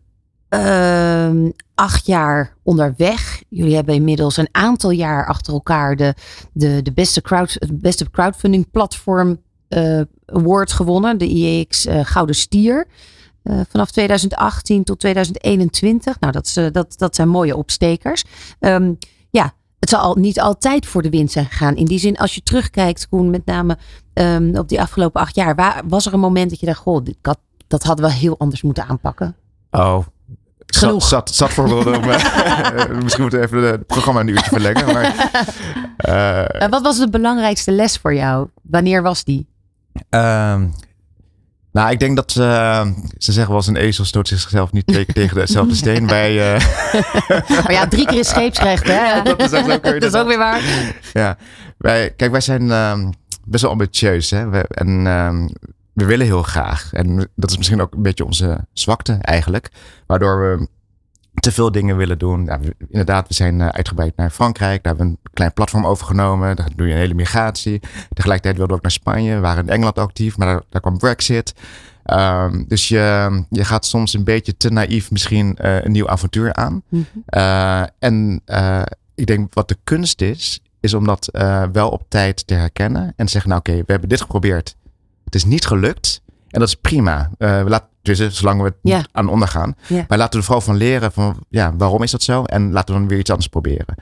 um, 0.58 1.52
acht 1.74 2.06
jaar 2.06 2.56
onderweg. 2.62 3.42
Jullie 3.48 3.74
hebben 3.74 3.94
inmiddels 3.94 4.36
een 4.36 4.48
aantal 4.50 4.90
jaar 4.90 5.26
achter 5.26 5.52
elkaar 5.52 5.96
de, 5.96 6.14
de, 6.52 6.82
de 6.82 6.92
beste, 6.92 7.20
crowd, 7.20 7.56
het 7.58 7.80
beste 7.80 8.10
crowdfunding 8.10 8.70
platform 8.70 9.40
uh, 9.68 10.00
award 10.26 10.72
gewonnen. 10.72 11.18
De 11.18 11.28
IEX 11.28 11.86
uh, 11.86 12.00
Gouden 12.04 12.34
Stier. 12.34 12.86
Uh, 13.44 13.60
vanaf 13.68 13.90
2018 13.90 14.84
tot 14.84 15.00
2021. 15.00 16.20
Nou, 16.20 16.32
dat, 16.32 16.46
is, 16.46 16.56
uh, 16.56 16.66
dat, 16.72 16.94
dat 16.98 17.14
zijn 17.14 17.28
mooie 17.28 17.56
opstekers. 17.56 18.24
Um, 18.60 18.98
ja, 19.30 19.52
het 19.78 19.88
zal 19.88 20.00
al, 20.00 20.14
niet 20.14 20.40
altijd 20.40 20.86
voor 20.86 21.02
de 21.02 21.10
winst 21.10 21.32
zijn 21.32 21.46
gegaan. 21.46 21.76
In 21.76 21.84
die 21.84 21.98
zin, 21.98 22.16
als 22.16 22.34
je 22.34 22.42
terugkijkt, 22.42 23.08
Koen, 23.08 23.30
met 23.30 23.46
name 23.46 23.78
um, 24.14 24.56
op 24.56 24.68
die 24.68 24.80
afgelopen 24.80 25.20
acht 25.20 25.34
jaar. 25.34 25.54
Waar, 25.54 25.82
was 25.88 26.06
er 26.06 26.12
een 26.12 26.20
moment 26.20 26.50
dat 26.50 26.60
je 26.60 26.66
dacht, 26.66 26.78
goh, 26.78 27.04
dit, 27.04 27.16
dat, 27.20 27.38
dat 27.66 27.82
hadden 27.82 28.06
we 28.06 28.12
heel 28.12 28.38
anders 28.38 28.62
moeten 28.62 28.86
aanpakken? 28.86 29.36
Oh, 29.70 29.98
Zat, 30.66 31.02
zat, 31.02 31.34
zat 31.34 31.58
om. 31.58 31.70
Uh, 31.70 31.92
misschien 33.02 33.22
moeten 33.22 33.40
we 33.40 33.46
even 33.46 33.62
het 33.62 33.86
programma 33.86 34.20
een 34.20 34.28
uurtje 34.28 34.50
verlengen. 34.50 34.92
Maar, 34.92 35.30
uh, 36.62 36.68
wat 36.68 36.82
was 36.82 36.98
de 36.98 37.08
belangrijkste 37.08 37.72
les 37.72 37.96
voor 37.96 38.14
jou? 38.14 38.48
Wanneer 38.62 39.02
was 39.02 39.24
die? 39.24 39.46
Uh, 40.10 40.62
nou, 41.72 41.90
ik 41.90 41.98
denk 41.98 42.16
dat 42.16 42.36
uh, 42.38 42.86
ze 43.18 43.32
zeggen 43.32 43.48
wel 43.48 43.56
eens 43.56 43.66
een 43.66 43.76
ezel 43.76 44.04
stoot 44.04 44.28
zichzelf 44.28 44.72
niet 44.72 44.86
twee 44.86 45.04
keer 45.04 45.14
tegen 45.14 45.36
dezelfde 45.36 45.74
steen. 45.84 46.06
Wij, 46.06 46.54
uh... 46.54 46.66
maar 47.48 47.72
ja, 47.72 47.88
drie 47.88 48.06
keer 48.06 48.18
is 48.18 48.28
scheepsrecht, 48.28 48.86
hè? 48.86 49.22
dat 49.36 49.40
is 49.40 49.52
ook, 49.52 49.82
dat 49.82 50.02
is 50.02 50.14
ook 50.14 50.26
weer 50.26 50.38
waar. 50.38 50.62
Ja, 51.12 51.36
wij, 51.78 52.10
kijk, 52.16 52.30
wij 52.30 52.40
zijn 52.40 52.62
uh, 52.62 53.08
best 53.44 53.62
wel 53.62 53.72
ambitieus. 53.72 54.30
Hè? 54.30 54.48
We, 54.48 54.58
en 54.68 55.06
uh, 55.06 55.46
we 55.92 56.04
willen 56.04 56.26
heel 56.26 56.42
graag. 56.42 56.92
En 56.92 57.30
dat 57.34 57.50
is 57.50 57.56
misschien 57.56 57.80
ook 57.80 57.94
een 57.94 58.02
beetje 58.02 58.24
onze 58.24 58.66
zwakte 58.72 59.12
eigenlijk. 59.20 59.70
Waardoor 60.06 60.40
we 60.40 60.68
te 61.34 61.52
veel 61.52 61.72
dingen 61.72 61.96
willen 61.96 62.18
doen. 62.18 62.44
Ja, 62.44 62.60
we, 62.60 62.74
inderdaad, 62.88 63.28
we 63.28 63.34
zijn 63.34 63.60
uh, 63.60 63.68
uitgebreid 63.68 64.16
naar 64.16 64.30
Frankrijk. 64.30 64.82
Daar 64.82 64.94
hebben 64.94 65.12
we 65.12 65.18
een 65.22 65.32
klein 65.32 65.52
platform 65.52 65.86
overgenomen. 65.86 66.56
Daar 66.56 66.68
doe 66.76 66.86
je 66.86 66.92
een 66.92 66.98
hele 66.98 67.14
migratie. 67.14 67.80
Tegelijkertijd 68.12 68.56
wilden 68.56 68.66
we 68.66 68.74
ook 68.74 68.82
naar 68.82 68.90
Spanje. 68.90 69.34
We 69.34 69.40
waren 69.40 69.64
in 69.64 69.72
Engeland 69.72 69.98
actief, 69.98 70.36
maar 70.36 70.46
daar, 70.46 70.62
daar 70.70 70.80
kwam 70.80 70.98
Brexit. 70.98 71.54
Um, 72.06 72.64
dus 72.68 72.88
je, 72.88 73.44
je 73.50 73.64
gaat 73.64 73.86
soms 73.86 74.14
een 74.14 74.24
beetje 74.24 74.56
te 74.56 74.70
naïef 74.70 75.10
misschien 75.10 75.58
uh, 75.62 75.82
een 75.82 75.92
nieuw 75.92 76.08
avontuur 76.08 76.54
aan. 76.54 76.82
Mm 76.88 77.04
-hmm. 77.12 77.22
uh, 77.28 77.82
en 77.98 78.42
ik 79.14 79.26
denk 79.26 79.54
wat 79.54 79.68
de 79.68 79.76
kunst 79.84 80.20
is, 80.20 80.60
is 80.80 80.94
om 80.94 81.06
dat 81.06 81.28
wel 81.72 81.88
op 81.88 82.04
tijd 82.08 82.46
te 82.46 82.54
herkennen. 82.54 83.12
En 83.16 83.26
te 83.26 83.32
zeggen, 83.32 83.50
nou 83.50 83.60
oké, 83.60 83.70
okay, 83.70 83.82
we 83.86 83.92
hebben 83.92 84.08
dit 84.08 84.20
geprobeerd. 84.20 84.76
Het 85.24 85.34
is 85.34 85.44
niet 85.44 85.66
gelukt. 85.66 86.22
En 86.54 86.60
dat 86.60 86.68
is 86.68 86.74
prima. 86.74 87.30
Uh, 87.38 87.62
we 87.62 87.70
dus, 88.04 88.36
zolang 88.36 88.60
we 88.60 88.66
het 88.66 88.76
ja. 88.82 88.96
niet 88.96 89.08
aan 89.12 89.28
ondergaan. 89.28 89.76
Ja. 89.86 90.04
Maar 90.08 90.18
laten 90.18 90.32
we 90.32 90.38
er 90.38 90.44
vooral 90.44 90.60
van 90.60 90.76
leren 90.76 91.12
van 91.12 91.36
ja, 91.48 91.76
waarom 91.76 92.02
is 92.02 92.10
dat 92.10 92.22
zo? 92.22 92.44
En 92.44 92.72
laten 92.72 92.94
we 92.94 93.00
dan 93.00 93.08
weer 93.08 93.18
iets 93.18 93.30
anders 93.30 93.48
proberen. 93.48 93.94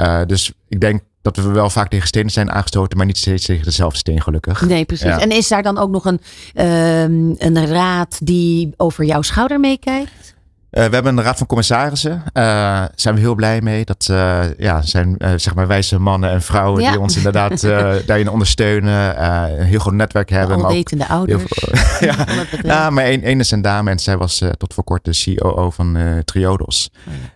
Uh, 0.00 0.20
dus 0.26 0.52
ik 0.68 0.80
denk 0.80 1.02
dat 1.22 1.36
we 1.36 1.50
wel 1.50 1.70
vaak 1.70 1.88
tegen 1.88 2.06
stenen 2.06 2.30
zijn 2.30 2.52
aangestoten, 2.52 2.96
maar 2.96 3.06
niet 3.06 3.18
steeds 3.18 3.44
tegen 3.44 3.64
dezelfde 3.64 3.98
steen 3.98 4.22
gelukkig. 4.22 4.60
Nee, 4.60 4.84
precies. 4.84 5.06
Ja. 5.06 5.20
En 5.20 5.30
is 5.30 5.48
daar 5.48 5.62
dan 5.62 5.78
ook 5.78 5.90
nog 5.90 6.04
een, 6.04 6.20
um, 6.64 7.34
een 7.38 7.66
raad 7.66 8.18
die 8.22 8.74
over 8.76 9.04
jouw 9.04 9.22
schouder 9.22 9.60
meekijkt? 9.60 10.34
Uh, 10.76 10.84
we 10.84 10.94
hebben 10.94 11.18
een 11.18 11.24
raad 11.24 11.38
van 11.38 11.46
commissarissen. 11.46 12.22
Uh, 12.34 12.84
zijn 12.94 13.14
we 13.14 13.20
heel 13.20 13.34
blij 13.34 13.60
mee. 13.60 13.84
Dat 13.84 14.08
uh, 14.10 14.58
ja, 14.58 14.82
zijn 14.82 15.16
zeg 15.36 15.54
maar 15.54 15.66
wijze 15.66 15.98
mannen 15.98 16.30
en 16.30 16.42
vrouwen 16.42 16.82
ja. 16.82 16.90
die 16.90 17.00
ons 17.00 17.16
inderdaad 17.16 17.60
daarin 18.06 18.30
ondersteunen. 18.30 19.24
een 19.60 19.66
heel 19.66 19.78
groot 19.78 19.94
netwerk 19.94 20.30
hebben. 20.30 20.64
Alwetende 20.64 21.04
maar 21.08 21.20
ook 21.20 21.28
ouders. 21.28 21.52
Veel, 21.54 22.08
ja. 22.08 22.26
ja, 22.62 22.90
maar 22.90 23.04
één, 23.04 23.22
één 23.22 23.40
is 23.40 23.50
een 23.50 23.62
dame 23.62 23.90
en 23.90 23.98
zij 23.98 24.16
was 24.16 24.42
tot 24.56 24.74
voor 24.74 24.84
kort 24.84 25.04
de 25.04 25.34
COO 25.36 25.70
van 25.70 25.98
Triodos. 26.24 26.90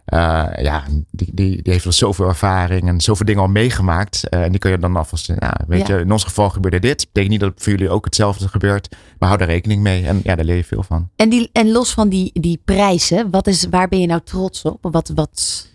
Oh 0.07 0.45
ja, 0.57 0.83
die, 1.11 1.31
die, 1.33 1.63
die 1.63 1.73
heeft 1.73 1.87
al 1.87 1.93
zoveel 1.93 2.29
ervaring 2.29 2.89
en 2.89 3.01
zoveel 3.01 3.27
dingen 3.27 3.43
al 3.43 3.49
meegemaakt. 3.49 4.29
en 4.29 4.51
die 4.51 4.59
kun 4.59 4.71
je 4.71 4.79
dan 4.79 4.97
alvast, 4.97 5.27
ja, 5.27 5.61
weet 5.67 5.87
je, 5.87 5.99
in 5.99 6.13
ons 6.13 6.25
geval 6.25 6.51
gebeurde 6.51 6.79
dit. 6.79 7.07
Betekent 7.07 7.31
niet 7.31 7.41
dat 7.41 7.51
het 7.51 7.63
voor 7.63 7.73
jullie 7.73 7.91
ook 7.91 8.05
hetzelfde 8.05 8.49
gebeurt. 8.49 8.89
Maar 9.21 9.29
hou 9.29 9.41
daar 9.41 9.49
rekening 9.49 9.83
mee. 9.83 10.07
En 10.07 10.21
ja, 10.23 10.35
daar 10.35 10.45
leer 10.45 10.57
je 10.57 10.65
veel 10.65 10.83
van. 10.83 11.09
En, 11.17 11.29
die, 11.29 11.51
en 11.53 11.71
los 11.71 11.93
van 11.93 12.09
die, 12.09 12.31
die 12.33 12.61
prijzen, 12.65 13.31
wat 13.31 13.47
is, 13.47 13.65
waar 13.71 13.89
ben 13.89 14.01
je 14.01 14.07
nou 14.07 14.21
trots 14.25 14.63
op? 14.63 14.79
Wat, 14.81 15.13
wat, 15.15 15.69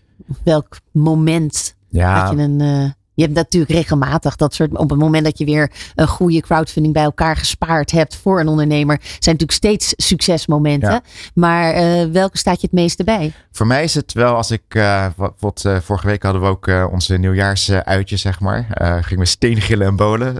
welk 0.43 0.77
moment 0.91 1.75
Ja, 1.89 2.21
had 2.25 2.37
je 2.37 2.43
een... 2.43 2.61
eh, 2.61 2.89
je 3.15 3.23
hebt 3.23 3.35
natuurlijk 3.35 3.71
regelmatig 3.71 4.35
dat 4.35 4.53
soort. 4.53 4.77
Op 4.77 4.89
het 4.89 4.99
moment 4.99 5.23
dat 5.23 5.37
je 5.37 5.45
weer 5.45 5.71
een 5.95 6.07
goede 6.07 6.41
crowdfunding 6.41 6.93
bij 6.93 7.03
elkaar 7.03 7.37
gespaard 7.37 7.91
hebt 7.91 8.15
voor 8.15 8.39
een 8.39 8.47
ondernemer, 8.47 8.97
zijn 9.01 9.37
natuurlijk 9.37 9.51
steeds 9.51 9.93
succesmomenten. 9.97 10.89
Ja. 10.89 11.01
Maar 11.33 11.73
eh, 11.73 12.05
welke 12.11 12.37
staat 12.37 12.61
je 12.61 12.67
het 12.67 12.75
meeste 12.75 13.03
bij? 13.03 13.33
Voor 13.51 13.67
mij 13.67 13.83
is 13.83 13.95
het 13.95 14.13
wel 14.13 14.35
als 14.35 14.51
ik, 14.51 14.61
uh, 14.69 15.05
wat, 15.15 15.33
wat 15.39 15.63
uh, 15.67 15.77
vorige 15.83 16.07
week 16.07 16.23
hadden 16.23 16.41
we 16.41 16.47
ook 16.47 16.91
onze 16.91 17.17
nieuwjaarsuitje, 17.17 18.17
zeg 18.17 18.39
maar. 18.39 18.67
gingen 19.01 19.23
we 19.23 19.25
steengillen 19.25 19.87
en 19.87 19.95
bolen, 19.95 20.35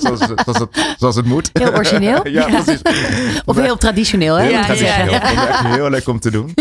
zoals, 0.00 0.20
zoals, 0.44 0.58
het, 0.58 0.94
zoals 0.98 1.16
het 1.16 1.26
moet. 1.26 1.50
Heel 1.52 1.72
origineel. 1.72 2.28
ja, 2.28 2.46
ja, 2.48 2.62
precies. 2.62 2.82
Of 3.44 3.56
heel 3.56 3.76
traditioneel, 3.76 4.34
hè? 4.34 4.42
Heel 4.42 4.52
Ja, 4.52 4.64
traditioneel. 4.64 5.12
ja, 5.12 5.20
ja. 5.20 5.28
Vond 5.28 5.42
ik 5.42 5.48
echt 5.48 5.74
heel 5.74 5.90
leuk 5.90 6.08
om 6.08 6.20
te 6.20 6.30
doen. 6.30 6.54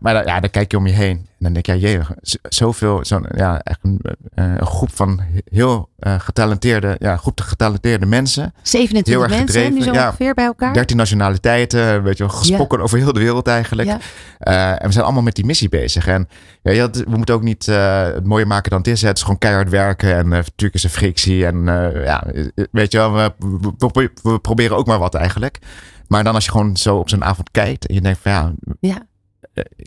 maar 0.00 0.14
dan, 0.14 0.24
ja, 0.24 0.40
dan 0.40 0.50
kijk 0.50 0.70
je 0.70 0.76
om 0.76 0.86
je 0.86 0.92
heen. 0.92 1.26
En 1.44 1.52
dan 1.52 1.62
denk 1.62 1.80
je, 1.80 1.88
jee, 1.88 2.00
zoveel, 2.42 3.04
zo'n, 3.04 3.26
ja, 3.34 3.60
echt 3.60 3.78
een, 3.82 4.00
een, 4.34 4.66
groep 4.66 4.90
van 4.92 5.20
heel 5.50 5.88
getalenteerde, 5.98 6.96
ja, 6.98 7.16
groep 7.16 7.40
getalenteerde 7.40 8.06
mensen. 8.06 8.54
27 8.62 9.12
Heel 9.12 9.22
erg 9.22 9.30
mensen 9.30 9.48
gedreven, 9.48 9.74
nu 9.74 9.82
zo 9.82 9.92
ja. 9.92 10.06
ongeveer 10.06 10.34
bij 10.34 10.44
elkaar. 10.44 10.72
13 10.72 10.96
nationaliteiten, 10.96 12.02
weet 12.02 12.18
je 12.18 12.24
wel, 12.24 12.32
gesproken 12.32 12.80
over 12.80 12.98
heel 12.98 13.12
de 13.12 13.20
wereld 13.20 13.46
eigenlijk. 13.46 13.88
Ja. 13.88 13.98
Uh, 14.40 14.70
en 14.70 14.86
we 14.86 14.92
zijn 14.92 15.04
allemaal 15.04 15.22
met 15.22 15.34
die 15.34 15.44
missie 15.44 15.68
bezig. 15.68 16.06
En 16.06 16.28
ja, 16.62 16.90
we 16.90 17.16
moeten 17.16 17.34
ook 17.34 17.42
niet 17.42 17.66
uh, 17.66 18.02
het 18.02 18.26
mooier 18.26 18.46
maken 18.46 18.70
dan 18.70 18.78
het 18.78 18.88
is. 18.88 19.02
Het 19.02 19.16
is 19.16 19.22
gewoon 19.22 19.38
keihard 19.38 19.70
werken 19.70 20.14
en 20.14 20.26
uh, 20.26 20.32
natuurlijk 20.32 20.74
is 20.74 20.84
er 20.84 20.90
frictie. 20.90 21.46
En 21.46 21.64
ja, 22.04 22.24
weet 22.70 22.92
je 22.92 22.98
wel, 22.98 23.12
we, 23.12 23.32
we, 23.92 24.10
we, 24.22 24.38
proberen 24.38 24.76
ook 24.76 24.86
maar 24.86 24.98
wat 24.98 25.14
eigenlijk. 25.14 25.58
Maar 26.08 26.24
dan 26.24 26.34
als 26.34 26.44
je 26.44 26.50
gewoon 26.50 26.76
zo 26.76 26.96
op 26.96 27.08
zo'n 27.08 27.24
avond 27.24 27.50
kijkt 27.50 27.86
en 27.86 27.94
je 27.94 28.00
denkt 28.00 28.18
van 28.22 28.32
ja, 28.32 28.52
ja. 28.80 29.06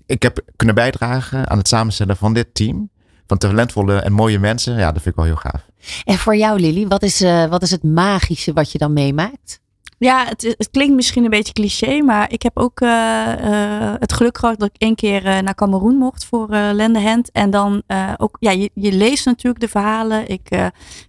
Ik 0.05 0.23
heb 0.23 0.39
kunnen 0.55 0.75
bijdragen 0.75 1.49
aan 1.49 1.57
het 1.57 1.67
samenstellen 1.67 2.17
van 2.17 2.33
dit 2.33 2.47
team. 2.53 2.89
Van 3.27 3.37
talentvolle 3.37 3.95
en 3.99 4.13
mooie 4.13 4.39
mensen. 4.39 4.77
Ja, 4.77 4.91
dat 4.91 5.01
vind 5.01 5.05
ik 5.05 5.15
wel 5.15 5.25
heel 5.25 5.35
gaaf. 5.35 5.69
En 6.05 6.17
voor 6.17 6.35
jou 6.35 6.59
Lily, 6.59 6.87
wat 6.87 7.03
is, 7.03 7.21
uh, 7.21 7.45
wat 7.45 7.61
is 7.61 7.71
het 7.71 7.83
magische 7.83 8.53
wat 8.53 8.71
je 8.71 8.77
dan 8.77 8.93
meemaakt? 8.93 9.59
Ja, 9.99 10.25
het, 10.25 10.41
het, 10.41 10.69
klinkt 10.71 10.95
misschien 10.95 11.23
een 11.23 11.29
beetje 11.29 11.53
cliché, 11.53 12.01
maar 12.01 12.31
ik 12.31 12.41
heb 12.41 12.57
ook 12.57 12.81
uh, 12.81 12.89
uh, 12.89 13.93
het 13.99 14.13
geluk 14.13 14.37
gehad 14.37 14.59
dat 14.59 14.69
ik 14.73 14.81
één 14.81 14.95
keer 14.95 15.25
uh, 15.25 15.39
naar 15.39 15.55
Cameroen 15.55 15.95
mocht 15.95 16.25
voor 16.25 16.53
uh, 16.53 16.69
Lende 16.73 17.01
Hand. 17.01 17.31
En 17.31 17.49
dan 17.49 17.83
ook, 18.17 18.37
ja, 18.39 18.51
je, 18.51 18.69
je, 18.73 18.91
leest 18.91 19.25
natuurlijk 19.25 19.63
de 19.63 19.67
verhalen. 19.67 20.29
Ik 20.29 20.49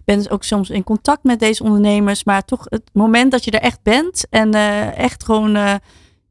ben 0.05 0.17
dus 0.17 0.29
ook 0.29 0.43
soms 0.43 0.69
in 0.69 0.83
contact 0.83 1.23
met 1.23 1.39
deze 1.39 1.63
ondernemers, 1.63 2.23
maar 2.23 2.45
toch 2.45 2.65
het 2.69 2.89
moment 2.93 3.31
dat 3.31 3.43
je 3.43 3.51
er 3.51 3.61
echt 3.61 3.79
bent 3.83 4.25
en 4.29 4.53
echt 4.95 5.23
gewoon, 5.23 5.79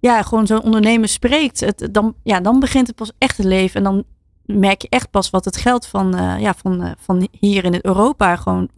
ja, 0.00 0.22
gewoon 0.22 0.46
zo'n 0.46 0.62
ondernemer 0.62 1.08
spreekt, 1.08 1.60
het, 1.60 1.88
dan, 1.92 2.14
ja, 2.22 2.40
dan 2.40 2.60
begint 2.60 2.86
het 2.86 2.96
pas 2.96 3.12
echt 3.18 3.36
te 3.36 3.46
leven. 3.46 3.76
En 3.76 3.82
dan 3.82 4.04
merk 4.44 4.82
je 4.82 4.88
echt 4.88 5.10
pas 5.10 5.30
wat 5.30 5.44
het 5.44 5.56
geld 5.56 5.86
van, 5.86 6.10
ja, 6.38 6.54
van, 6.54 6.94
van 6.98 7.28
hier 7.30 7.64
in 7.64 7.78
Europa 7.82 8.36
gewoon 8.36 8.68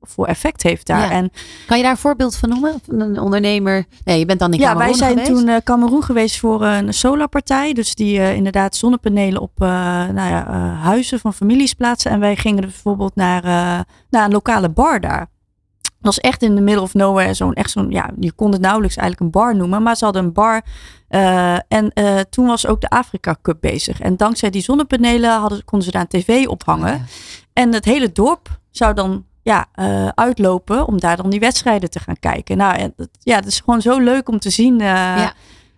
voor 0.00 0.26
effect 0.26 0.62
heeft 0.62 0.86
daar. 0.86 1.10
En, 1.10 1.30
kan 1.66 1.76
je 1.76 1.82
daar 1.82 1.92
een 1.92 1.98
voorbeeld 1.98 2.36
van 2.36 2.48
noemen? 2.48 2.80
Van 2.86 3.00
een 3.00 3.20
ondernemer? 3.20 3.84
Nee, 4.04 4.18
je 4.18 4.24
bent 4.24 4.38
dan 4.38 4.52
in 4.52 4.58
ja, 4.58 4.76
wij 4.76 4.92
zijn 4.94 5.24
toen 5.24 5.48
uh, 5.48 5.56
Cameroen 5.64 6.02
geweest 6.02 6.38
voor 6.38 6.64
een 6.64 6.94
solarpartij. 6.94 7.72
Dus 7.72 7.94
die 7.94 8.34
inderdaad 8.34 8.76
zonnepanelen 8.76 9.40
op 9.40 9.58
nou 9.58 10.14
ja, 10.14 10.44
huizen 10.82 11.20
van 11.20 11.34
families 11.34 11.74
plaatsen. 11.74 12.10
En 12.10 12.20
wij 12.20 12.36
gingen 12.36 12.60
bijvoorbeeld 12.60 13.14
naar, 13.14 13.42
naar 14.10 14.24
een 14.24 14.32
lokale 14.32 14.68
bar 14.68 15.00
daar 15.00 15.28
was 16.00 16.18
echt 16.18 16.42
in 16.42 16.54
de 16.54 16.60
middle 16.60 16.82
of 16.82 16.94
nowhere. 16.94 17.34
Zo'n 17.34 17.54
echt 17.54 17.70
zo'n, 17.70 17.90
ja, 17.90 18.10
je 18.20 18.32
kon 18.32 18.52
het 18.52 18.60
nauwelijks 18.60 18.96
eigenlijk 18.96 19.26
een 19.26 19.40
bar 19.40 19.56
noemen. 19.56 19.82
Maar 19.82 19.96
ze 19.96 20.04
hadden 20.04 20.24
een 20.24 20.32
bar. 20.32 20.62
Uh, 21.10 21.54
en 21.54 21.90
uh, 21.94 22.20
toen 22.30 22.46
was 22.46 22.66
ook 22.66 22.80
de 22.80 22.88
Afrika 22.88 23.36
Cup 23.42 23.56
bezig. 23.60 24.00
En 24.00 24.16
dankzij 24.16 24.50
die 24.50 24.62
zonnepanelen 24.62 25.30
hadden, 25.30 25.64
konden 25.64 25.86
ze 25.86 25.92
daar 25.92 26.06
een 26.08 26.20
tv 26.20 26.46
ophangen. 26.46 27.06
En 27.52 27.72
het 27.72 27.84
hele 27.84 28.12
dorp 28.12 28.58
zou 28.70 28.94
dan 28.94 29.24
ja, 29.42 29.66
uh, 29.74 30.08
uitlopen 30.08 30.86
om 30.86 31.00
daar 31.00 31.16
dan 31.16 31.30
die 31.30 31.40
wedstrijden 31.40 31.90
te 31.90 32.00
gaan 32.00 32.18
kijken. 32.20 32.56
Nou 32.56 32.92
ja, 33.20 33.36
het 33.36 33.46
is 33.46 33.60
gewoon 33.60 33.82
zo 33.82 33.98
leuk 33.98 34.28
om 34.28 34.38
te 34.38 34.50
zien. 34.50 34.78
Ja. 34.78 35.32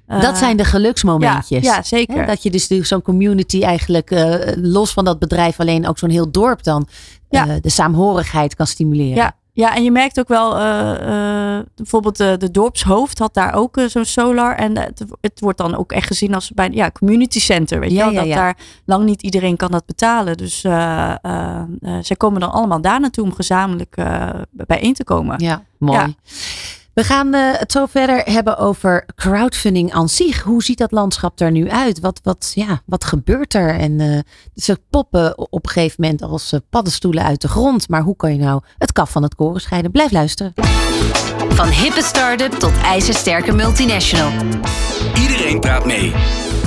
dat 0.07 0.39
zijn 0.39 0.57
de 0.57 0.65
geluksmomentjes. 0.65 1.65
Ja, 1.65 1.75
ja 1.75 1.83
zeker. 1.83 2.27
dat 2.27 2.43
je 2.43 2.51
dus 2.51 2.67
zo'n 2.67 3.03
community 3.03 3.63
eigenlijk 3.63 4.11
los 4.57 4.93
van 4.93 5.05
dat 5.05 5.19
bedrijf 5.19 5.61
alleen 5.61 5.89
ook 5.89 5.99
zo'n 5.99 6.11
heel 6.11 6.31
dorp 6.31 6.63
dan 6.63 6.89
de 7.29 7.61
saamhorigheid 7.63 8.55
kan 8.55 8.67
stimuleren. 8.67 9.15
Ja, 9.15 9.37
ja, 9.53 9.75
en 9.77 9.85
je 9.85 9.91
merkt 9.91 10.19
ook 10.19 10.29
wel, 10.29 10.57
uh, 10.57 10.93
uh, 11.01 11.59
bijvoorbeeld 11.75 12.17
de, 12.17 12.37
de 12.39 12.51
dorpshoofd 12.51 13.19
had 13.19 13.35
daar 13.35 13.55
ook 13.55 13.77
uh, 13.77 13.89
zo'n 13.89 14.05
solar. 14.05 14.57
En 14.57 14.79
het, 14.79 15.05
het, 15.21 15.41
wordt 15.41 15.59
dan 15.59 15.77
ook 15.77 15.93
echt 15.93 16.07
gezien 16.07 16.35
als 16.35 16.51
bij 16.51 16.69
ja, 16.73 16.91
community 16.91 17.41
center. 17.41 17.81
Weet 17.81 17.91
je 17.91 17.97
wel? 17.97 18.13
dat 18.13 18.29
daar 18.29 18.57
lang 18.85 19.05
niet 19.05 19.23
iedereen 19.23 19.57
kan 19.57 19.71
dat 19.71 19.87
betalen. 19.87 20.37
Dus 20.37 20.61
zij 20.61 22.17
komen 22.17 22.41
dan 22.41 22.53
allemaal 22.53 22.81
daar 22.81 23.01
naartoe 23.01 23.25
om 23.25 23.35
gezamenlijk 23.35 23.97
bijeen 24.51 24.95
te 24.95 25.05
komen. 25.05 25.39
Ja, 25.39 25.65
mooi. 25.79 26.15
We 26.95 27.05
gaan 27.05 27.35
uh, 27.35 27.53
het 27.53 27.73
zo 27.73 27.87
verder 27.87 28.23
hebben 28.25 28.59
over 28.59 29.07
crowdfunding 29.15 29.93
aan 29.93 30.09
zich. 30.09 30.43
Hoe 30.43 30.63
ziet 30.63 30.79
dat 30.79 30.93
landschap 30.93 31.41
er 31.41 31.51
nu 31.51 31.71
uit? 31.71 32.01
Wat, 32.01 32.21
wat, 32.23 32.53
ja, 32.55 32.83
wat 32.87 33.05
gebeurt 33.05 33.55
er? 33.55 33.79
En 33.79 34.01
uh, 34.01 34.19
ze 34.55 34.79
poppen 34.91 35.39
op 35.39 35.65
een 35.65 35.71
gegeven 35.71 36.03
moment 36.03 36.23
als 36.23 36.53
uh, 36.53 36.61
paddenstoelen 36.71 37.25
uit 37.25 37.41
de 37.41 37.49
grond. 37.49 37.89
Maar 37.89 38.03
hoe 38.03 38.17
kan 38.17 38.33
je 38.33 38.39
nou 38.39 38.63
het 38.79 38.93
kaf 38.93 39.11
van 39.11 39.23
het 39.23 39.35
koren 39.35 39.61
scheiden? 39.61 39.91
Blijf 39.91 40.11
luisteren. 40.11 40.53
Van 41.49 41.69
hippe 41.69 42.03
start-up 42.03 42.53
tot 42.53 42.73
ijzersterke 42.83 43.53
multinational. 43.53 44.33
Iedereen 45.21 45.61
praat 45.61 45.85
mee. 45.85 46.13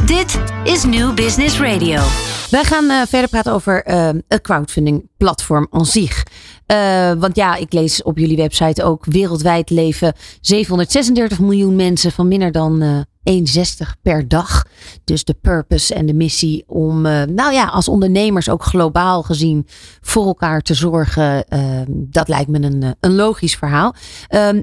Dit 0.06 0.41
is 0.63 0.84
New 0.84 1.13
Business 1.13 1.60
Radio. 1.60 2.02
Wij 2.50 2.63
gaan 2.63 2.84
uh, 2.84 3.02
verder 3.08 3.30
praten 3.30 3.54
over 3.54 3.88
uh, 3.88 4.10
het 4.28 4.41
crowdfunding 4.41 5.10
platform 5.17 5.67
aan 5.72 5.86
zich. 5.86 6.24
Uh, 6.67 7.13
want 7.13 7.36
ja, 7.36 7.56
ik 7.56 7.74
lees 7.74 8.04
op 8.04 8.17
jullie 8.17 8.38
website 8.38 8.84
ook 8.84 9.06
wereldwijd 9.06 9.69
leven 9.69 10.13
736 10.41 11.39
miljoen 11.39 11.76
mensen 11.76 12.12
van 12.12 12.28
minder 12.28 12.52
dan 12.52 13.06
1,60 13.31 14.01
per 14.01 14.27
dag. 14.27 14.65
Dus 15.03 15.23
de 15.23 15.33
purpose 15.33 15.93
en 15.93 16.05
de 16.05 16.13
missie 16.13 16.63
om, 16.67 17.01
nou 17.01 17.53
ja, 17.53 17.65
als 17.65 17.88
ondernemers 17.88 18.49
ook 18.49 18.63
globaal 18.63 19.23
gezien 19.23 19.67
voor 20.01 20.25
elkaar 20.25 20.62
te 20.62 20.73
zorgen. 20.73 21.45
dat 21.89 22.27
lijkt 22.27 22.49
me 22.49 22.62
een, 22.62 22.95
een 22.99 23.15
logisch 23.15 23.55
verhaal. 23.55 23.95
Ehm, 24.27 24.62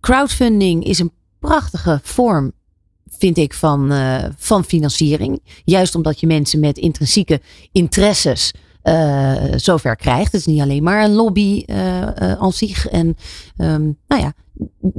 crowdfunding 0.00 0.84
is 0.84 0.98
een 0.98 1.12
prachtige 1.38 2.00
vorm 2.02 2.52
vind 3.18 3.36
ik, 3.38 3.54
van, 3.54 3.92
van 4.36 4.64
financiering. 4.64 5.42
Juist 5.64 5.94
omdat 5.94 6.20
je 6.20 6.26
mensen 6.26 6.60
met 6.60 6.78
intrinsieke 6.78 7.40
interesses 7.72 8.52
uh, 8.84 9.34
zover 9.56 9.96
krijgt. 9.96 10.32
Het 10.32 10.40
is 10.40 10.46
niet 10.46 10.60
alleen 10.60 10.82
maar 10.82 11.04
een 11.04 11.14
lobby 11.14 11.64
aan 12.38 12.52
zich. 12.52 12.88
En 12.88 13.16
um, 13.56 13.98
nou 14.06 14.22
ja, 14.22 14.32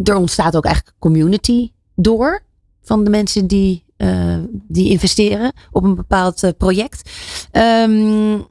er 0.03 0.15
ontstaat 0.15 0.55
ook 0.55 0.65
eigenlijk 0.65 0.95
community 0.99 1.71
door 1.95 2.43
van 2.85 3.03
de 3.03 3.09
mensen 3.09 3.47
die, 3.47 3.83
die 4.67 4.89
investeren 4.89 5.53
op 5.71 5.83
een 5.83 5.95
bepaald 5.95 6.53
project. 6.57 7.09
Um, 7.51 8.47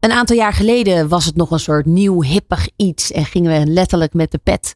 een 0.00 0.12
aantal 0.12 0.36
jaar 0.36 0.52
geleden 0.52 1.08
was 1.08 1.24
het 1.24 1.36
nog 1.36 1.50
een 1.50 1.58
soort 1.58 1.86
nieuw 1.86 2.22
hippig 2.22 2.68
iets 2.76 3.12
en 3.12 3.24
gingen 3.24 3.60
we 3.60 3.70
letterlijk 3.70 4.14
met 4.14 4.30
de 4.30 4.38
pet 4.38 4.74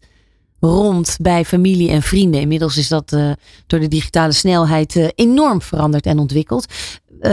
rond 0.60 1.16
bij 1.20 1.44
familie 1.44 1.90
en 1.90 2.02
vrienden. 2.02 2.40
Inmiddels 2.40 2.76
is 2.76 2.88
dat 2.88 3.12
uh, 3.12 3.32
door 3.66 3.80
de 3.80 3.88
digitale 3.88 4.32
snelheid 4.32 5.12
enorm 5.14 5.62
veranderd 5.62 6.06
en 6.06 6.18
ontwikkeld. 6.18 6.66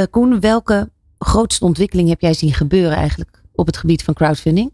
Koen, 0.10 0.40
welke 0.40 0.90
grootste 1.18 1.66
ontwikkeling 1.66 2.10
heb 2.10 2.22
jij 2.22 2.34
zien 2.34 2.54
gebeuren 2.54 2.98
eigenlijk 2.98 3.42
op 3.54 3.66
het 3.66 3.78
gebied 3.78 4.04
van 4.04 4.14
crowdfunding? 4.14 4.72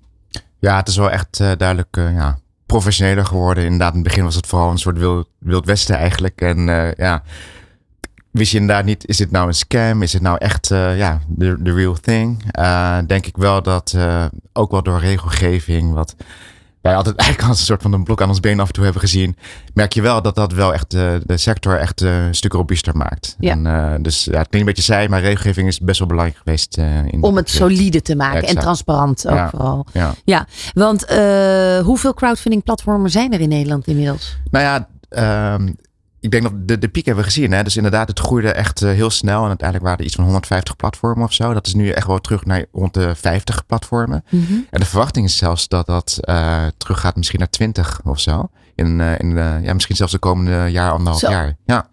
Ja, 0.59 0.77
het 0.77 0.87
is 0.87 0.97
wel 0.97 1.09
echt 1.09 1.37
duidelijk 1.37 1.95
ja, 1.95 2.39
professioneler 2.71 3.25
geworden. 3.25 3.63
Inderdaad, 3.63 3.93
in 3.93 3.99
het 3.99 4.07
begin 4.07 4.23
was 4.23 4.35
het 4.35 4.47
vooral 4.47 4.71
een 4.71 4.77
soort 4.77 4.97
wild, 4.97 5.27
wild 5.37 5.65
westen 5.65 5.95
eigenlijk. 5.95 6.41
En 6.41 6.57
ja, 6.97 7.23
wist 8.31 8.51
je 8.51 8.57
inderdaad 8.57 8.85
niet, 8.85 9.07
is 9.07 9.17
dit 9.17 9.31
nou 9.31 9.47
een 9.47 9.53
scam? 9.53 10.01
Is 10.01 10.13
het 10.13 10.21
nou 10.21 10.37
echt 10.37 10.67
ja, 10.67 11.21
de, 11.27 11.57
real 11.63 11.93
thing? 11.93 12.43
denk 13.07 13.25
ik 13.25 13.37
wel 13.37 13.61
dat 13.61 13.97
ook 14.53 14.71
wel 14.71 14.83
door 14.83 14.99
regelgeving 14.99 15.93
wat 15.93 16.15
wij 16.81 16.95
altijd 16.95 17.15
eigenlijk 17.21 17.49
als 17.49 17.59
een 17.59 17.65
soort 17.65 17.81
van 17.81 17.93
een 17.93 18.03
blok 18.03 18.21
aan 18.21 18.29
ons 18.29 18.39
been 18.39 18.59
af 18.59 18.67
en 18.67 18.73
toe 18.73 18.83
hebben 18.83 19.01
gezien, 19.01 19.35
merk 19.73 19.93
je 19.93 20.01
wel 20.01 20.21
dat 20.21 20.35
dat 20.35 20.53
wel 20.53 20.73
echt 20.73 20.91
de, 20.91 21.21
de 21.25 21.37
sector 21.37 21.77
echt 21.77 22.01
uh, 22.01 22.25
een 22.25 22.35
stuk 22.35 22.53
robuuster 22.53 22.97
maakt. 22.97 23.35
Ja. 23.39 23.51
En, 23.51 23.65
uh, 23.65 23.93
dus 24.01 24.23
ja, 24.23 24.37
het 24.37 24.47
klinkt 24.49 24.67
een 24.67 24.73
beetje 24.75 24.93
zij, 24.93 25.09
maar 25.09 25.21
regelgeving 25.21 25.67
is 25.67 25.79
best 25.79 25.99
wel 25.99 26.07
belangrijk 26.07 26.39
geweest. 26.43 26.77
In 26.77 27.17
Om 27.23 27.35
het 27.35 27.49
solide 27.49 28.01
te 28.01 28.15
maken 28.15 28.47
en 28.47 28.55
transparant 28.55 29.27
ook 29.27 29.49
vooral. 29.49 29.85
Ja, 29.93 30.13
ja 30.23 30.47
want 30.73 31.05
hoeveel 31.83 32.13
crowdfunding 32.13 32.63
platformen 32.63 33.09
zijn 33.09 33.33
er 33.33 33.39
in 33.39 33.49
Nederland 33.49 33.87
inmiddels? 33.87 34.37
Nou 34.51 34.65
ja, 34.65 34.87
ehm, 35.09 35.71
ik 36.21 36.31
denk 36.31 36.43
dat 36.43 36.67
de, 36.67 36.77
de 36.77 36.87
piek 36.87 37.05
hebben 37.05 37.23
we 37.23 37.29
gezien. 37.29 37.51
Hè? 37.51 37.63
Dus 37.63 37.77
inderdaad, 37.77 38.07
het 38.07 38.19
groeide 38.19 38.51
echt 38.51 38.81
eh, 38.81 38.91
heel 38.91 39.09
snel. 39.09 39.41
En 39.41 39.47
uiteindelijk 39.47 39.87
waren 39.87 39.99
er 39.99 40.05
iets 40.05 40.15
van 40.15 40.23
150 40.23 40.75
platformen 40.75 41.23
of 41.23 41.33
zo. 41.33 41.53
Dat 41.53 41.67
is 41.67 41.73
nu 41.73 41.89
echt 41.89 42.07
wel 42.07 42.19
terug 42.19 42.45
naar 42.45 42.65
rond 42.71 42.93
de 42.93 43.15
50 43.15 43.65
platformen. 43.65 44.23
Mhm. 44.29 44.53
En 44.69 44.79
de 44.79 44.85
verwachting 44.85 45.25
is 45.25 45.37
zelfs 45.37 45.67
dat 45.67 45.85
dat 45.85 46.17
uh, 46.21 46.65
teruggaat 46.77 47.15
misschien 47.15 47.39
naar 47.39 47.49
20 47.49 48.01
of 48.03 48.19
zo. 48.19 48.49
In, 48.81 48.99
uh, 48.99 49.19
in 49.19 49.35
ja, 49.63 49.73
misschien 49.73 49.95
zelfs 49.95 50.11
de 50.11 50.19
komende 50.19 50.67
jaar, 50.71 50.91
anderhalf 50.91 51.21
jaar. 51.21 51.55
Ja. 51.65 51.87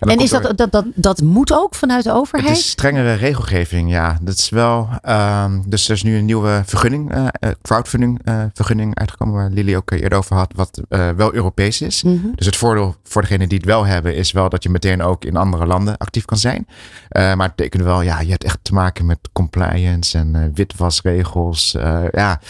En, 0.00 0.08
en 0.08 0.18
is 0.18 0.30
dat, 0.30 0.56
dat, 0.56 0.72
dat, 0.72 0.84
dat 0.94 1.22
moet 1.22 1.52
ook 1.52 1.74
vanuit 1.74 2.04
de 2.04 2.12
overheid? 2.12 2.48
Het 2.48 2.58
is 2.58 2.70
strengere 2.70 3.12
regelgeving, 3.12 3.90
ja. 3.90 4.18
Dat 4.20 4.34
is 4.34 4.48
wel. 4.48 4.88
Uh, 5.08 5.44
dus 5.66 5.88
er 5.88 5.94
is 5.94 6.02
nu 6.02 6.16
een 6.16 6.24
nieuwe 6.24 6.62
vergunning, 6.66 7.14
uh, 7.16 7.26
crowdfunding 7.62 8.20
vergunning 8.54 8.98
uitgekomen, 8.98 9.34
waar 9.34 9.50
Lily 9.50 9.76
ook 9.76 9.90
eerder 9.90 10.18
over 10.18 10.36
had, 10.36 10.52
wat 10.54 10.80
wel 10.88 11.34
Europees 11.34 11.80
is. 11.80 12.02
Mhm. 12.02 12.26
Dus 12.34 12.46
het 12.46 12.56
voordeel 12.56 12.96
voor 13.02 13.22
degene 13.22 13.46
die 13.46 13.58
het 13.58 13.66
wel 13.66 13.86
hebben, 13.86 14.16
is 14.16 14.32
wel 14.32 14.48
dat 14.48 14.62
je 14.62 14.70
meteen 14.70 15.02
ook 15.02 15.24
in 15.24 15.36
andere 15.36 15.66
landen 15.66 15.96
actief 15.96 16.24
kan 16.24 16.38
zijn. 16.38 16.66
maar 17.08 17.46
het 17.46 17.54
betekent 17.56 17.82
wel, 17.82 18.02
ja, 18.02 18.20
je 18.20 18.30
hebt 18.30 18.44
echt 18.44 18.58
te 18.62 18.74
maken 18.74 19.06
met 19.06 19.18
compliance 19.32 20.18
en 20.18 20.52
witwasregels. 20.54 21.76
ja. 22.12 22.40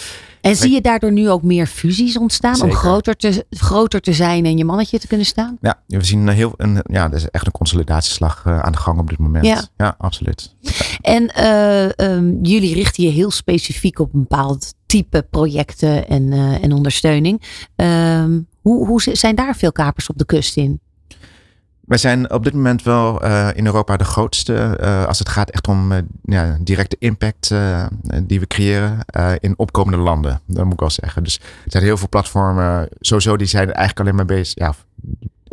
En 0.45 0.57
zie 0.57 0.71
je 0.71 0.81
daardoor 0.81 1.13
nu 1.13 1.31
ook 1.31 1.43
meer 1.43 1.67
fusies 1.67 2.19
ontstaan 2.19 2.63
om 2.63 2.73
groter 2.73 3.17
te, 3.17 3.47
groter 3.51 4.01
te 4.01 4.13
zijn 4.13 4.45
en 4.45 4.57
je 4.57 4.65
mannetje 4.65 4.99
te 4.99 5.07
kunnen 5.07 5.27
staan? 5.27 5.59
Ja, 5.61 5.81
we 5.87 6.05
zien 6.05 6.29
heel, 6.29 6.53
een, 6.57 6.83
ja, 6.83 7.05
er 7.05 7.15
is 7.15 7.31
echt 7.31 7.47
een 7.47 7.53
consolidatieslag 7.53 8.45
uh, 8.47 8.61
aan 8.61 8.73
de 8.73 8.79
gang 8.79 8.99
op 8.99 9.09
dit 9.09 9.19
moment. 9.19 9.47
Ja, 9.47 9.63
ja 9.77 9.95
absoluut. 9.99 10.55
En 11.01 11.33
uh, 11.39 11.89
um, 12.11 12.39
jullie 12.43 12.75
richten 12.75 13.05
je 13.05 13.11
heel 13.11 13.31
specifiek 13.31 13.99
op 13.99 14.15
een 14.15 14.21
bepaald 14.21 14.75
type 14.87 15.27
projecten 15.31 16.09
en, 16.09 16.23
uh, 16.23 16.63
en 16.63 16.73
ondersteuning. 16.73 17.43
Um, 17.77 18.49
hoe, 18.61 18.87
hoe 18.87 19.03
zijn 19.03 19.35
daar 19.35 19.57
veel 19.57 19.73
kapers 19.73 20.09
op 20.09 20.19
de 20.19 20.27
kust 20.27 20.57
in? 20.57 20.81
Wij 21.87 21.99
zijn 21.99 22.33
op 22.33 22.45
dit 22.45 22.55
moment 22.55 22.83
wel 22.83 23.25
uh, 23.25 23.49
in 23.55 23.67
Europa 23.67 23.97
de 23.97 24.05
grootste 24.05 24.79
uh, 24.81 25.05
als 25.05 25.19
het 25.19 25.29
gaat 25.29 25.51
echt 25.51 25.69
om 25.69 25.93
uh, 25.93 25.99
ja, 26.23 26.57
directe 26.61 26.97
impact 26.99 27.55
die 28.23 28.41
we 28.41 28.47
creëren 28.47 28.99
in 29.39 29.59
opkomende 29.59 29.99
landen. 29.99 30.41
Dat 30.47 30.65
moet 30.65 30.73
ik 30.73 30.81
wel 30.81 30.91
zeggen. 30.91 31.23
Dus 31.23 31.39
er 31.39 31.71
zijn 31.71 31.85
heel 31.85 31.97
veel 31.97 32.09
platformen, 32.09 32.89
sowieso 33.01 33.37
die 33.37 33.47
zijn 33.47 33.73
eigenlijk 33.73 34.01
alleen 34.01 34.15
maar 34.15 34.37
bezig. 34.37 34.55
Ja, 34.55 34.75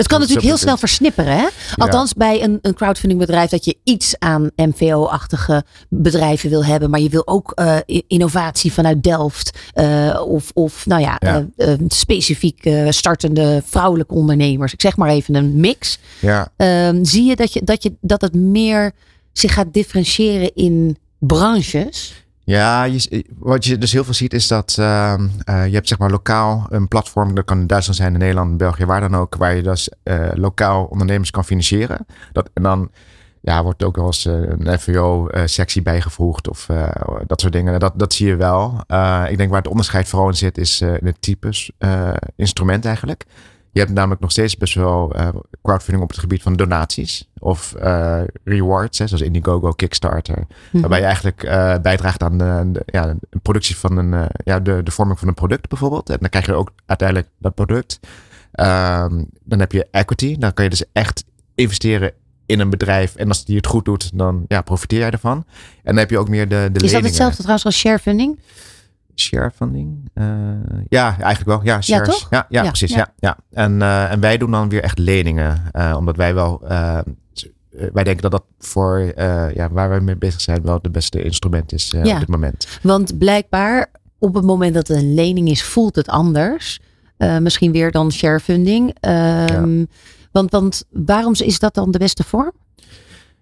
het 0.01 0.09
kan 0.09 0.19
natuurlijk 0.19 0.47
heel 0.47 0.57
snel 0.57 0.77
versnipperen. 0.77 1.37
Hè? 1.37 1.47
Althans, 1.75 2.13
bij 2.13 2.43
een, 2.43 2.59
een 2.61 2.73
crowdfunding 2.73 3.19
bedrijf 3.19 3.49
dat 3.49 3.65
je 3.65 3.77
iets 3.83 4.15
aan 4.19 4.49
MVO-achtige 4.55 5.63
bedrijven 5.89 6.49
wil 6.49 6.65
hebben. 6.65 6.89
Maar 6.89 6.99
je 6.99 7.09
wil 7.09 7.27
ook 7.27 7.51
uh, 7.55 7.77
innovatie 8.07 8.73
vanuit 8.73 9.03
Delft. 9.03 9.59
Uh, 9.75 10.21
of, 10.25 10.51
of 10.53 10.85
nou 10.85 11.01
ja, 11.01 11.15
ja. 11.19 11.45
Uh, 11.57 11.73
specifiek 11.87 12.69
startende 12.89 13.61
vrouwelijke 13.65 14.13
ondernemers. 14.13 14.73
Ik 14.73 14.81
zeg 14.81 14.97
maar 14.97 15.09
even 15.09 15.35
een 15.35 15.59
mix. 15.59 15.99
Ja. 16.19 16.51
Ehm, 16.57 17.03
zie 17.03 17.23
je 17.23 17.35
dat, 17.35 17.53
je, 17.53 17.61
dat, 17.63 17.83
je 17.83 17.93
dat 18.01 18.21
het 18.21 18.33
meer 18.33 18.91
zich 19.33 19.53
gaat 19.53 19.73
differentiëren 19.73 20.55
in 20.55 20.97
branches? 21.19 22.13
Ja, 22.51 22.83
je, 22.83 23.25
wat 23.37 23.65
je 23.65 23.77
dus 23.77 23.91
heel 23.91 24.03
veel 24.03 24.13
ziet 24.13 24.33
is 24.33 24.47
dat 24.47 24.75
uh, 24.79 25.13
uh, 25.49 25.67
je 25.67 25.73
hebt 25.73 25.87
zeg 25.87 25.97
maar 25.97 26.09
lokaal 26.09 26.65
een 26.69 26.87
platform, 26.87 27.35
dat 27.35 27.45
kan 27.45 27.59
in 27.59 27.67
Duitsland 27.67 27.99
zijn, 27.99 28.13
in 28.13 28.19
Nederland, 28.19 28.57
België, 28.57 28.85
waar 28.85 29.01
dan 29.01 29.15
ook, 29.15 29.35
waar 29.35 29.55
je 29.55 29.63
dus 29.63 29.89
uh, 30.03 30.29
lokaal 30.33 30.85
ondernemers 30.85 31.31
kan 31.31 31.45
financieren. 31.45 32.05
Dat, 32.31 32.49
en 32.53 32.63
dan 32.63 32.89
ja, 33.41 33.63
wordt 33.63 33.83
ook 33.83 33.95
wel 33.95 34.05
eens 34.05 34.25
eh, 34.25 34.33
een 34.33 34.79
FVO-sectie 34.79 35.81
bijgevoegd 35.81 36.49
of 36.49 36.69
eh, 36.69 36.89
dat 37.27 37.41
soort 37.41 37.53
dingen. 37.53 37.79
Dat, 37.79 37.93
dat 37.95 38.13
zie 38.13 38.27
je 38.27 38.35
wel. 38.35 38.83
Eh, 38.87 39.25
ik 39.29 39.37
denk 39.37 39.49
waar 39.49 39.61
het 39.61 39.69
onderscheid 39.69 40.07
vooral 40.07 40.27
in 40.27 40.35
zit, 40.35 40.57
is 40.57 40.81
in 40.81 41.05
het 41.05 41.21
types 41.21 41.71
instrument 42.35 42.85
eigenlijk. 42.85 43.25
Je 43.71 43.79
hebt 43.79 43.91
namelijk 43.91 44.21
nog 44.21 44.31
steeds 44.31 44.57
best 44.57 44.73
wel 44.73 45.15
crowdfunding 45.61 46.03
op 46.03 46.09
het 46.09 46.19
gebied 46.19 46.41
van 46.41 46.53
donaties 46.53 47.29
of 47.39 47.75
rewards, 48.43 48.99
hè, 48.99 49.07
zoals 49.07 49.23
Indiegogo, 49.23 49.71
Kickstarter. 49.71 50.37
Mhm. 50.37 50.79
Waarbij 50.79 50.99
je 50.99 51.05
eigenlijk 51.05 51.41
bijdraagt 51.81 52.23
aan 52.23 52.37
de, 52.37 52.69
de, 52.71 52.83
ja, 52.85 53.15
de 53.29 53.39
productie 53.41 53.77
van 53.77 53.97
een, 53.97 54.27
ja, 54.43 54.59
de, 54.59 54.83
de 54.83 54.91
vorming 54.91 55.19
van 55.19 55.27
een 55.27 55.33
product 55.33 55.69
bijvoorbeeld. 55.69 56.09
En 56.09 56.17
dan 56.19 56.29
krijg 56.29 56.45
je 56.45 56.53
ook 56.53 56.71
uiteindelijk 56.85 57.29
dat 57.37 57.55
product. 57.55 57.99
Ehm, 58.51 59.23
dan 59.43 59.59
heb 59.59 59.71
je 59.71 59.87
equity. 59.91 60.37
Dan 60.37 60.53
kan 60.53 60.63
je 60.63 60.69
dus 60.69 60.83
echt 60.93 61.23
investeren 61.55 62.13
in 62.45 62.59
een 62.59 62.69
bedrijf. 62.69 63.15
En 63.15 63.27
als 63.27 63.45
die 63.45 63.55
het 63.55 63.67
goed 63.67 63.85
doet, 63.85 64.17
dan 64.17 64.45
ja, 64.47 64.61
profiteer 64.61 64.99
jij 64.99 65.11
ervan. 65.11 65.37
En 65.37 65.45
dan 65.83 65.97
heb 65.97 66.09
je 66.09 66.17
ook 66.17 66.29
meer 66.29 66.49
de, 66.49 66.69
de 66.71 66.83
Is 66.83 66.91
dat 66.91 67.03
hetzelfde 67.03 67.37
trouwens 67.37 67.65
als 67.65 67.77
sharefunding? 67.77 68.39
Sharefunding? 69.15 70.09
Uh, 70.15 70.25
ja, 70.89 71.07
eigenlijk 71.19 71.45
wel. 71.45 71.59
Ja, 71.63 71.81
shares. 71.81 72.27
Ja, 72.29 72.45
ja, 72.49 72.63
Ja. 72.63 72.67
precies. 72.69 72.93
Ja. 72.93 73.13
Ja. 73.19 73.37
En, 73.51 73.81
eh, 73.81 74.11
en 74.11 74.19
wij 74.19 74.37
doen 74.37 74.51
dan 74.51 74.69
weer 74.69 74.83
echt 74.83 74.97
leningen. 74.97 75.61
eh, 75.71 75.95
omdat 75.97 76.15
wij 76.15 76.33
wel... 76.33 76.61
eh, 76.67 76.99
wij 77.93 78.03
denken 78.03 78.21
dat 78.21 78.31
dat 78.31 78.43
voor 78.59 78.97
eh, 78.99 79.53
ja, 79.53 79.69
waar 79.71 79.89
wij 79.89 79.99
mee 79.99 80.15
bezig 80.17 80.41
zijn 80.41 80.61
wel 80.63 80.81
de 80.81 80.89
beste 80.89 81.23
instrument 81.23 81.71
is 81.73 81.93
eh, 81.93 82.13
op 82.13 82.19
dit 82.19 82.27
moment. 82.27 82.67
Want 82.81 83.17
blijkbaar 83.17 83.91
op 84.19 84.33
het 84.33 84.43
moment 84.45 84.73
dat 84.73 84.87
het 84.87 84.97
een 84.97 85.13
lening 85.13 85.49
is, 85.49 85.63
voelt 85.63 85.95
het 85.95 86.07
anders. 86.07 86.79
Eh, 87.17 87.37
misschien 87.37 87.71
weer 87.71 87.91
dan 87.91 88.11
sharefunding. 88.11 88.95
Ehm 88.99 89.85
want, 90.31 90.51
want 90.51 90.83
waarom 90.89 91.33
is 91.37 91.59
dat 91.59 91.73
dan 91.73 91.91
de 91.91 91.97
beste 91.97 92.23
vorm? 92.23 92.51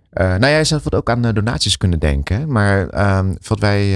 Eh, 0.10 0.28
nou, 0.28 0.40
jij 0.52 0.64
zou 0.64 0.82
wat 0.84 0.96
ook 0.96 1.10
aan 1.10 1.26
eh, 1.26 1.34
donaties 1.34 1.78
kunnen 1.78 2.00
denken. 2.00 2.52
Maar 2.52 2.90
ehm, 2.90 3.36
wat 3.48 3.60
wij, 3.60 3.96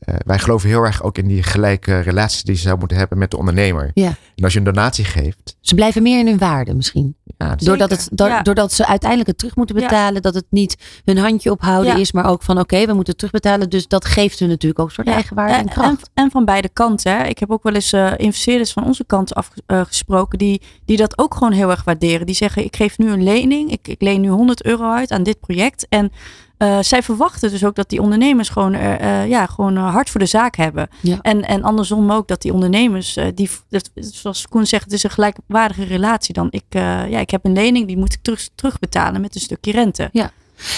eh, 0.00 0.14
wij 0.26 0.38
geloven 0.38 0.68
heel 0.68 0.82
erg 0.82 1.02
ook 1.02 1.18
in 1.18 1.26
die 1.26 1.42
gelijke 1.42 2.00
relatie 2.00 2.44
die 2.44 2.54
je 2.54 2.60
zou 2.60 2.78
moeten 2.78 2.96
hebben 2.96 3.18
met 3.18 3.30
de 3.30 3.36
ondernemer. 3.38 3.90
Ja. 3.94 4.14
En 4.34 4.44
als 4.44 4.52
je 4.52 4.58
een 4.58 4.64
donatie 4.64 5.04
geeft. 5.04 5.56
Ze 5.60 5.74
blijven 5.74 6.02
meer 6.02 6.18
in 6.18 6.26
hun 6.26 6.38
waarde 6.38 6.74
misschien. 6.74 7.16
Ja, 7.38 7.54
Doordat, 7.56 7.90
het, 7.90 8.08
do- 8.12 8.26
ja. 8.26 8.42
doordat 8.42 8.72
ze 8.72 8.86
uiteindelijk 8.86 9.28
het 9.28 9.38
terug 9.38 9.56
moeten 9.56 9.76
Ja. 9.76 9.82
betalen. 9.82 10.22
Dat 10.22 10.34
het 10.34 10.44
niet 10.50 10.76
hun 11.04 11.18
handje 11.18 11.50
ophouden 11.50 11.92
Ja. 11.92 11.98
is. 11.98 12.12
Maar 12.12 12.26
ook 12.26 12.42
van 12.42 12.58
oké, 12.58 12.78
we 12.86 12.92
moeten 12.92 13.04
het 13.12 13.18
terugbetalen. 13.18 13.70
Dus 13.70 13.88
dat 13.88 14.04
geeft 14.04 14.38
hun 14.38 14.48
natuurlijk 14.48 14.80
ook 14.80 14.86
een 14.86 14.92
soort 14.94 15.06
Ja, 15.06 15.12
eigen 15.12 15.36
waarde 15.36 15.52
en 15.54 15.60
en, 15.60 15.68
kracht. 15.68 16.10
en 16.14 16.30
van 16.30 16.44
beide 16.44 16.68
kanten. 16.68 17.16
Hè. 17.16 17.24
Ik 17.24 17.38
heb 17.38 17.50
ook 17.50 17.62
wel 17.62 17.74
eens 17.74 17.92
eh, 17.92 18.12
investeerders 18.16 18.72
van 18.72 18.84
onze 18.84 19.04
kant 19.06 19.32
afgesproken 19.66 20.38
die, 20.38 20.62
die 20.84 20.96
dat 20.96 21.18
ook 21.18 21.34
gewoon 21.34 21.52
heel 21.52 21.70
erg 21.70 21.84
waarderen. 21.84 22.26
Die 22.26 22.34
zeggen, 22.34 22.64
ik 22.64 22.76
geef 22.76 22.98
nu 22.98 23.10
een 23.10 23.22
lening, 23.22 23.70
ik, 23.72 23.88
ik 23.88 24.00
leen 24.02 24.20
nu 24.20 24.28
100 24.28 24.64
euro 24.64 24.90
uit 24.92 25.10
aan 25.10 25.22
dit 25.22 25.40
project. 25.40 25.86
En 25.88 26.12
eh, 26.60 26.78
zij 26.80 27.02
verwachten 27.02 27.50
dus 27.50 27.64
ook 27.64 27.74
dat 27.74 27.88
die 27.88 28.00
ondernemers 28.00 28.48
gewoon, 28.48 28.74
eh, 28.74 29.28
ja, 29.28 29.46
gewoon 29.46 29.76
hard 29.76 30.10
voor 30.10 30.20
de 30.20 30.26
zaak 30.26 30.56
hebben. 30.56 30.88
Ja. 31.00 31.18
En, 31.22 31.42
en 31.42 31.62
andersom 31.62 32.12
ook 32.12 32.28
dat 32.28 32.42
die 32.42 32.52
ondernemers, 32.52 33.18
die, 33.34 33.50
zoals 33.94 34.48
Koen 34.48 34.66
zegt, 34.66 34.84
het 34.84 34.92
is 34.92 35.02
een 35.02 35.10
gelijkwaardige 35.10 35.84
relatie 35.84 36.34
dan. 36.34 36.48
Ik, 36.50 36.64
ja, 36.68 37.18
ik 37.18 37.30
heb 37.30 37.44
een 37.44 37.52
lening, 37.52 37.86
die 37.86 37.96
moet 37.96 38.12
ik 38.12 38.22
terug, 38.22 38.48
terugbetalen 38.54 39.20
met 39.20 39.34
een 39.34 39.40
stukje 39.40 39.72
rente. 39.72 40.10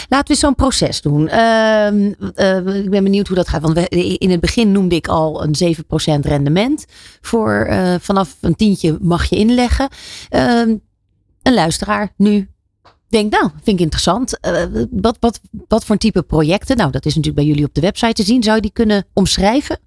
Laten 0.08 0.34
we 0.34 0.40
zo'n 0.40 0.54
proces 0.54 1.00
doen. 1.00 1.28
Ehm, 1.28 2.12
eh, 2.34 2.56
ik 2.56 2.90
ben 2.90 3.04
benieuwd 3.04 3.26
hoe 3.26 3.36
dat 3.36 3.48
gaat. 3.48 3.62
Want 3.62 3.74
we, 3.74 3.88
in 4.18 4.30
het 4.30 4.40
begin 4.40 4.72
noemde 4.72 4.94
ik 4.94 5.08
al 5.08 5.44
een 5.44 5.54
7% 5.54 6.26
rendement. 6.26 6.84
Voor 7.20 7.74
vanaf 8.00 8.36
een 8.40 8.56
tientje 8.56 8.98
mag 9.00 9.24
je 9.24 9.36
inleggen. 9.36 9.88
Ehm, 10.28 10.74
een 11.42 11.54
luisteraar 11.54 12.12
nu 12.16 12.51
denkt, 13.12 13.32
nou, 13.32 13.50
vind 13.62 13.76
ik 13.78 13.84
interessant. 13.84 14.40
Eh, 14.40 14.64
wat, 14.90 15.16
wat, 15.20 15.40
wat 15.68 15.84
voor 15.84 15.96
type 15.96 16.22
projecten? 16.22 16.76
Nou, 16.76 16.90
dat 16.90 17.06
is 17.06 17.14
natuurlijk 17.14 17.44
bij 17.44 17.52
jullie 17.52 17.68
op 17.68 17.74
de 17.74 17.80
website 17.80 18.12
te 18.12 18.22
zien. 18.22 18.42
Zou 18.42 18.56
je 18.56 18.62
die 18.62 18.72
kunnen 18.72 19.04
omschrijven? 19.12 19.78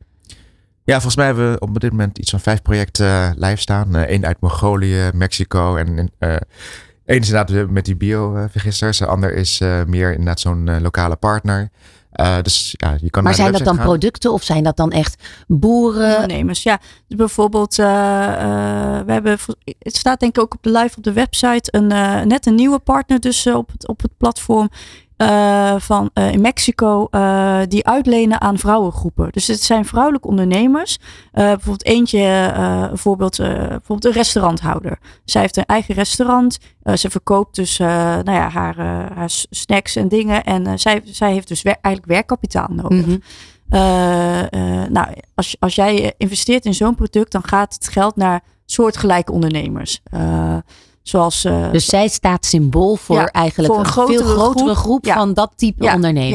Ja, 0.84 0.93
volgens 0.93 1.15
mij 1.15 1.26
hebben 1.26 1.51
we 1.51 1.59
op 1.59 1.80
dit 1.80 1.91
moment 1.91 2.17
iets 2.17 2.30
van 2.30 2.39
vijf 2.39 2.61
projecten 2.61 3.07
eh, 3.07 3.32
live 3.36 3.61
staan. 3.61 3.93
Eén 3.93 4.26
uit 4.26 4.41
Mongolië, 4.41 5.09
Mexico 5.13 5.76
en 5.76 6.11
eh 6.19 6.36
één 7.05 7.19
is 7.19 7.30
inderdaad 7.30 7.69
met 7.69 7.86
die 7.86 7.95
biovergisters. 7.95 8.97
De 8.97 9.05
ander 9.05 9.34
is 9.34 9.59
eh, 9.61 9.84
meer 9.84 10.09
inderdaad 10.11 10.39
zo'n 10.39 10.67
eh, 10.67 10.82
lokale 10.82 11.15
partner. 11.15 11.69
Eh, 12.16 12.41
dus 12.41 12.74
ja, 12.78 12.97
je 13.01 13.09
kan 13.09 13.24
Maar 13.24 13.34
zijn 13.34 13.51
dat 13.51 13.63
dan 13.63 13.76
gaan. 13.76 13.86
producten 13.86 14.34
of 14.34 14.43
zijn 14.43 14.63
dat 14.63 14.78
dan 14.78 14.91
echt 14.91 15.24
boeren? 15.47 16.13
ondernemers. 16.13 16.63
Ja, 16.63 16.80
dus 17.07 17.18
bijvoorbeeld, 17.18 17.80
eh, 17.80 17.86
eh, 18.34 19.05
we 19.05 19.11
hebben, 19.11 19.38
het 19.80 19.95
staat 19.95 20.20
denk 20.20 20.36
ik 20.38 20.43
ook 20.43 20.53
op 20.53 20.63
de 20.63 20.72
live 20.72 20.97
op 20.97 21.03
de 21.03 21.13
website, 21.13 21.68
een, 21.72 21.91
eh, 21.91 22.22
net 22.22 22.45
een 22.45 22.55
nieuwe 22.55 22.80
partner 22.80 23.20
dus 23.20 23.47
op, 23.47 23.72
het, 23.72 23.88
op 23.88 24.01
het 24.01 24.18
platform. 24.18 24.70
Eh, 25.18 25.76
van 25.78 26.09
eh, 26.13 26.32
in 26.32 26.41
Mexico 26.41 27.07
eh, 27.11 27.59
die 27.68 27.86
uitlenen 27.86 28.41
aan 28.41 28.57
vrouwengroepen. 28.57 29.32
Dus 29.32 29.47
het 29.47 29.61
zijn 29.61 29.86
vrouwelijke 29.86 30.28
ondernemers. 30.28 30.97
Bijvoorbeeld 31.32 31.86
eentje, 31.86 32.20
een 32.20 32.97
voorbeeld, 32.97 33.39
eh, 33.39 33.47
bijvoorbeeld 33.47 34.05
een 34.05 34.11
restauranthouder. 34.11 34.99
Zij 35.26 35.41
heeft 35.41 35.57
een 35.57 35.66
eigen 35.66 35.95
restaurant. 35.95 36.57
Ze 36.93 37.09
verkoopt 37.09 37.55
dus 37.55 37.78
nou 37.78 38.32
ja, 38.32 38.49
haar, 38.49 38.78
haar 39.16 39.30
snacks 39.49 39.95
en 39.95 40.07
dingen. 40.07 40.43
En 40.43 40.80
zij, 40.80 41.01
zij 41.05 41.32
heeft 41.34 41.47
dus 41.47 41.61
wer- 41.61 41.78
eigenlijk 41.82 42.13
werkkapitaal 42.13 42.70
nodig. 42.72 43.05
Mhm. 43.05 43.18
Nou, 44.91 45.07
als, 45.36 45.55
als 45.59 45.76
jij 45.76 46.13
investeert 46.18 46.66
in 46.66 46.74
zo'n 46.74 46.95
product, 46.95 47.32
dan 47.32 47.43
gaat 47.43 47.74
het 47.74 47.88
geld 47.88 48.16
naar 48.16 48.41
soortgelijke 48.66 49.32
ondernemers. 49.32 50.01
Zoals. 51.08 51.43
eh, 51.45 51.72
Dus 51.72 51.86
zij 51.86 52.08
staat 52.08 52.45
symbool 52.45 52.95
voor 52.95 53.16
Ja, 53.16 53.26
eigenlijk 53.26 53.74
voor 53.74 53.84
een, 53.84 53.91
veel 53.91 54.03
grotere 54.03 54.36
groep, 54.66 54.76
groep. 54.76 55.06
Ja. 55.06 55.14
van 55.14 55.34
dat 55.34 55.51
type 55.56 55.84
Ja, 55.84 55.93
ondernemer. 55.93 56.30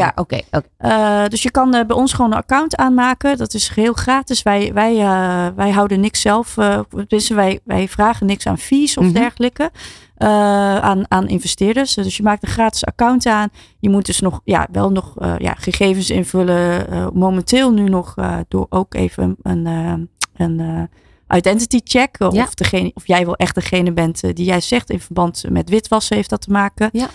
eh, 0.76 1.24
dus 1.28 1.42
je 1.42 1.50
kan 1.50 1.74
eh, 1.74 1.86
bij 1.86 1.96
ons 1.96 2.12
gewoon 2.12 2.30
een 2.32 2.36
account 2.38 2.76
aanmaken. 2.76 3.38
Dat 3.38 3.54
is 3.54 3.68
geheel 3.68 3.92
gratis. 3.92 4.42
Wij, 4.42 4.72
wij, 4.74 4.94
wij 5.56 5.70
houden 5.70 6.00
niks 6.00 6.20
zelf. 6.20 6.56
dus 7.06 7.28
wij, 7.28 7.60
wij 7.64 7.88
vragen 7.88 8.26
niks 8.26 8.46
aan 8.46 8.58
fees 8.58 8.96
of 8.96 9.04
Mhm. 9.04 9.12
dergelijke. 9.14 9.70
aan, 10.16 11.04
aan 11.10 11.28
investeerders. 11.28 11.94
Dus 11.94 12.16
je 12.16 12.22
maakt 12.22 12.42
een 12.42 12.48
gratis 12.48 12.84
account 12.84 13.26
aan. 13.26 13.48
Je 13.78 13.90
moet 13.90 14.06
dus 14.06 14.20
nog 14.20 14.40
ja, 14.44 14.66
wel 14.72 14.90
nog 14.90 15.14
ja, 15.38 15.54
gegevens 15.58 16.10
invullen. 16.10 16.86
Momenteel 17.14 17.72
nu 17.72 17.88
nog 17.88 18.14
door 18.48 18.66
ook 18.68 18.94
even 18.94 19.36
een, 19.42 19.66
een 20.36 20.88
identity 21.34 21.80
check. 21.84 22.16
Of, 22.20 22.34
Ja. 22.34 22.48
degene, 22.54 22.90
of 22.94 23.06
jij 23.06 23.24
wel 23.24 23.36
echt 23.36 23.54
degene 23.54 23.92
bent 23.92 24.22
eh, 24.24 24.34
die 24.34 24.44
jij 24.44 24.60
zegt. 24.60 24.90
In 24.90 25.00
verband 25.00 25.44
met 25.48 25.68
witwassen 25.68 26.16
heeft 26.16 26.30
dat 26.30 26.40
te 26.40 26.50
maken. 26.50 26.88
Ja. 26.92 27.08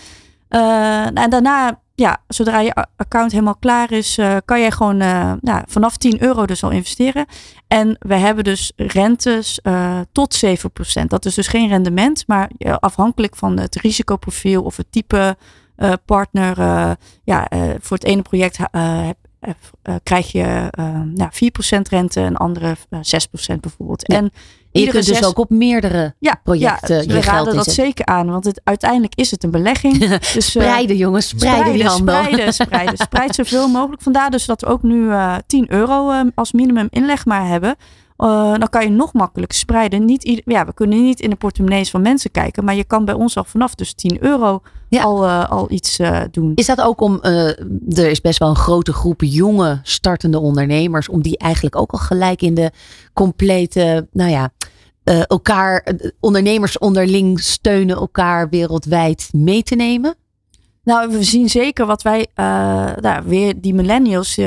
Eh, 0.48 1.22
en 1.22 1.30
daarna, 1.30 1.80
ja, 1.94 2.18
zodra 2.28 2.60
je 2.60 2.86
account 2.96 3.32
helemaal 3.32 3.56
klaar 3.56 3.92
is, 3.92 4.18
eh, 4.18 4.36
kan 4.44 4.60
jij 4.60 4.70
gewoon 4.70 5.00
eh, 5.00 5.32
nou, 5.40 5.62
vanaf 5.66 5.96
10 5.96 6.22
euro 6.22 6.46
dus 6.46 6.62
al 6.62 6.70
investeren. 6.70 7.26
En 7.68 7.96
we 7.98 8.14
hebben 8.14 8.44
dus 8.44 8.72
rentes 8.76 9.60
eh, 9.60 9.98
tot 10.12 10.34
7%. 10.34 11.10
Dat 11.10 11.24
is 11.24 11.34
dus 11.34 11.46
geen 11.46 11.68
rendement, 11.68 12.24
maar 12.26 12.50
eh, 12.58 12.74
afhankelijk 12.80 13.36
van 13.36 13.58
het 13.58 13.74
risicoprofiel 13.76 14.62
of 14.62 14.76
het 14.76 14.92
type 14.92 15.36
eh, 15.76 15.92
partner. 16.04 16.58
eh, 16.58 16.90
ja, 17.24 17.48
eh, 17.48 17.60
voor 17.80 17.96
het 17.96 18.06
ene 18.06 18.22
project 18.22 18.58
eh, 19.46 19.52
eh, 19.82 19.94
eh, 19.94 20.00
krijg 20.02 20.32
je 20.32 20.68
eh 20.70 21.00
nou, 21.14 21.30
4% 21.30 21.88
rente 21.90 22.20
en 22.20 22.36
andere 22.36 22.76
eh, 22.90 22.98
6% 23.54 23.60
bijvoorbeeld. 23.60 24.02
Ja. 24.06 24.16
En 24.16 24.32
En 24.72 24.80
je 24.82 24.88
kunt 24.90 25.06
dus 25.06 25.16
zes- 25.16 25.26
ook 25.26 25.38
op 25.38 25.50
meerdere 25.50 26.14
ja, 26.18 26.40
projecten 26.42 26.96
ja, 26.96 27.02
je 27.02 27.06
we 27.06 27.22
geld 27.22 27.26
raden 27.26 27.54
dat 27.54 27.66
zeker 27.66 28.04
aan, 28.04 28.30
want 28.30 28.44
het, 28.44 28.60
uiteindelijk 28.64 29.14
is 29.14 29.30
het 29.30 29.44
een 29.44 29.50
belegging. 29.50 29.98
dus, 30.18 30.34
eh, 30.34 30.40
Spreiden 30.40 30.96
jongens, 30.96 31.28
spreiden, 31.28 31.72
die 31.72 31.84
handel. 31.86 32.22
Spreiden, 32.22 32.54
spreiden. 32.54 32.96
Spreid 33.06 33.34
zoveel 33.34 33.68
mogelijk. 33.68 34.02
Vandaar 34.02 34.30
dus 34.30 34.44
dat 34.46 34.60
we 34.60 34.66
ook 34.66 34.82
nu 34.82 35.10
eh 35.10 35.34
10 35.46 35.72
euro 35.72 36.10
eh, 36.10 36.20
als 36.34 36.52
minimum 36.52 36.86
inleg 36.90 37.24
maar 37.24 37.46
hebben. 37.46 37.76
Eh, 38.16 38.54
dan 38.58 38.68
kan 38.68 38.82
je 38.82 38.90
nog 38.90 39.12
makkelijker 39.12 39.58
spreiden. 39.58 40.04
Niet 40.04 40.24
ieder- 40.24 40.52
ja, 40.52 40.64
we 40.66 40.74
kunnen 40.74 41.02
niet 41.02 41.20
in 41.20 41.30
de 41.30 41.36
portemonnees 41.36 41.90
van 41.90 42.02
mensen 42.02 42.30
kijken. 42.30 42.64
Maar 42.64 42.74
je 42.74 42.84
kan 42.84 43.04
bij 43.04 43.14
ons 43.14 43.36
al 43.36 43.44
vanaf 43.44 43.74
dus 43.74 43.92
10 43.94 44.22
euro 44.24 44.60
Ja. 44.88 45.02
al, 45.02 45.24
eh, 45.24 45.50
al 45.50 45.70
iets 45.70 45.98
eh, 45.98 46.20
doen. 46.30 46.52
Is 46.54 46.66
dat 46.66 46.80
ook 46.80 47.00
om, 47.00 47.18
er 47.22 48.10
is 48.10 48.20
best 48.20 48.38
wel 48.38 48.48
een 48.48 48.56
grote 48.56 48.92
groep 48.92 49.20
jonge 49.24 49.80
startende 49.82 50.38
ondernemers, 50.38 51.08
om 51.08 51.22
die 51.22 51.38
eigenlijk 51.38 51.76
ook 51.76 51.92
al 51.92 51.98
gelijk 51.98 52.42
in 52.42 52.54
de 52.54 52.70
complete, 53.12 54.08
nou 54.12 54.30
ja, 54.30 54.50
elkaar, 55.26 55.86
ondernemers 56.20 56.78
onderling 56.78 57.40
steunen 57.40 57.96
elkaar 57.96 58.48
wereldwijd 58.48 59.28
mee 59.32 59.62
te 59.62 59.74
nemen? 59.74 60.14
Nou, 60.84 61.10
we 61.10 61.22
zien 61.22 61.48
zeker 61.48 61.86
wat 61.86 62.02
wij, 62.02 62.26
nou, 63.00 63.22
weer 63.24 63.60
die 63.60 63.74
millennials, 63.74 64.38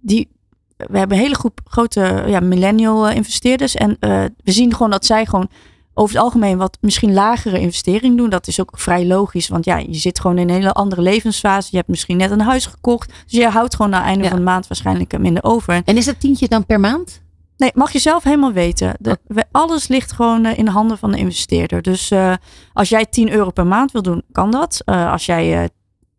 die, 0.00 0.28
we 0.86 0.98
hebben 0.98 1.16
een 1.16 1.22
hele 1.22 1.34
groep 1.34 1.60
grote 1.64 2.24
ja, 2.26 2.40
millennial 2.40 3.08
eh, 3.08 3.16
investeerders. 3.16 3.74
En 3.74 3.96
eh, 4.00 4.24
we 4.44 4.52
zien 4.52 4.72
gewoon 4.72 4.90
dat 4.90 5.06
zij 5.06 5.26
gewoon 5.26 5.48
over 5.94 6.14
het 6.14 6.24
algemeen 6.24 6.58
wat 6.58 6.78
misschien 6.80 7.12
lagere 7.12 7.58
investering 7.60 8.16
doen. 8.16 8.30
Dat 8.30 8.46
is 8.46 8.60
ook 8.60 8.70
vrij 8.78 9.06
logisch, 9.06 9.48
want 9.48 9.64
ja, 9.64 9.76
je 9.76 9.94
zit 9.94 10.20
gewoon 10.20 10.38
in 10.38 10.48
een 10.48 10.54
hele 10.54 10.72
andere 10.72 11.02
levensfase. 11.02 11.68
Je 11.70 11.76
hebt 11.76 11.88
misschien 11.88 12.16
net 12.16 12.30
een 12.30 12.40
huis 12.40 12.66
gekocht. 12.66 13.08
Dus 13.08 13.38
je 13.40 13.48
houdt 13.48 13.74
gewoon 13.76 13.92
het 13.92 14.02
einde 14.02 14.22
Ja. 14.24 14.28
van 14.28 14.38
de 14.38 14.44
maand 14.44 14.66
waarschijnlijk 14.68 15.18
minder 15.18 15.44
over. 15.44 15.82
En 15.84 15.96
is 15.96 16.04
dat 16.04 16.20
tientje 16.20 16.48
dan 16.48 16.66
per 16.66 16.80
maand? 16.80 17.22
Nee, 17.56 17.70
mag 17.74 17.92
je 17.92 17.98
zelf 17.98 18.22
helemaal 18.22 18.52
weten. 18.52 18.94
De, 19.00 19.18
we- 19.26 19.44
alles 19.52 19.88
ligt 19.88 20.12
gewoon 20.12 20.44
eh, 20.44 20.58
in 20.58 20.64
de 20.64 20.70
handen 20.70 20.98
van 20.98 21.10
de 21.10 21.18
investeerder. 21.18 21.82
Dus 21.82 22.12
als 22.72 22.88
jij 22.88 23.06
10 23.06 23.30
euro 23.32 23.50
per 23.50 23.66
maand 23.66 23.92
wil 23.92 24.02
doen, 24.02 24.22
kan 24.32 24.50
dat. 24.50 24.82
Als 24.84 25.26
jij 25.26 25.68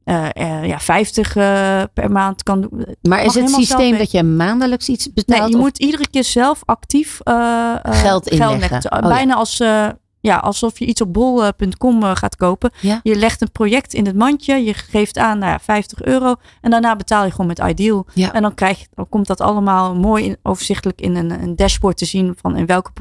eh, 0.09 0.29
eh, 0.33 0.65
ja, 0.65 0.79
50 0.79 1.35
eh, 1.35 1.81
per 1.93 2.11
maand 2.11 2.43
kan 2.43 2.61
doen. 2.61 2.85
Maar 3.01 3.25
is 3.25 3.33
het 3.33 3.49
systeem 3.49 3.97
dat 3.97 4.11
je 4.11 4.23
maandelijks 4.23 4.89
iets 4.89 5.13
betaalt? 5.13 5.39
Nee, 5.39 5.49
je 5.49 5.55
of- 5.55 5.61
moet 5.61 5.77
iedere 5.77 6.09
keer 6.09 6.23
zelf 6.23 6.61
actief 6.65 7.19
Geld 7.83 8.27
inleggen. 8.27 8.59
leggen. 8.59 8.91
Oh, 8.91 8.99
ja. 9.01 9.07
Bijna 9.07 9.35
als, 9.35 9.57
ja, 10.19 10.37
alsof 10.37 10.79
je 10.79 10.85
iets 10.85 11.01
op 11.01 11.13
bol.com 11.13 12.03
gaat 12.03 12.35
kopen. 12.35 12.71
Ja. 12.81 12.99
Je 13.03 13.15
legt 13.15 13.41
een 13.41 13.51
project 13.51 13.93
in 13.93 14.05
het 14.05 14.15
mandje. 14.15 14.63
Je 14.63 14.73
geeft 14.73 15.17
aan 15.17 15.37
nou 15.37 15.51
ja, 15.51 15.59
50 15.59 16.01
euro. 16.01 16.35
En 16.61 16.71
daarna 16.71 16.95
betaal 16.95 17.25
je 17.25 17.31
gewoon 17.31 17.47
met 17.47 17.59
Ideal. 17.59 18.05
Ja. 18.13 18.33
En 18.33 18.41
dan, 18.41 18.53
krijg 18.53 18.79
je, 18.79 18.87
dan 18.93 19.09
komt 19.09 19.27
dat 19.27 19.41
allemaal 19.41 19.95
mooi 19.95 20.25
in, 20.25 20.37
overzichtelijk 20.43 21.01
in 21.01 21.15
een, 21.15 21.31
een 21.31 21.55
dashboard 21.55 21.97
te 21.97 22.05
zien. 22.05 22.35
Van 22.41 22.57
in 22.57 22.65
welke 22.65 22.91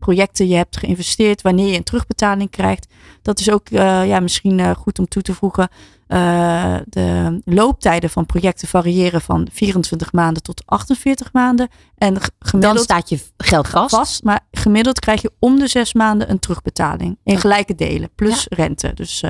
projecten 0.00 0.48
je 0.48 0.54
hebt 0.56 0.76
geïnvesteerd. 0.76 1.42
Wanneer 1.42 1.66
je 1.70 1.76
een 1.76 1.82
terugbetaling 1.82 2.50
krijgt. 2.50 2.86
Dat 3.22 3.40
is 3.40 3.50
ook 3.50 3.68
eh, 3.68 4.06
ja, 4.06 4.20
misschien 4.20 4.60
eh, 4.60 4.70
goed 4.70 4.98
om 4.98 5.08
toe 5.08 5.22
te 5.22 5.34
voegen. 5.34 5.68
Eh, 6.06 6.76
de 6.84 7.40
looptijden 7.44 8.10
van 8.10 8.26
projecten 8.26 8.68
variëren 8.68 9.20
van 9.20 9.48
24 9.52 10.12
maanden 10.12 10.42
tot 10.42 10.62
48 10.66 11.32
maanden. 11.32 11.68
En 11.96 12.16
g- 12.16 12.20
Dan 12.20 12.30
gemiddeld 12.38 12.80
staat 12.80 13.08
je 13.08 13.18
geld 13.36 13.68
vast. 13.68 13.94
vast. 13.94 14.22
Maar 14.24 14.40
gemiddeld 14.50 14.98
krijg 14.98 15.22
je 15.22 15.32
om 15.38 15.58
de 15.58 15.68
zes 15.68 15.92
maanden 15.94 16.30
een 16.30 16.38
terugbetaling. 16.38 17.18
In 17.24 17.38
gelijke 17.38 17.74
delen, 17.74 18.10
plus 18.14 18.46
rente. 18.48 18.92
Dus 18.94 19.22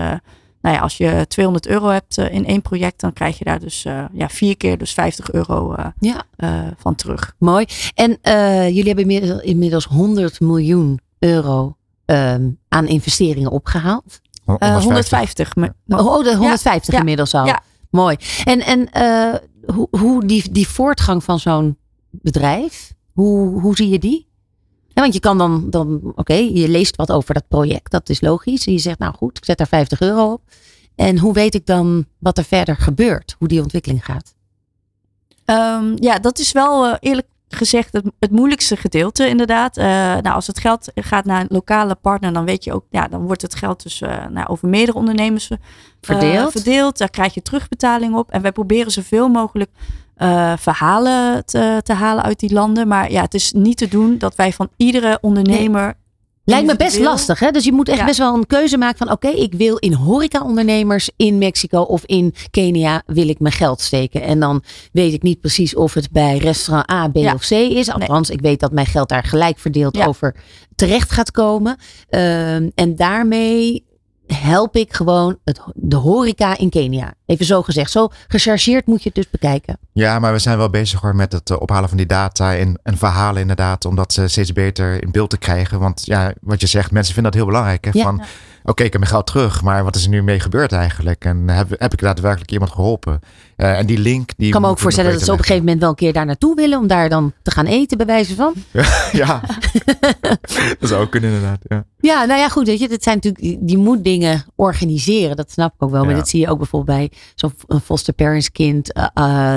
nou 0.61 0.75
ja, 0.75 0.81
als 0.81 0.97
je 0.97 1.25
200 1.29 1.67
euro 1.67 1.89
hebt 1.89 2.19
eh, 2.19 2.33
in 2.35 2.47
één 2.47 2.63
project, 2.63 3.01
dan 3.01 3.13
krijg 3.13 3.39
je 3.39 3.45
daar 3.45 3.61
dus 3.61 3.85
eh, 3.85 4.05
ja, 4.13 4.29
vier 4.29 4.57
keer 4.57 4.79
dus 4.79 4.93
50 4.93 5.33
euro 5.33 5.73
eh, 5.75 5.87
Ja, 5.99 6.23
eh, 6.37 6.61
van 6.77 6.95
terug. 6.95 7.35
mooi. 7.39 7.67
En 7.95 8.19
eh, 8.23 8.67
jullie 8.69 8.85
hebben 8.95 9.05
inmiddels, 9.11 9.43
inmiddels 9.43 9.85
100 9.85 10.41
miljoen 10.41 11.01
euro 11.19 11.77
ehm, 12.05 12.49
aan 12.69 12.87
investeringen 12.87 13.51
opgehaald. 13.51 14.21
Eh, 14.59 14.77
150. 14.83 15.57
me- 15.57 15.73
Oh, 15.89 16.07
oh, 16.07 16.25
de 16.25 16.37
150 16.37 16.93
ja, 16.93 16.99
inmiddels 16.99 17.35
al. 17.35 17.47
ja. 17.47 17.61
Mooi. 17.91 18.17
En, 18.45 18.61
en 18.61 18.91
eh, 18.93 19.35
hoe, 19.75 19.89
hoe 19.91 20.25
die, 20.27 20.51
die 20.53 20.69
voortgang 20.69 21.25
van 21.25 21.39
zo'n 21.41 21.79
bedrijf, 22.11 22.93
hoe, 23.13 23.61
hoe 23.61 23.77
zie 23.77 23.89
je 23.89 23.99
die? 23.99 24.29
Want 25.01 25.15
je 25.15 25.21
kan 25.21 25.39
dan, 25.39 25.71
dan 25.71 26.13
oké, 26.15 26.35
je 26.35 26.69
leest 26.69 26.97
wat 26.97 27.13
over 27.13 27.35
dat 27.35 27.49
project, 27.49 27.91
dat 27.91 28.09
is 28.09 28.21
logisch. 28.21 28.67
En 28.67 28.73
je 28.73 28.79
zegt, 28.79 28.99
nou 28.99 29.15
goed, 29.15 29.37
ik 29.37 29.45
zet 29.45 29.59
daar 29.59 29.67
50 29.67 30.01
euro 30.01 30.33
op. 30.33 30.43
En 30.95 31.19
hoe 31.19 31.33
weet 31.33 31.55
ik 31.55 31.67
dan 31.67 32.07
wat 32.19 32.39
er 32.39 32.45
verder 32.45 32.77
gebeurt, 32.77 33.35
hoe 33.39 33.49
die 33.49 33.63
ontwikkeling 33.63 34.05
gaat? 34.05 34.35
Ehm, 35.45 35.93
ja, 35.97 36.19
dat 36.19 36.39
is 36.39 36.53
wel 36.53 36.87
eh, 36.87 36.97
eerlijk 37.01 37.27
gezegd 37.49 37.93
het, 37.93 38.05
het 38.19 38.31
moeilijkste 38.31 38.77
gedeelte 38.77 39.29
inderdaad. 39.29 39.77
Eh, 39.77 39.85
nou, 39.87 40.31
als 40.35 40.47
het 40.47 40.59
geld 40.59 40.93
gaat 40.95 41.25
naar 41.25 41.41
een 41.41 41.47
lokale 41.51 41.95
partner, 41.95 42.33
dan 42.33 42.45
weet 42.45 42.65
je 42.65 42.73
ook, 42.73 42.85
ja, 42.91 43.09
dan 43.09 43.23
wordt 43.23 43.43
het 43.43 43.55
geld 43.55 43.83
dus 43.83 44.01
eh, 44.01 44.27
nou, 44.27 44.47
over 44.49 44.69
meerdere 44.69 44.99
ondernemers 44.99 45.51
Verdeeld? 46.01 46.53
verdeeld. 46.53 46.99
Daar 46.99 47.11
krijg 47.11 47.35
je 47.35 47.43
terugbetaling 47.43 48.15
op. 48.15 48.31
En 48.31 48.43
wij 48.43 48.53
proberen 48.53 48.93
zoveel 48.93 49.29
mogelijk 49.29 49.71
eh, 50.21 50.53
verhalen 50.59 51.45
te, 51.45 51.81
te 51.83 51.93
halen 51.93 52.23
uit 52.25 52.41
die 52.41 52.53
landen. 52.53 52.89
Maar 52.89 53.11
ja, 53.13 53.23
het 53.23 53.35
is 53.35 53.53
niet 53.53 53.77
te 53.77 53.89
doen 53.89 54.19
dat 54.19 54.35
wij 54.35 54.53
van 54.53 54.69
iedere 54.77 55.19
ondernemer. 55.21 55.95
Lijkt 56.45 56.67
me 56.67 56.77
best 56.77 56.99
lastig, 56.99 57.39
hè? 57.39 57.51
Dus 57.51 57.65
je 57.65 57.73
moet 57.73 57.89
echt 57.89 57.99
Ja. 57.99 58.05
best 58.05 58.19
wel 58.19 58.35
een 58.35 58.47
keuze 58.47 58.79
maken 58.79 58.99
van... 58.99 59.11
oké, 59.11 59.29
ik 59.29 59.55
wil 59.55 59.77
in 59.77 59.93
horeca-ondernemers 59.93 61.11
in 61.17 61.39
Mexico 61.39 61.81
of 61.81 62.05
in 62.05 62.35
Kenia... 62.51 63.03
wil 63.07 63.29
ik 63.29 63.41
mijn 63.41 63.55
geld 63.55 63.81
steken. 63.81 64.23
En 64.23 64.41
dan 64.41 64.63
weet 64.93 65.13
ik 65.13 65.23
niet 65.23 65.41
precies 65.41 65.75
of 65.75 65.95
het 65.95 66.11
bij 66.11 66.39
restaurant 66.39 66.91
A, 66.91 67.09
B 67.09 67.17
Ja. 67.17 67.35
of 67.35 67.47
C 67.47 67.51
is. 67.51 67.91
Althans, 67.91 68.31
ik 68.31 68.41
weet 68.41 68.61
dat 68.61 68.73
mijn 68.73 68.87
geld 68.87 69.09
daar 69.09 69.25
gelijk 69.25 69.59
verdeeld 69.59 69.97
Ja. 69.97 70.07
over 70.07 70.37
terecht 70.75 71.11
gaat 71.13 71.31
komen. 71.31 71.77
Ehm, 72.09 72.69
en 72.75 72.97
daarmee 72.97 73.85
help 74.35 74.77
ik 74.77 74.95
gewoon 74.95 75.39
het, 75.45 75.61
de 75.75 75.97
horeca 75.97 76.59
in 76.59 76.71
Kenia. 76.71 77.15
Even 77.27 77.47
zo 77.47 77.63
gezegd. 77.63 77.91
Zo 77.91 78.09
gechargeerd 78.29 78.87
moet 78.87 79.03
je 79.03 79.09
het 79.09 79.15
dus 79.15 79.31
bekijken. 79.31 79.79
Ja, 79.93 80.19
maar 80.19 80.33
we 80.33 80.39
zijn 80.39 80.59
wel 80.59 80.71
bezig 80.71 81.01
hoor 81.01 81.17
met 81.17 81.33
het 81.33 81.51
eh, 81.51 81.61
ophalen 81.61 81.89
van 81.89 81.99
die 81.99 82.07
data 82.07 82.57
en, 82.57 82.81
en 82.83 82.97
verhalen 82.97 83.41
inderdaad. 83.41 83.85
Om 83.85 83.97
dat 83.97 84.21
steeds 84.27 84.53
beter 84.53 85.03
in 85.03 85.11
beeld 85.11 85.31
te 85.31 85.39
krijgen. 85.39 85.79
Want 85.79 86.07
ja, 86.07 86.33
wat 86.41 86.61
je 86.61 86.67
zegt, 86.67 86.91
mensen 86.91 87.15
vinden 87.15 87.33
dat 87.33 87.41
heel 87.41 87.51
belangrijk. 87.51 87.85
Hè? 87.85 87.91
Ja. 87.93 88.03
Van, 88.03 88.23
oké, 88.63 88.83
ik 88.85 88.93
heb 88.93 89.01
mijn 89.01 89.13
geld 89.13 89.27
terug. 89.27 89.63
Maar 89.63 89.85
wat 89.85 89.97
is 89.97 90.05
er 90.05 90.11
nu 90.11 90.23
mee 90.23 90.41
gebeurd 90.41 90.73
eigenlijk? 90.73 91.25
En 91.25 91.49
heb, 91.49 91.69
heb 91.71 91.93
ik 91.93 92.01
daadwerkelijk 92.01 92.51
iemand 92.51 92.71
geholpen? 92.71 93.21
Eh, 93.57 93.79
en 93.79 93.87
die 93.87 93.99
link... 93.99 94.31
Die 94.37 94.47
Ik 94.47 94.53
kan 94.53 94.63
me 94.63 94.69
ook 94.69 94.79
voorstellen 94.79 95.13
dat 95.13 95.23
ze 95.23 95.33
op 95.33 95.39
een 95.39 95.45
gegeven 95.45 95.65
moment 95.65 95.81
wel 95.81 95.91
een 95.91 95.97
keer 95.97 96.13
daar 96.13 96.27
naartoe 96.27 96.55
willen... 96.55 96.79
om 96.79 96.87
daar 96.87 97.09
dan 97.09 97.33
te 97.43 97.51
gaan 97.51 97.67
eten, 97.67 97.97
bij 97.97 98.07
wijze 98.07 98.35
van. 98.35 98.55
Ja, 99.13 99.41
dat 100.81 100.89
zou 100.89 101.03
ook 101.03 101.11
kunnen 101.11 101.31
inderdaad. 101.31 101.59
Ja. 101.63 101.85
Ja, 102.01 102.25
nou 102.25 102.41
ja, 102.41 102.49
goed. 102.49 102.67
Weet 102.67 102.81
je, 102.81 102.89
dat 102.89 103.03
zijn 103.03 103.19
natuurlijk, 103.23 103.67
die 103.69 103.79
moet 103.79 104.05
dingen 104.05 104.45
organiseren. 104.55 105.37
Dat 105.37 105.51
snap 105.51 105.75
ik 105.75 105.83
ook 105.83 105.91
wel. 105.91 106.05
Maar 106.05 106.15
dat 106.15 106.29
zie 106.29 106.41
je 106.41 106.49
ook 106.49 106.59
bijvoorbeeld 106.59 106.99
bij 106.99 107.19
zo'n 107.35 107.53
foster 107.81 108.15
parents 108.15 108.51
kind 108.51 108.93
eh, 108.93 109.57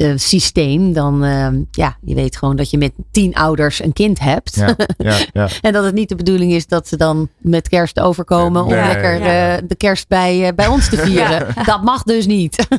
eh, 0.00 0.12
systeem. 0.16 0.92
Dan, 0.92 1.24
eh, 1.24 1.48
ja, 1.70 1.96
je 2.04 2.14
weet 2.14 2.36
gewoon 2.36 2.56
dat 2.56 2.70
je 2.70 2.78
met 2.78 2.92
tien 3.10 3.34
ouders 3.34 3.82
een 3.82 3.92
kind 3.92 4.20
hebt. 4.20 4.54
Ja, 4.56 4.76
ja, 4.98 5.16
ja. 5.32 5.48
en 5.60 5.72
dat 5.72 5.84
het 5.84 5.94
niet 5.94 6.08
de 6.08 6.14
bedoeling 6.14 6.52
is 6.52 6.66
dat 6.66 6.88
ze 6.88 6.96
dan 6.96 7.28
met 7.38 7.68
kerst 7.68 8.00
overkomen 8.00 8.62
om 8.64 8.68
Nee. 8.70 8.86
lekker 8.86 9.14
Ja. 9.18 9.56
eh, 9.56 9.62
de 9.68 9.74
kerst 9.76 10.08
bij, 10.08 10.46
eh, 10.46 10.54
bij 10.54 10.66
ons 10.66 10.88
te 10.88 10.96
vieren. 10.96 11.46
Dat 11.64 11.82
mag 11.82 12.02
dus 12.02 12.26
niet. 12.26 12.56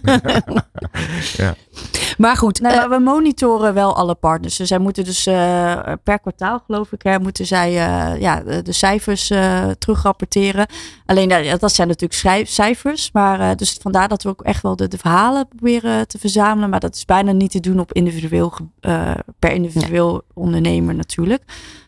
Maar 2.18 2.38
goed, 2.38 2.62
Nee, 2.62 2.72
eh, 2.72 2.78
maar 2.78 2.90
we 2.90 3.00
monitoren 3.04 3.74
wel 3.74 3.96
alle 3.96 4.16
partners. 4.16 4.56
Dus 4.58 4.68
zij 4.68 4.80
moeten 4.80 5.04
dus 5.04 5.26
eh, 5.26 5.82
per 6.04 6.20
kwartaal, 6.20 6.60
geloof 6.66 6.92
ik, 6.92 7.02
hè, 7.02 7.20
moeten 7.20 7.46
zij 7.46 7.70
eh, 7.70 8.22
ja, 8.22 8.40
de, 8.64 8.72
cijfers 8.72 9.30
eh, 9.30 9.70
terugrapporteren. 9.80 10.66
Alleen 11.06 11.30
ja, 11.30 11.58
dat 11.58 11.72
zijn 11.74 11.88
natuurlijk 11.88 12.48
cijfers. 12.48 13.10
Maar 13.14 13.40
eh, 13.40 13.56
dus 13.56 13.78
vandaar 13.82 14.08
dat 14.08 14.24
we 14.24 14.30
ook 14.30 14.42
echt 14.42 14.62
wel 14.64 14.76
de, 14.76 14.88
de 14.88 14.98
verhalen 14.98 15.48
proberen 15.48 16.08
te 16.08 16.18
verzamelen. 16.20 16.70
Maar 16.70 16.80
dat 16.80 16.96
is 16.96 17.06
bijna 17.06 17.32
niet 17.32 17.52
te 17.52 17.60
doen 17.60 17.80
op 17.80 17.94
individueel, 17.94 18.54
eh, 18.80 19.12
per 19.40 19.52
individueel 19.52 20.22
ondernemer 20.34 20.96
natuurlijk. 20.96 21.44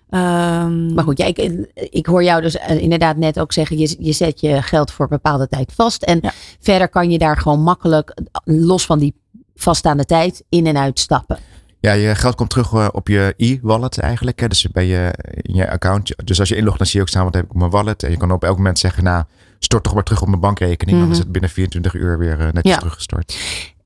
Ehm, 0.10 0.94
Maar 0.94 1.04
goed, 1.04 1.18
ja, 1.18 1.26
ik, 1.26 1.38
ik 1.74 2.06
hoor 2.06 2.24
jou 2.24 2.42
dus 2.42 2.58
eh, 2.58 2.78
inderdaad 2.82 3.18
net 3.18 3.40
ook 3.40 3.54
zeggen, 3.54 3.78
je, 3.78 3.96
je 4.00 4.12
zet 4.12 4.40
je 4.40 4.62
geld 4.62 4.92
voor 4.92 5.06
een 5.06 5.12
bepaalde 5.22 5.48
tijd 5.48 5.72
vast. 5.76 6.04
En 6.04 6.20
Ja. 6.22 6.32
verder 6.60 6.90
kan 6.90 7.12
je 7.12 7.18
daar 7.18 7.38
gewoon 7.38 7.62
makkelijk, 7.62 8.10
eh, 8.10 8.24
los 8.44 8.86
van 8.86 9.00
die 9.00 9.14
vaststaande 9.56 10.06
tijd, 10.06 10.44
in 10.50 10.68
en 10.68 10.78
uit 10.78 11.00
stappen. 11.00 11.38
Ja, 11.80 11.92
je 11.92 12.16
geld 12.16 12.36
komt 12.36 12.50
terug 12.50 12.74
eh, 12.74 12.88
op 12.92 13.08
je 13.08 13.34
e-wallet 13.38 13.98
eigenlijk. 14.00 14.40
Hè. 14.40 14.48
Dus 14.48 14.68
bij 14.72 14.86
je, 14.86 15.14
in 15.42 15.56
je 15.56 15.70
account. 15.70 16.14
Dus 16.26 16.40
als 16.40 16.50
je 16.50 16.56
inlogt, 16.56 16.78
dan 16.78 16.88
zie 16.88 16.96
je 16.96 17.02
ook 17.02 17.10
staan 17.10 17.24
wat 17.24 17.34
heb 17.34 17.44
ik 17.44 17.50
op 17.52 17.58
mijn 17.58 17.70
wallet. 17.72 18.04
En 18.04 18.12
je 18.12 18.18
kan 18.18 18.32
op 18.32 18.44
elk 18.44 18.58
moment 18.58 18.80
zeggen, 18.80 19.04
nou, 19.04 19.24
stort 19.60 19.84
toch 19.84 19.94
maar 19.94 20.04
terug 20.04 20.22
op 20.22 20.28
mijn 20.28 20.40
bankrekening. 20.40 20.98
Dan 20.98 21.06
Mhm. 21.08 21.16
is 21.16 21.24
het 21.24 21.32
binnen 21.32 21.50
24 21.50 21.94
uur 21.94 22.18
weer 22.18 22.40
eh, 22.40 22.46
netjes 22.46 22.74
Ja. 22.74 22.78
teruggestort. 22.78 23.38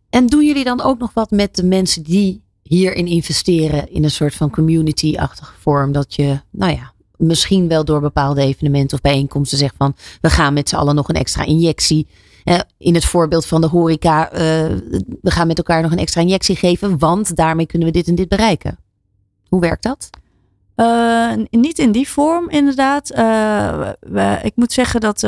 En 0.10 0.28
doen 0.28 0.46
jullie 0.46 0.64
dan 0.64 0.82
ook 0.82 1.00
nog 1.00 1.14
wat 1.14 1.32
met 1.32 1.56
de 1.56 1.64
mensen 1.64 2.04
die 2.04 2.42
hierin 2.62 3.08
investeren 3.08 3.92
in 3.92 4.04
een 4.04 4.12
soort 4.12 4.36
van 4.36 4.50
community-achtige 4.50 5.54
vorm? 5.60 5.92
Dat 5.92 6.16
je, 6.16 6.42
nou 6.52 6.72
ja, 6.72 6.92
misschien 7.18 7.68
wel 7.68 7.86
door 7.86 8.02
bepaalde 8.02 8.42
evenementen 8.42 8.98
of 8.98 9.02
bijeenkomsten 9.04 9.58
zegt 9.58 9.76
van, 9.78 9.96
we 10.22 10.30
gaan 10.30 10.54
met 10.54 10.70
z'n 10.70 10.76
allen 10.76 10.96
nog 10.96 11.10
een 11.10 11.16
extra 11.16 11.44
injectie. 11.46 12.08
In 12.78 12.94
het 12.94 13.06
voorbeeld 13.06 13.46
van 13.46 13.62
de 13.62 13.68
horeca, 13.68 14.32
eh, 14.32 14.40
we 15.22 15.32
gaan 15.32 15.48
met 15.48 15.58
elkaar 15.58 15.82
nog 15.82 15.92
een 15.92 15.98
extra 15.98 16.22
injectie 16.22 16.56
geven, 16.56 16.98
want 16.98 17.36
daarmee 17.36 17.66
kunnen 17.66 17.88
we 17.88 17.94
dit 17.94 18.08
en 18.08 18.16
dit 18.16 18.28
bereiken. 18.28 18.78
Hoe 19.48 19.60
werkt 19.62 19.84
dat? 19.84 20.10
Eh, 20.76 21.32
niet 21.50 21.80
in 21.80 21.92
die 21.92 22.08
vorm, 22.10 22.50
inderdaad. 22.50 23.10
Eh, 23.10 23.90
ik 24.44 24.56
moet 24.56 24.72
zeggen 24.72 25.02
dat 25.02 25.22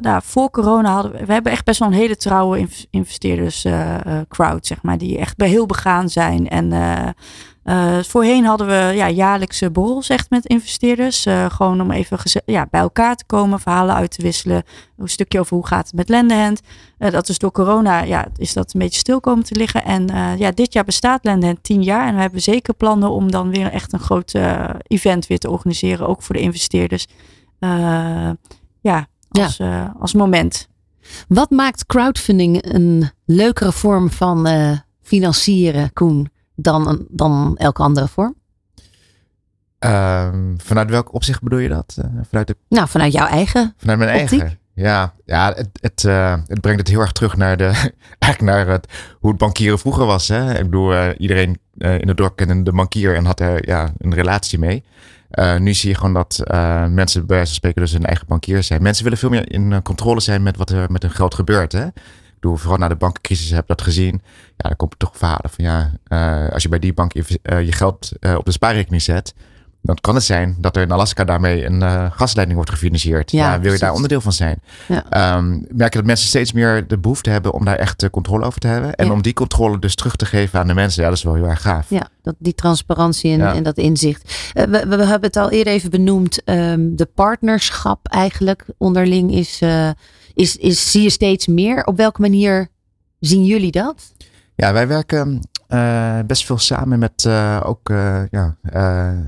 nou, 0.00 0.20
voor 0.24 0.50
corona 0.50 0.92
hadden 0.92 1.12
we, 1.12 1.26
we 1.26 1.32
hebben 1.32 1.52
echt 1.52 1.64
best 1.64 1.78
wel 1.78 1.88
een 1.88 1.94
hele 1.94 2.16
trouwe 2.16 2.58
inv- 2.58 2.84
investeerders 2.90 3.66
crowd, 4.28 4.66
zeg 4.66 4.82
maar, 4.82 4.98
die 4.98 5.18
echt 5.18 5.42
heel 5.42 5.66
begaan 5.66 6.08
zijn. 6.08 6.48
En 6.48 6.68
eh, 7.66 7.98
voorheen 8.02 8.44
hadden 8.44 8.66
we 8.66 8.92
ja, 8.94 9.10
jaarlijkse 9.10 9.70
borrels 9.70 10.08
echt 10.08 10.30
met 10.30 10.46
investeerders. 10.46 11.26
eh, 11.26 11.50
gewoon 11.50 11.80
om 11.80 11.90
even 11.90 12.18
ja, 12.44 12.66
bij 12.70 12.80
elkaar 12.80 13.16
te 13.16 13.24
komen, 13.26 13.60
verhalen 13.60 13.94
uit 13.94 14.10
te 14.10 14.22
wisselen. 14.22 14.62
Een 14.96 15.08
stukje 15.08 15.40
over 15.40 15.56
hoe 15.56 15.66
gaat 15.66 15.86
het 15.86 15.94
met 15.94 16.08
Lendehand. 16.08 16.60
Eh, 16.98 17.10
dat 17.10 17.28
is 17.28 17.38
door 17.38 17.52
corona, 17.52 18.02
ja, 18.02 18.26
is 18.36 18.52
dat 18.52 18.74
een 18.74 18.80
beetje 18.80 18.98
stil 18.98 19.20
komen 19.20 19.44
te 19.44 19.54
liggen. 19.54 19.84
En 19.84 20.06
ja, 20.38 20.50
dit 20.50 20.72
jaar 20.72 20.84
bestaat 20.84 21.24
Lendehand 21.24 21.62
tien 21.62 21.82
jaar. 21.82 22.06
En 22.06 22.14
we 22.14 22.20
hebben 22.20 22.42
zeker 22.42 22.74
plannen 22.74 23.10
om 23.10 23.30
dan 23.30 23.50
weer 23.50 23.72
echt 23.72 23.92
een 23.92 24.00
groot 24.00 24.34
event 24.82 25.26
weer 25.26 25.38
te 25.38 25.50
organiseren. 25.50 26.08
Ook 26.08 26.22
voor 26.22 26.34
de 26.34 26.40
investeerders. 26.40 27.06
Ja, 28.80 29.08
als, 29.28 29.58
eh, 29.58 29.90
als 29.98 30.14
moment. 30.14 30.68
Wat 31.28 31.50
maakt 31.50 31.86
crowdfunding 31.86 32.74
een 32.74 33.10
leukere 33.24 33.72
vorm 33.72 34.10
van 34.10 34.48
financieren, 35.02 35.92
Koen, 35.92 36.30
dan, 36.56 37.06
dan 37.08 37.56
elke 37.56 37.82
andere 37.82 38.08
vorm? 38.08 38.34
Ehm, 39.78 40.56
vanuit 40.56 40.90
welk 40.90 41.14
opzicht 41.14 41.42
bedoel 41.42 41.58
je 41.58 41.68
dat? 41.68 41.96
Eh, 41.98 42.10
vanuit, 42.28 42.46
de, 42.46 42.56
Nou, 42.68 42.88
vanuit 42.88 43.12
jouw 43.12 43.26
eigen. 43.26 43.74
vanuit 43.76 43.98
mijn 43.98 44.20
Optiek? 44.20 44.40
eigen? 44.40 44.58
Ja, 44.74 45.14
ja 45.24 45.52
het, 45.54 45.68
het, 45.80 46.04
eh, 46.04 46.36
het 46.46 46.60
brengt 46.60 46.78
het 46.78 46.88
heel 46.88 47.00
erg 47.00 47.12
terug 47.12 47.36
naar, 47.36 47.56
de, 47.56 47.64
eigenlijk 48.18 48.40
naar 48.40 48.66
het, 48.66 48.86
hoe 49.18 49.30
het 49.30 49.38
bankieren 49.38 49.78
vroeger 49.78 50.06
was. 50.06 50.28
Hè? 50.28 50.54
Ik 50.58 50.64
bedoel, 50.64 50.94
eh, 50.94 51.08
iedereen 51.18 51.58
in 51.78 52.08
het 52.08 52.16
dorp 52.16 52.36
kende 52.36 52.62
de 52.62 52.72
bankier 52.72 53.14
en 53.14 53.24
had 53.24 53.40
er 53.40 53.68
ja, 53.68 53.92
een 53.98 54.14
relatie 54.14 54.58
mee. 54.58 54.84
nu 55.58 55.74
zie 55.74 55.88
je 55.88 55.94
gewoon 55.96 56.12
dat 56.12 56.42
mensen 56.90 57.26
bij 57.26 57.36
wijze 57.36 57.46
van 57.46 57.54
spreken 57.54 57.82
dus 57.82 57.92
hun 57.92 58.04
eigen 58.04 58.26
bankier 58.26 58.62
zijn. 58.62 58.82
Mensen 58.82 59.04
willen 59.04 59.18
veel 59.18 59.28
meer 59.28 59.52
in 59.52 59.82
controle 59.82 60.20
zijn 60.20 60.42
met 60.42 60.56
wat 60.56 60.70
er 60.70 60.92
met 60.92 61.02
hun 61.02 61.10
geld 61.10 61.34
gebeurt. 61.34 61.72
Hè? 61.72 61.86
Bedoel, 62.46 62.60
vooral 62.60 62.78
na 62.78 62.88
de 62.88 62.96
bankencrisis 62.96 63.50
heb 63.50 63.66
dat 63.66 63.82
gezien. 63.82 64.22
Ja, 64.56 64.68
dan 64.68 64.76
komt 64.76 64.92
er 64.92 64.98
toch 64.98 65.16
verhalen 65.16 65.50
van 65.50 65.64
ja, 65.64 65.92
als 66.52 66.62
je 66.62 66.68
bij 66.68 66.78
die 66.78 66.92
bank 66.92 67.12
je 67.12 67.72
geld 67.72 68.12
op 68.36 68.44
de 68.44 68.52
spaarrekening 68.52 69.02
zet 69.02 69.34
dan 69.86 69.98
kan 70.00 70.14
het 70.14 70.24
zijn 70.24 70.56
dat 70.58 70.76
er 70.76 70.82
in 70.82 70.92
Alaska 70.92 71.24
daarmee 71.24 71.64
een 71.64 72.12
gasleiding 72.12 72.58
wordt 72.58 72.72
gefinancierd. 72.72 73.30
Ja, 73.30 73.60
wil 73.60 73.72
je 73.72 73.78
daar 73.78 73.92
onderdeel 73.92 74.20
van 74.20 74.32
zijn? 74.32 74.62
Ja. 74.88 75.36
Um, 75.36 75.66
merk 75.70 75.92
je 75.92 75.98
dat 75.98 76.06
mensen 76.06 76.28
steeds 76.28 76.52
meer 76.52 76.86
de 76.86 76.98
behoefte 76.98 77.30
hebben 77.30 77.52
om 77.52 77.64
daar 77.64 77.76
echt 77.76 78.10
controle 78.10 78.44
over 78.44 78.60
te 78.60 78.66
hebben. 78.66 78.94
En 78.94 79.10
om 79.10 79.22
die 79.22 79.32
controle 79.32 79.78
dus 79.78 79.94
terug 79.94 80.16
te 80.16 80.26
geven 80.26 80.58
aan 80.58 80.66
de 80.66 80.74
mensen. 80.74 81.02
Ja, 81.02 81.08
dat 81.08 81.18
is 81.18 81.24
wel 81.24 81.34
heel 81.34 81.48
erg 81.48 81.62
gaaf. 81.62 81.90
Ja, 81.90 82.08
dat, 82.22 82.34
die 82.38 82.54
transparantie 82.54 83.32
en, 83.32 83.40
en 83.40 83.62
dat 83.62 83.76
inzicht. 83.76 84.50
Uh, 84.54 84.64
we, 84.64 84.86
we, 84.86 85.04
hebben 85.04 85.28
het 85.28 85.36
al 85.36 85.50
eerder 85.50 85.72
even 85.72 85.90
benoemd. 85.90 86.40
Um, 86.44 86.96
de 86.96 87.08
partnerschap 87.14 88.06
eigenlijk 88.08 88.64
onderling 88.78 89.32
is, 89.32 89.60
uh, 89.62 89.90
is, 90.36 90.56
is, 90.56 90.90
zie 90.90 91.02
je 91.02 91.10
steeds 91.10 91.46
meer. 91.46 91.84
Op 91.84 91.96
welke 91.96 92.20
manier 92.20 92.68
zien 93.20 93.44
jullie 93.44 93.70
dat? 93.70 94.12
Ja, 94.54 94.72
wij 94.72 94.88
werken 94.88 95.48
uh, 95.68 96.18
best 96.26 96.46
veel 96.46 96.58
samen 96.58 96.98
met 96.98 97.24
uh, 97.26 97.60
ook 97.64 97.88
uh, 97.88 98.22
ja, 98.30 98.56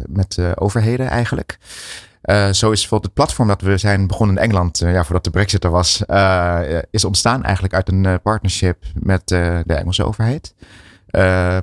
met 0.06 0.38
overheden 0.54 1.08
eigenlijk. 1.08 1.58
zo 2.50 2.70
is 2.70 2.80
bijvoorbeeld 2.80 3.04
het 3.04 3.14
platform 3.14 3.48
dat 3.48 3.60
we 3.60 3.76
zijn 3.76 4.06
begonnen 4.06 4.36
in 4.36 4.42
Engeland, 4.42 4.78
ja, 4.78 5.04
voordat 5.04 5.24
de 5.24 5.30
Brexit 5.30 5.64
er 5.64 5.70
was, 5.70 6.02
is 6.90 7.04
ontstaan 7.04 7.42
eigenlijk 7.42 7.74
uit 7.74 7.88
een 7.88 8.20
partnership 8.22 8.84
met 8.94 9.28
de 9.28 9.64
Engelse 9.66 10.04
overheid. 10.04 10.54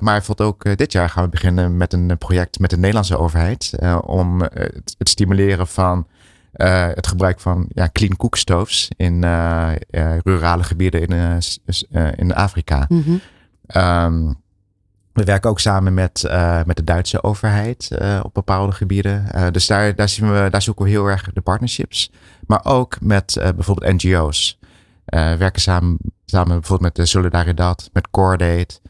bijvoorbeeld 0.00 0.48
ook 0.48 0.76
dit 0.76 0.92
jaar 0.92 1.10
gaan 1.10 1.24
we 1.24 1.30
beginnen 1.30 1.76
met 1.76 1.92
een 1.92 2.18
project 2.18 2.58
met 2.58 2.70
de 2.70 2.78
Nederlandse 2.78 3.18
overheid 3.18 3.72
om 4.04 4.40
het, 4.40 4.94
stimuleren 4.98 5.66
van 5.66 6.06
het 6.94 7.06
gebruik 7.06 7.40
van 7.40 7.66
ja, 7.68 7.88
clean 7.92 8.16
cookstoves 8.16 8.88
in 8.96 9.22
rurale 10.24 10.62
gebieden 10.62 11.06
in, 11.06 11.40
in 12.16 12.34
Afrika. 12.34 12.86
Mm 12.88 13.02
-hmm. 13.02 13.20
We 15.12 15.24
werken 15.24 15.50
ook 15.50 15.60
samen 15.60 15.94
met, 15.94 16.22
met 16.66 16.76
de 16.76 16.84
Duitse 16.84 17.22
overheid 17.22 17.90
op 18.22 18.34
bepaalde 18.34 18.72
gebieden. 18.72 19.26
Dus 19.52 19.66
daar, 19.66 19.94
daar, 19.94 20.08
zien 20.08 20.32
we, 20.32 20.48
daar 20.50 20.62
zoeken 20.62 20.84
we 20.84 20.90
heel 20.90 21.06
erg 21.06 21.30
de 21.32 21.40
partnerships. 21.40 22.12
Maar 22.46 22.64
ook 22.64 23.00
met 23.00 23.36
bijvoorbeeld 23.54 24.02
NGO's. 24.02 24.58
we 25.04 25.36
werken 25.38 25.60
samen, 25.60 25.98
samen 26.24 26.48
bijvoorbeeld 26.48 26.80
met 26.80 26.94
de 26.94 27.10
Solidaridad, 27.10 27.90
met 27.92 28.10
Cordate. 28.10 28.80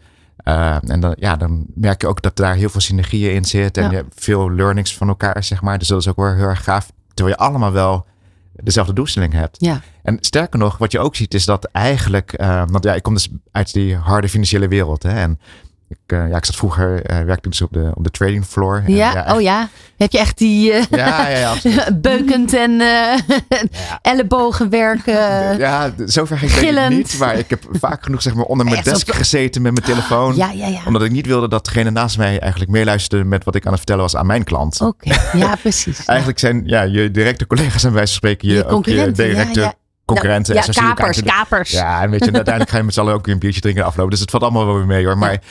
en 0.45 1.01
dan, 1.01 1.17
ja, 1.19 1.37
dan 1.37 1.67
merk 1.75 2.01
je 2.01 2.07
ook 2.07 2.23
dat 2.23 2.37
daar 2.37 2.55
heel 2.55 2.69
veel 2.69 2.81
synergieën 2.81 3.35
in 3.35 3.45
zitten. 3.45 3.83
En 3.83 3.91
je 3.91 3.97
hebt 3.97 4.21
veel 4.21 4.53
learnings 4.53 4.97
van 4.97 5.09
elkaar, 5.09 5.45
zeg 5.45 5.63
maar. 5.63 5.79
Dus 5.79 5.89
dat 5.89 6.01
is 6.01 6.09
ook 6.09 6.17
wel 6.17 6.35
heel 6.35 6.49
erg 6.49 6.65
gaaf. 6.65 6.93
Terwijl 7.17 7.37
je 7.37 7.45
allemaal 7.45 7.73
wel 7.73 8.07
dezelfde 8.53 8.93
doelstelling 8.93 9.33
hebt. 9.33 9.57
Ja. 9.61 9.81
En 10.03 10.19
sterker 10.21 10.59
nog, 10.59 10.79
wat 10.79 10.93
je 10.93 10.99
ook 10.99 11.17
ziet, 11.17 11.35
is 11.35 11.45
dat 11.45 11.65
eigenlijk... 11.65 12.35
want 12.67 12.85
ja, 12.85 12.95
ik 12.95 13.03
kom 13.03 13.15
dus 13.15 13.29
uit 13.51 13.73
die 13.73 13.97
harde 13.97 14.29
financiële 14.29 14.69
wereld. 14.69 15.03
Hè, 15.03 15.11
en 15.11 15.41
ik, 15.89 15.99
uh, 16.13 16.29
ja, 16.29 16.37
ik 16.37 16.45
zat 16.45 16.57
vroeger, 16.57 17.11
uh, 17.11 17.21
werkte 17.21 17.49
dus 17.49 17.63
op 17.63 17.73
de, 17.73 17.91
op 17.95 18.05
de 18.05 18.11
trading 18.11 18.45
floor. 18.45 18.83
Ja, 18.87 19.13
ja 19.13 19.35
oh 19.35 19.41
ja. 19.41 19.69
Heb 19.97 20.13
je 20.13 20.19
echt 20.19 20.39
die 20.39 20.73
uh, 20.73 20.83
ja, 20.91 21.29
ja, 21.29 21.55
ja, 21.63 21.93
beukend 22.09 22.55
en 22.55 22.83
ellebogenwerk? 24.03 25.07
ja, 25.07 25.93
zover 26.05 26.39
ging 26.39 26.79
ik 26.79 26.89
niet. 26.89 27.19
Maar 27.19 27.39
ik 27.39 27.51
heb 27.51 27.65
vaak 27.71 28.03
genoeg 28.03 28.23
zeg 28.23 28.35
maar, 28.35 28.45
onder 28.45 28.67
mijn 28.67 28.83
desk 28.83 29.15
gezeten 29.15 29.63
met 29.63 29.73
mijn 29.73 29.87
telefoon. 29.87 30.37
Ja, 30.37 30.51
ja, 30.51 30.67
ja. 30.67 30.81
Omdat 30.87 31.03
ik 31.03 31.11
niet 31.11 31.27
wilde 31.27 31.49
dat 31.49 31.65
degene 31.65 31.91
naast 31.91 32.19
mij 32.19 32.39
eigenlijk 32.39 32.71
meeluisterde 32.71 33.25
met 33.25 33.45
wat 33.45 33.55
ik 33.55 33.65
aan 33.65 33.71
het 33.71 33.79
vertellen 33.79 34.03
was 34.03 34.17
aan 34.17 34.27
mijn 34.27 34.45
klant. 34.45 34.81
Oké, 34.81 35.17
ja 35.33 35.57
precies. 35.57 36.05
eigenlijk 36.05 36.39
zijn 36.39 36.63
ja, 36.65 36.83
je 36.83 37.11
directe 37.11 37.47
collega's 37.47 37.83
wijze 37.83 37.93
van 37.93 38.07
spreken 38.07 38.49
je, 38.49 38.55
je 38.55 38.67
ook 38.67 38.85
je 38.87 39.13
directe 39.13 39.75
concurrenten. 40.07 40.55
Nou, 40.55 40.67
ja, 40.73 40.83
kapers, 40.83 41.23
kapers. 41.23 41.71
Ja, 41.71 42.03
en 42.03 42.11
weet 42.11 42.25
je, 42.25 42.33
uiteindelijk 42.33 42.71
ga 42.71 42.77
je 42.77 42.83
met 42.83 42.95
z'n 42.95 43.01
allen 43.01 43.15
ook 43.15 43.27
een 43.27 43.39
biertje 43.39 43.61
drinken 43.61 43.85
aflopen. 43.85 44.11
Dus 44.11 44.21
het 44.21 44.31
valt 44.31 44.43
allemaal 44.43 44.67
wel 44.67 44.77
weer 44.77 44.87
mee 44.87 45.05
hoor. 45.05 45.19
Maar 45.19 45.43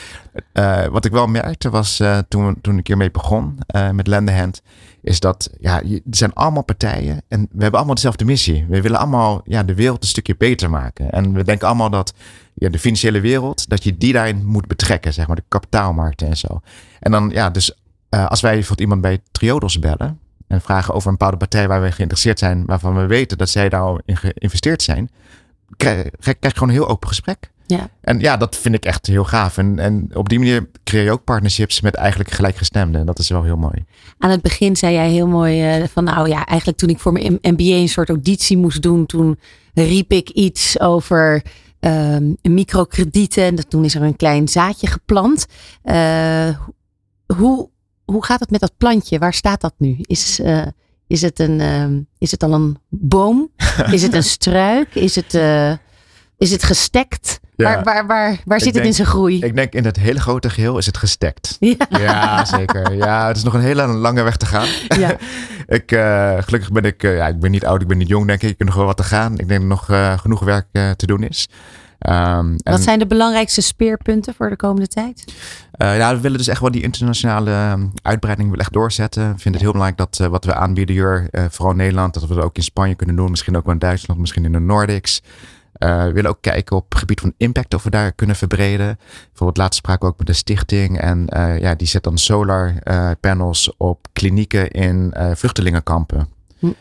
uh, 0.52 0.86
wat 0.86 1.04
ik 1.04 1.12
wel 1.12 1.26
merkte 1.26 1.70
was 1.70 2.00
uh, 2.00 2.18
toen, 2.28 2.58
toen 2.60 2.78
ik 2.78 2.86
hiermee 2.86 3.10
begon 3.10 3.58
uh, 3.76 3.90
met 3.90 4.06
Lendehand, 4.06 4.62
is 5.02 5.20
dat 5.20 5.50
ja, 5.60 5.82
er 5.82 6.00
zijn 6.10 6.32
allemaal 6.32 6.62
partijen 6.62 7.22
en 7.28 7.40
we 7.40 7.62
hebben 7.62 7.76
allemaal 7.76 7.94
dezelfde 7.94 8.24
missie. 8.24 8.66
We 8.68 8.82
willen 8.82 8.98
allemaal 8.98 9.40
ja, 9.44 9.62
de 9.62 9.74
wereld 9.74 10.02
een 10.02 10.08
stukje 10.08 10.36
beter 10.36 10.70
maken. 10.70 11.10
En 11.10 11.32
we 11.32 11.44
denken 11.44 11.66
allemaal 11.66 11.90
dat 11.90 12.14
ja, 12.54 12.68
de 12.68 12.78
financiële 12.78 13.20
wereld, 13.20 13.68
dat 13.68 13.84
je 13.84 13.96
die 13.96 14.12
daarin 14.12 14.46
moet 14.46 14.66
betrekken, 14.66 15.12
zeg 15.12 15.26
maar, 15.26 15.36
de 15.36 15.44
kapitaalmarkten 15.48 16.28
en 16.28 16.36
zo. 16.36 16.60
En 17.00 17.10
dan 17.10 17.30
ja, 17.32 17.50
dus 17.50 17.78
als 18.08 18.40
wij 18.40 18.52
bijvoorbeeld 18.52 18.80
iemand 18.80 19.00
bij 19.00 19.20
Triodos 19.30 19.78
bellen, 19.78 20.18
en 20.46 20.60
vragen 20.60 20.94
over 20.94 21.08
een 21.08 21.16
bepaalde 21.16 21.36
partij 21.36 21.68
waar 21.68 21.82
we 21.82 21.92
geïnteresseerd 21.92 22.38
zijn, 22.38 22.64
waarvan 22.66 22.96
we 22.96 23.06
weten 23.06 23.38
dat 23.38 23.48
zij 23.48 23.68
daar 23.68 23.80
al 23.80 24.00
in 24.04 24.16
geïnvesteerd 24.16 24.82
zijn, 24.82 25.10
krijg, 25.76 26.10
krijg 26.20 26.36
je 26.40 26.50
gewoon 26.50 26.68
een 26.68 26.74
heel 26.74 26.88
open 26.88 27.08
gesprek. 27.08 27.50
Ja. 27.66 27.88
En 28.00 28.20
ja, 28.20 28.36
dat 28.36 28.56
vind 28.56 28.74
ik 28.74 28.84
echt 28.84 29.06
heel 29.06 29.24
gaaf. 29.24 29.58
En, 29.58 29.78
en 29.78 30.10
op 30.14 30.28
die 30.28 30.38
manier 30.38 30.68
creëer 30.84 31.04
je 31.04 31.10
ook 31.10 31.24
partnerships 31.24 31.80
met 31.80 31.94
eigenlijk 31.94 32.30
gelijkgestemden. 32.30 33.00
En 33.00 33.06
dat 33.06 33.18
is 33.18 33.28
wel 33.28 33.42
heel 33.42 33.56
mooi. 33.56 33.84
Aan 34.18 34.30
het 34.30 34.42
begin 34.42 34.76
zei 34.76 34.94
jij 34.94 35.10
heel 35.10 35.26
mooi 35.26 35.80
uh, 35.80 35.86
van 35.86 36.04
nou 36.04 36.28
ja, 36.28 36.46
eigenlijk 36.46 36.78
toen 36.78 36.88
ik 36.88 36.98
voor 36.98 37.12
mijn 37.12 37.38
MBA 37.42 37.64
een 37.64 37.88
soort 37.88 38.08
auditie 38.08 38.56
moest 38.56 38.82
doen, 38.82 39.06
toen 39.06 39.38
riep 39.74 40.12
ik 40.12 40.28
iets 40.28 40.80
over 40.80 41.42
um, 41.80 42.36
microkredieten. 42.42 43.44
En 43.44 43.68
toen 43.68 43.84
is 43.84 43.94
er 43.94 44.02
een 44.02 44.16
klein 44.16 44.48
zaadje 44.48 44.86
geplant. 44.86 45.46
Uh, 45.84 46.48
hoe, 47.36 47.70
hoe 48.06 48.24
gaat 48.24 48.40
het 48.40 48.50
met 48.50 48.60
dat 48.60 48.72
plantje? 48.76 49.18
Waar 49.18 49.34
staat 49.34 49.60
dat 49.60 49.74
nu? 49.78 49.96
Is, 50.00 50.40
uh, 50.40 50.66
is, 51.06 51.22
het, 51.22 51.38
een, 51.38 51.60
uh, 51.60 52.00
is 52.18 52.30
het 52.30 52.42
al 52.42 52.52
een 52.52 52.78
boom? 52.88 53.50
is 53.90 54.02
het 54.02 54.14
een 54.14 54.22
struik? 54.22 54.94
Is 54.94 55.14
het, 55.14 55.34
uh, 55.34 55.72
is 56.38 56.50
het 56.50 56.62
gestekt? 56.62 57.40
Ja. 57.56 57.64
Waar, 57.64 57.84
waar, 57.84 58.06
waar, 58.06 58.40
waar 58.44 58.60
zit 58.60 58.74
het 58.74 58.84
in 58.84 58.94
zijn 58.94 59.06
groei? 59.06 59.40
Ik 59.40 59.56
denk 59.56 59.72
in 59.72 59.84
het 59.84 59.96
hele 59.96 60.20
grote 60.20 60.50
geheel 60.50 60.78
is 60.78 60.86
het 60.86 60.96
gestekt. 60.96 61.56
Ja, 61.60 61.86
ja 61.88 62.44
zeker. 62.44 62.94
Ja, 62.94 63.26
het 63.26 63.36
is 63.36 63.42
nog 63.42 63.54
een 63.54 63.60
hele 63.60 63.86
lange 63.86 64.22
weg 64.22 64.36
te 64.36 64.46
gaan. 64.46 64.68
Ja. 64.98 65.16
ik, 65.78 65.90
gelukkig 66.44 66.72
ben 66.72 66.84
ik, 66.84 67.02
ja, 67.02 67.26
ik 67.26 67.40
ben 67.40 67.50
niet 67.50 67.64
oud, 67.64 67.82
ik 67.82 67.88
ben 67.88 67.98
niet 67.98 68.08
jong 68.08 68.26
denk 68.26 68.42
ik. 68.42 68.50
Ik 68.50 68.58
heb 68.58 68.66
nog 68.66 68.76
wel 68.76 68.86
wat 68.86 68.96
te 68.96 69.04
gaan. 69.04 69.38
Ik 69.38 69.48
denk 69.48 69.68
dat 69.68 69.88
er 69.88 69.94
nog 69.98 70.20
genoeg 70.20 70.40
werk 70.40 70.66
te 70.72 71.06
doen 71.06 71.22
is. 71.22 71.48
Um, 71.98 72.56
Wat 72.62 72.80
zijn 72.80 72.98
de 72.98 73.06
belangrijkste 73.06 73.60
speerpunten 73.60 74.34
voor 74.34 74.50
de 74.50 74.56
komende 74.56 74.88
tijd? 74.88 75.24
Uh, 75.78 75.96
ja, 75.96 76.14
we 76.14 76.20
willen 76.20 76.38
dus 76.38 76.48
echt 76.48 76.60
wel 76.60 76.70
die 76.70 76.82
internationale 76.82 77.50
ehm, 77.50 77.86
uitbreiding 78.02 78.56
echt 78.56 78.72
doorzetten. 78.72 79.22
We 79.22 79.28
vinden 79.28 79.52
het 79.52 79.60
heel 79.60 79.72
belangrijk 79.72 79.98
dat 79.98 80.18
uh, 80.22 80.26
wat 80.26 80.44
we 80.44 80.54
aanbieden 80.54 80.94
hier, 80.94 81.28
uh, 81.30 81.44
vooral 81.50 81.70
in 81.70 81.76
Nederland, 81.76 82.14
dat 82.14 82.26
we 82.26 82.34
dat 82.34 82.44
ook 82.44 82.56
in 82.56 82.62
Spanje 82.62 82.94
kunnen 82.94 83.16
doen. 83.16 83.30
Misschien 83.30 83.56
ook 83.56 83.64
wel 83.64 83.72
in 83.72 83.78
Duitsland, 83.78 84.20
misschien 84.20 84.44
in 84.44 84.52
de 84.52 84.60
Nordics. 84.60 85.22
we 85.72 86.10
willen 86.14 86.30
ook 86.30 86.40
kijken 86.40 86.76
op 86.76 86.88
het 86.88 86.98
gebied 86.98 87.20
van 87.20 87.32
impact 87.36 87.74
of 87.74 87.82
we 87.82 87.90
daar 87.90 88.12
kunnen 88.12 88.36
verbreden. 88.36 88.98
Bijvoorbeeld 89.26 89.56
laatst 89.56 89.78
spraken 89.78 90.06
we 90.06 90.12
ook 90.12 90.18
met 90.18 90.26
de 90.26 90.32
stichting. 90.32 91.00
En 91.00 91.26
ja, 91.60 91.74
die 91.74 91.86
zet 91.86 92.02
dan 92.02 92.18
solar 92.18 92.74
panels 93.20 93.74
op 93.76 94.06
klinieken 94.12 94.70
in 94.70 95.14
vluchtelingenkampen. 95.34 96.28
Hm. 96.58 96.72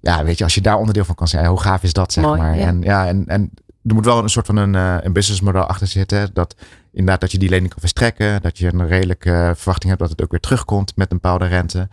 Ja, 0.00 0.24
weet 0.24 0.38
je, 0.38 0.44
als 0.44 0.54
je 0.54 0.60
daar 0.60 0.78
onderdeel 0.78 1.04
van 1.04 1.14
kan 1.14 1.28
zijn, 1.28 1.46
hoe 1.46 1.60
gaaf 1.60 1.82
is 1.82 1.92
dat, 1.92 2.12
zeg 2.12 2.24
Mooi, 2.24 2.40
maar. 2.40 2.56
Ja. 2.56 2.66
En, 2.66 2.82
ja, 2.82 3.06
en, 3.06 3.24
en 3.26 3.50
er 3.84 3.94
moet 3.94 4.04
wel 4.04 4.22
een 4.22 4.28
soort 4.28 4.46
van 4.46 4.56
een, 4.56 4.74
uh, 4.74 4.96
een 5.00 5.12
businessmodel 5.12 5.62
achter 5.62 5.86
zitten. 5.86 6.30
Dat 6.32 6.56
inderdaad 6.92 7.20
dat 7.20 7.32
je 7.32 7.38
die 7.38 7.48
lening 7.48 7.70
kan 7.70 7.80
verstrekken. 7.80 8.42
Dat 8.42 8.58
je 8.58 8.72
een 8.72 8.86
redelijke 8.86 9.30
uh, 9.30 9.50
verwachting 9.54 9.88
hebt 9.88 10.00
dat 10.00 10.10
het 10.10 10.22
ook 10.22 10.30
weer 10.30 10.40
terugkomt 10.40 10.96
met 10.96 11.10
een 11.10 11.18
bepaalde 11.20 11.46
rente. 11.46 11.88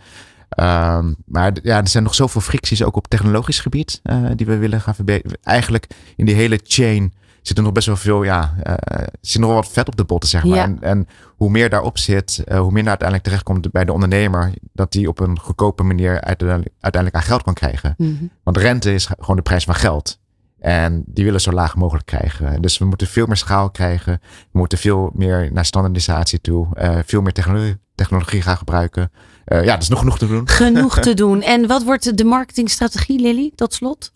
Um, 0.59 1.15
maar 1.25 1.51
ja, 1.63 1.77
er 1.77 1.87
zijn 1.87 2.03
nog 2.03 2.15
zoveel 2.15 2.41
fricties 2.41 2.83
ook 2.83 2.95
op 2.95 3.07
technologisch 3.07 3.59
gebied 3.59 3.99
uh, 4.03 4.29
die 4.35 4.45
we 4.45 4.57
willen 4.57 4.81
gaan 4.81 4.95
verbeteren. 4.95 5.37
Eigenlijk 5.43 5.87
in 6.15 6.25
die 6.25 6.35
hele 6.35 6.59
chain 6.63 7.13
zit 7.41 7.57
er 7.57 7.63
nog 7.63 7.71
best 7.71 7.87
wel 7.87 7.95
veel, 7.95 8.23
ja, 8.23 8.53
zit 9.21 9.41
nog 9.41 9.49
wel 9.49 9.59
wat 9.59 9.71
vet 9.71 9.87
op 9.87 9.95
de 9.95 10.03
botten, 10.03 10.29
zeg 10.29 10.43
maar. 10.43 10.55
Ja. 10.55 10.63
En, 10.63 10.77
en, 10.81 11.07
hoe 11.35 11.49
meer 11.49 11.69
daarop 11.69 11.97
zit, 11.97 12.43
hoe 12.47 12.71
meer 12.71 12.87
uiteindelijk 12.87 13.23
terechtkomt 13.23 13.71
bij 13.71 13.85
de 13.85 13.93
ondernemer, 13.93 14.53
dat 14.73 14.91
die 14.91 15.07
op 15.07 15.19
een 15.19 15.39
goedkope 15.39 15.83
manier 15.83 16.21
uiteindelijk, 16.21 16.71
uiteindelijk 16.79 17.23
aan 17.23 17.29
geld 17.29 17.43
kan 17.43 17.53
krijgen. 17.53 17.93
Mm 17.97 18.17
-hmm. 18.17 18.29
Want 18.43 18.57
rente 18.57 18.93
is 18.93 19.05
gewoon 19.19 19.35
de 19.35 19.41
prijs 19.41 19.63
van 19.63 19.75
geld. 19.75 20.18
En 20.59 21.03
die 21.05 21.25
willen 21.25 21.41
zo 21.41 21.51
laag 21.51 21.75
mogelijk 21.75 22.05
krijgen. 22.05 22.61
Dus 22.61 22.77
we 22.77 22.85
moeten 22.85 23.07
veel 23.07 23.25
meer 23.25 23.37
schaal 23.37 23.69
krijgen. 23.69 24.19
We 24.51 24.59
moeten 24.59 24.77
veel 24.77 25.11
meer 25.13 25.49
naar 25.53 25.65
standaardisatie 25.65 26.41
toe. 26.41 26.67
Uh, 26.73 26.99
veel 27.05 27.21
meer 27.21 27.33
technologie, 27.33 27.77
technologie 27.95 28.41
gaan 28.41 28.57
gebruiken. 28.57 29.11
Uh, 29.45 29.63
ja, 29.63 29.73
er 29.73 29.81
is 29.81 29.89
nog 29.89 29.99
genoeg 29.99 30.17
te 30.17 30.27
doen. 30.27 30.49
Genoeg 30.63 30.99
te 30.99 31.13
doen. 31.23 31.41
En 31.41 31.67
wat 31.67 31.83
wordt 31.83 32.17
de 32.17 32.23
marketingstrategie, 32.23 33.19
Lily, 33.19 33.51
tot 33.55 33.73
slot? 33.73 34.13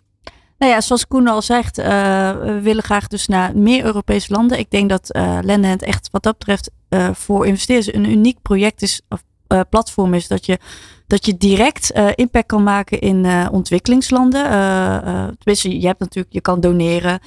Nou 0.58 0.72
ja, 0.72 0.80
zoals 0.80 1.06
Koen 1.06 1.28
al 1.28 1.42
zegt, 1.42 1.78
uh, 1.78 1.84
we 1.84 2.60
willen 2.62 2.82
graag 2.82 3.06
dus 3.06 3.26
naar 3.26 3.56
meer 3.56 3.84
Europese 3.84 4.32
landen. 4.32 4.58
Ik 4.58 4.70
denk 4.70 4.88
dat 4.88 5.16
uh, 5.16 5.38
Lendent 5.42 5.82
echt 5.82 6.08
wat 6.10 6.22
dat 6.22 6.38
betreft 6.38 6.70
voor 7.12 7.46
investeerders 7.46 7.94
een 7.94 8.10
uniek 8.10 8.42
project 8.42 8.82
is, 8.82 9.00
of 9.08 9.22
platform 9.60 10.14
is. 10.14 10.28
Dat 10.28 10.46
je 10.46 10.58
dat 11.06 11.26
je 11.26 11.36
direct 11.36 11.92
uh, 11.96 12.08
impact 12.14 12.46
kan 12.46 12.62
maken 12.62 13.00
in 13.00 13.24
uh, 13.24 13.48
ontwikkelingslanden. 13.50 14.44
Uh, 14.44 15.28
tenminste, 15.38 15.80
je 15.80 15.86
hebt 15.86 16.00
natuurlijk, 16.00 16.34
je 16.34 16.40
kan 16.40 16.60
doneren. 16.60 17.20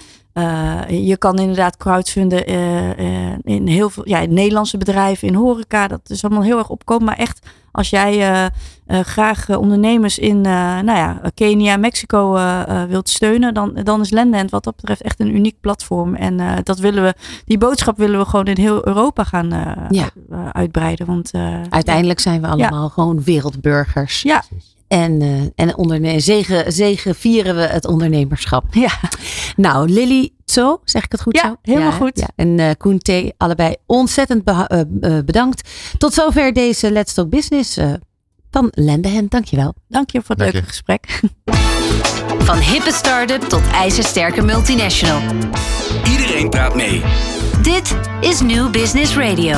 Je 0.88 1.16
kan 1.20 1.40
inderdaad 1.40 1.78
crowdfunden 1.78 2.46
in 3.44 3.68
heel 3.68 3.90
veel 3.90 4.08
ja, 4.08 4.20
in 4.20 4.34
Nederlandse 4.34 4.78
bedrijven, 4.78 5.28
in 5.28 5.34
horeca. 5.34 5.88
Dat 5.88 6.10
is 6.10 6.24
allemaal 6.24 6.44
heel 6.44 6.58
erg 6.58 6.70
opkomen. 6.70 7.06
Maar 7.06 7.16
echt, 7.18 7.48
als 7.72 7.90
jij 7.90 8.50
graag 8.88 9.58
ondernemers 9.58 10.20
in 10.20 10.42
nou 10.42 10.86
ja, 10.86 11.22
Kenia, 11.34 11.78
Mexico 11.78 12.40
wilt 12.88 13.10
steunen, 13.10 13.54
dan, 13.54 13.80
dan 13.84 14.02
is 14.02 14.10
Lendent 14.10 14.52
wat 14.52 14.64
dat 14.64 14.76
betreft 14.76 15.02
echt 15.02 15.20
een 15.20 15.36
uniek 15.36 15.56
platform. 15.62 16.16
En 16.16 16.64
dat 16.64 16.80
willen 16.80 17.04
we, 17.04 17.14
die 17.46 17.58
boodschap 17.58 17.98
willen 17.98 18.20
we 18.20 18.26
gewoon 18.26 18.46
in 18.46 18.58
heel 18.58 18.88
Europa 18.88 19.24
gaan 19.24 19.54
uitbreiden. 20.52 21.06
Want, 21.06 21.32
Uiteindelijk 21.70 22.20
zijn 22.20 22.42
we 22.42 22.48
allemaal 22.48 22.90
gewoon 22.90 23.24
wereldburgers. 23.24 24.22
Ja. 24.22 24.44
En, 24.88 25.22
uh, 25.22 25.42
en 25.56 25.78
onderne 25.78 26.20
zegen, 26.20 26.74
zegen 26.74 27.16
vieren 27.16 27.56
we 27.56 27.62
het 27.62 27.86
ondernemerschap. 27.86 28.74
Ja. 28.74 28.92
Nou, 29.56 29.90
Lily 29.90 30.30
Tso, 30.46 30.82
zeg 30.84 31.04
ik 31.04 31.12
het 31.12 31.22
goed 31.22 31.36
ja, 31.36 31.48
zo? 31.48 31.56
Helemaal 31.62 31.92
goed. 31.92 32.20
Ja. 32.20 32.28
En 32.36 32.60
uh, 32.60 32.70
Koen 32.78 32.98
T, 32.98 33.12
allebei 33.38 33.76
ontzettend 33.86 34.50
uh, 34.50 34.82
bedankt. 35.26 35.70
Tot 35.98 36.14
zover 36.14 36.54
deze 36.54 36.92
Let's 36.92 37.14
Talk 37.14 37.30
Business 37.30 37.78
van 38.52 38.68
Lendehen. 38.72 39.26
Dankjewel. 39.30 39.74
Dank 39.88 40.12
je 40.12 40.22
voor 40.22 40.36
het 40.36 40.54
leuke 40.54 40.68
gesprek. 40.68 41.06
Van 42.40 42.58
hippe 42.58 42.92
start-up 42.92 43.42
tot 43.42 43.62
ijzersterke 43.72 44.42
multinational. 44.42 45.22
Iedereen 46.12 46.50
praat 46.50 46.76
mee. 46.76 47.02
Dit 47.62 47.96
is 48.22 48.42
New 48.42 48.72
Business 48.72 49.16
Radio. 49.16 49.58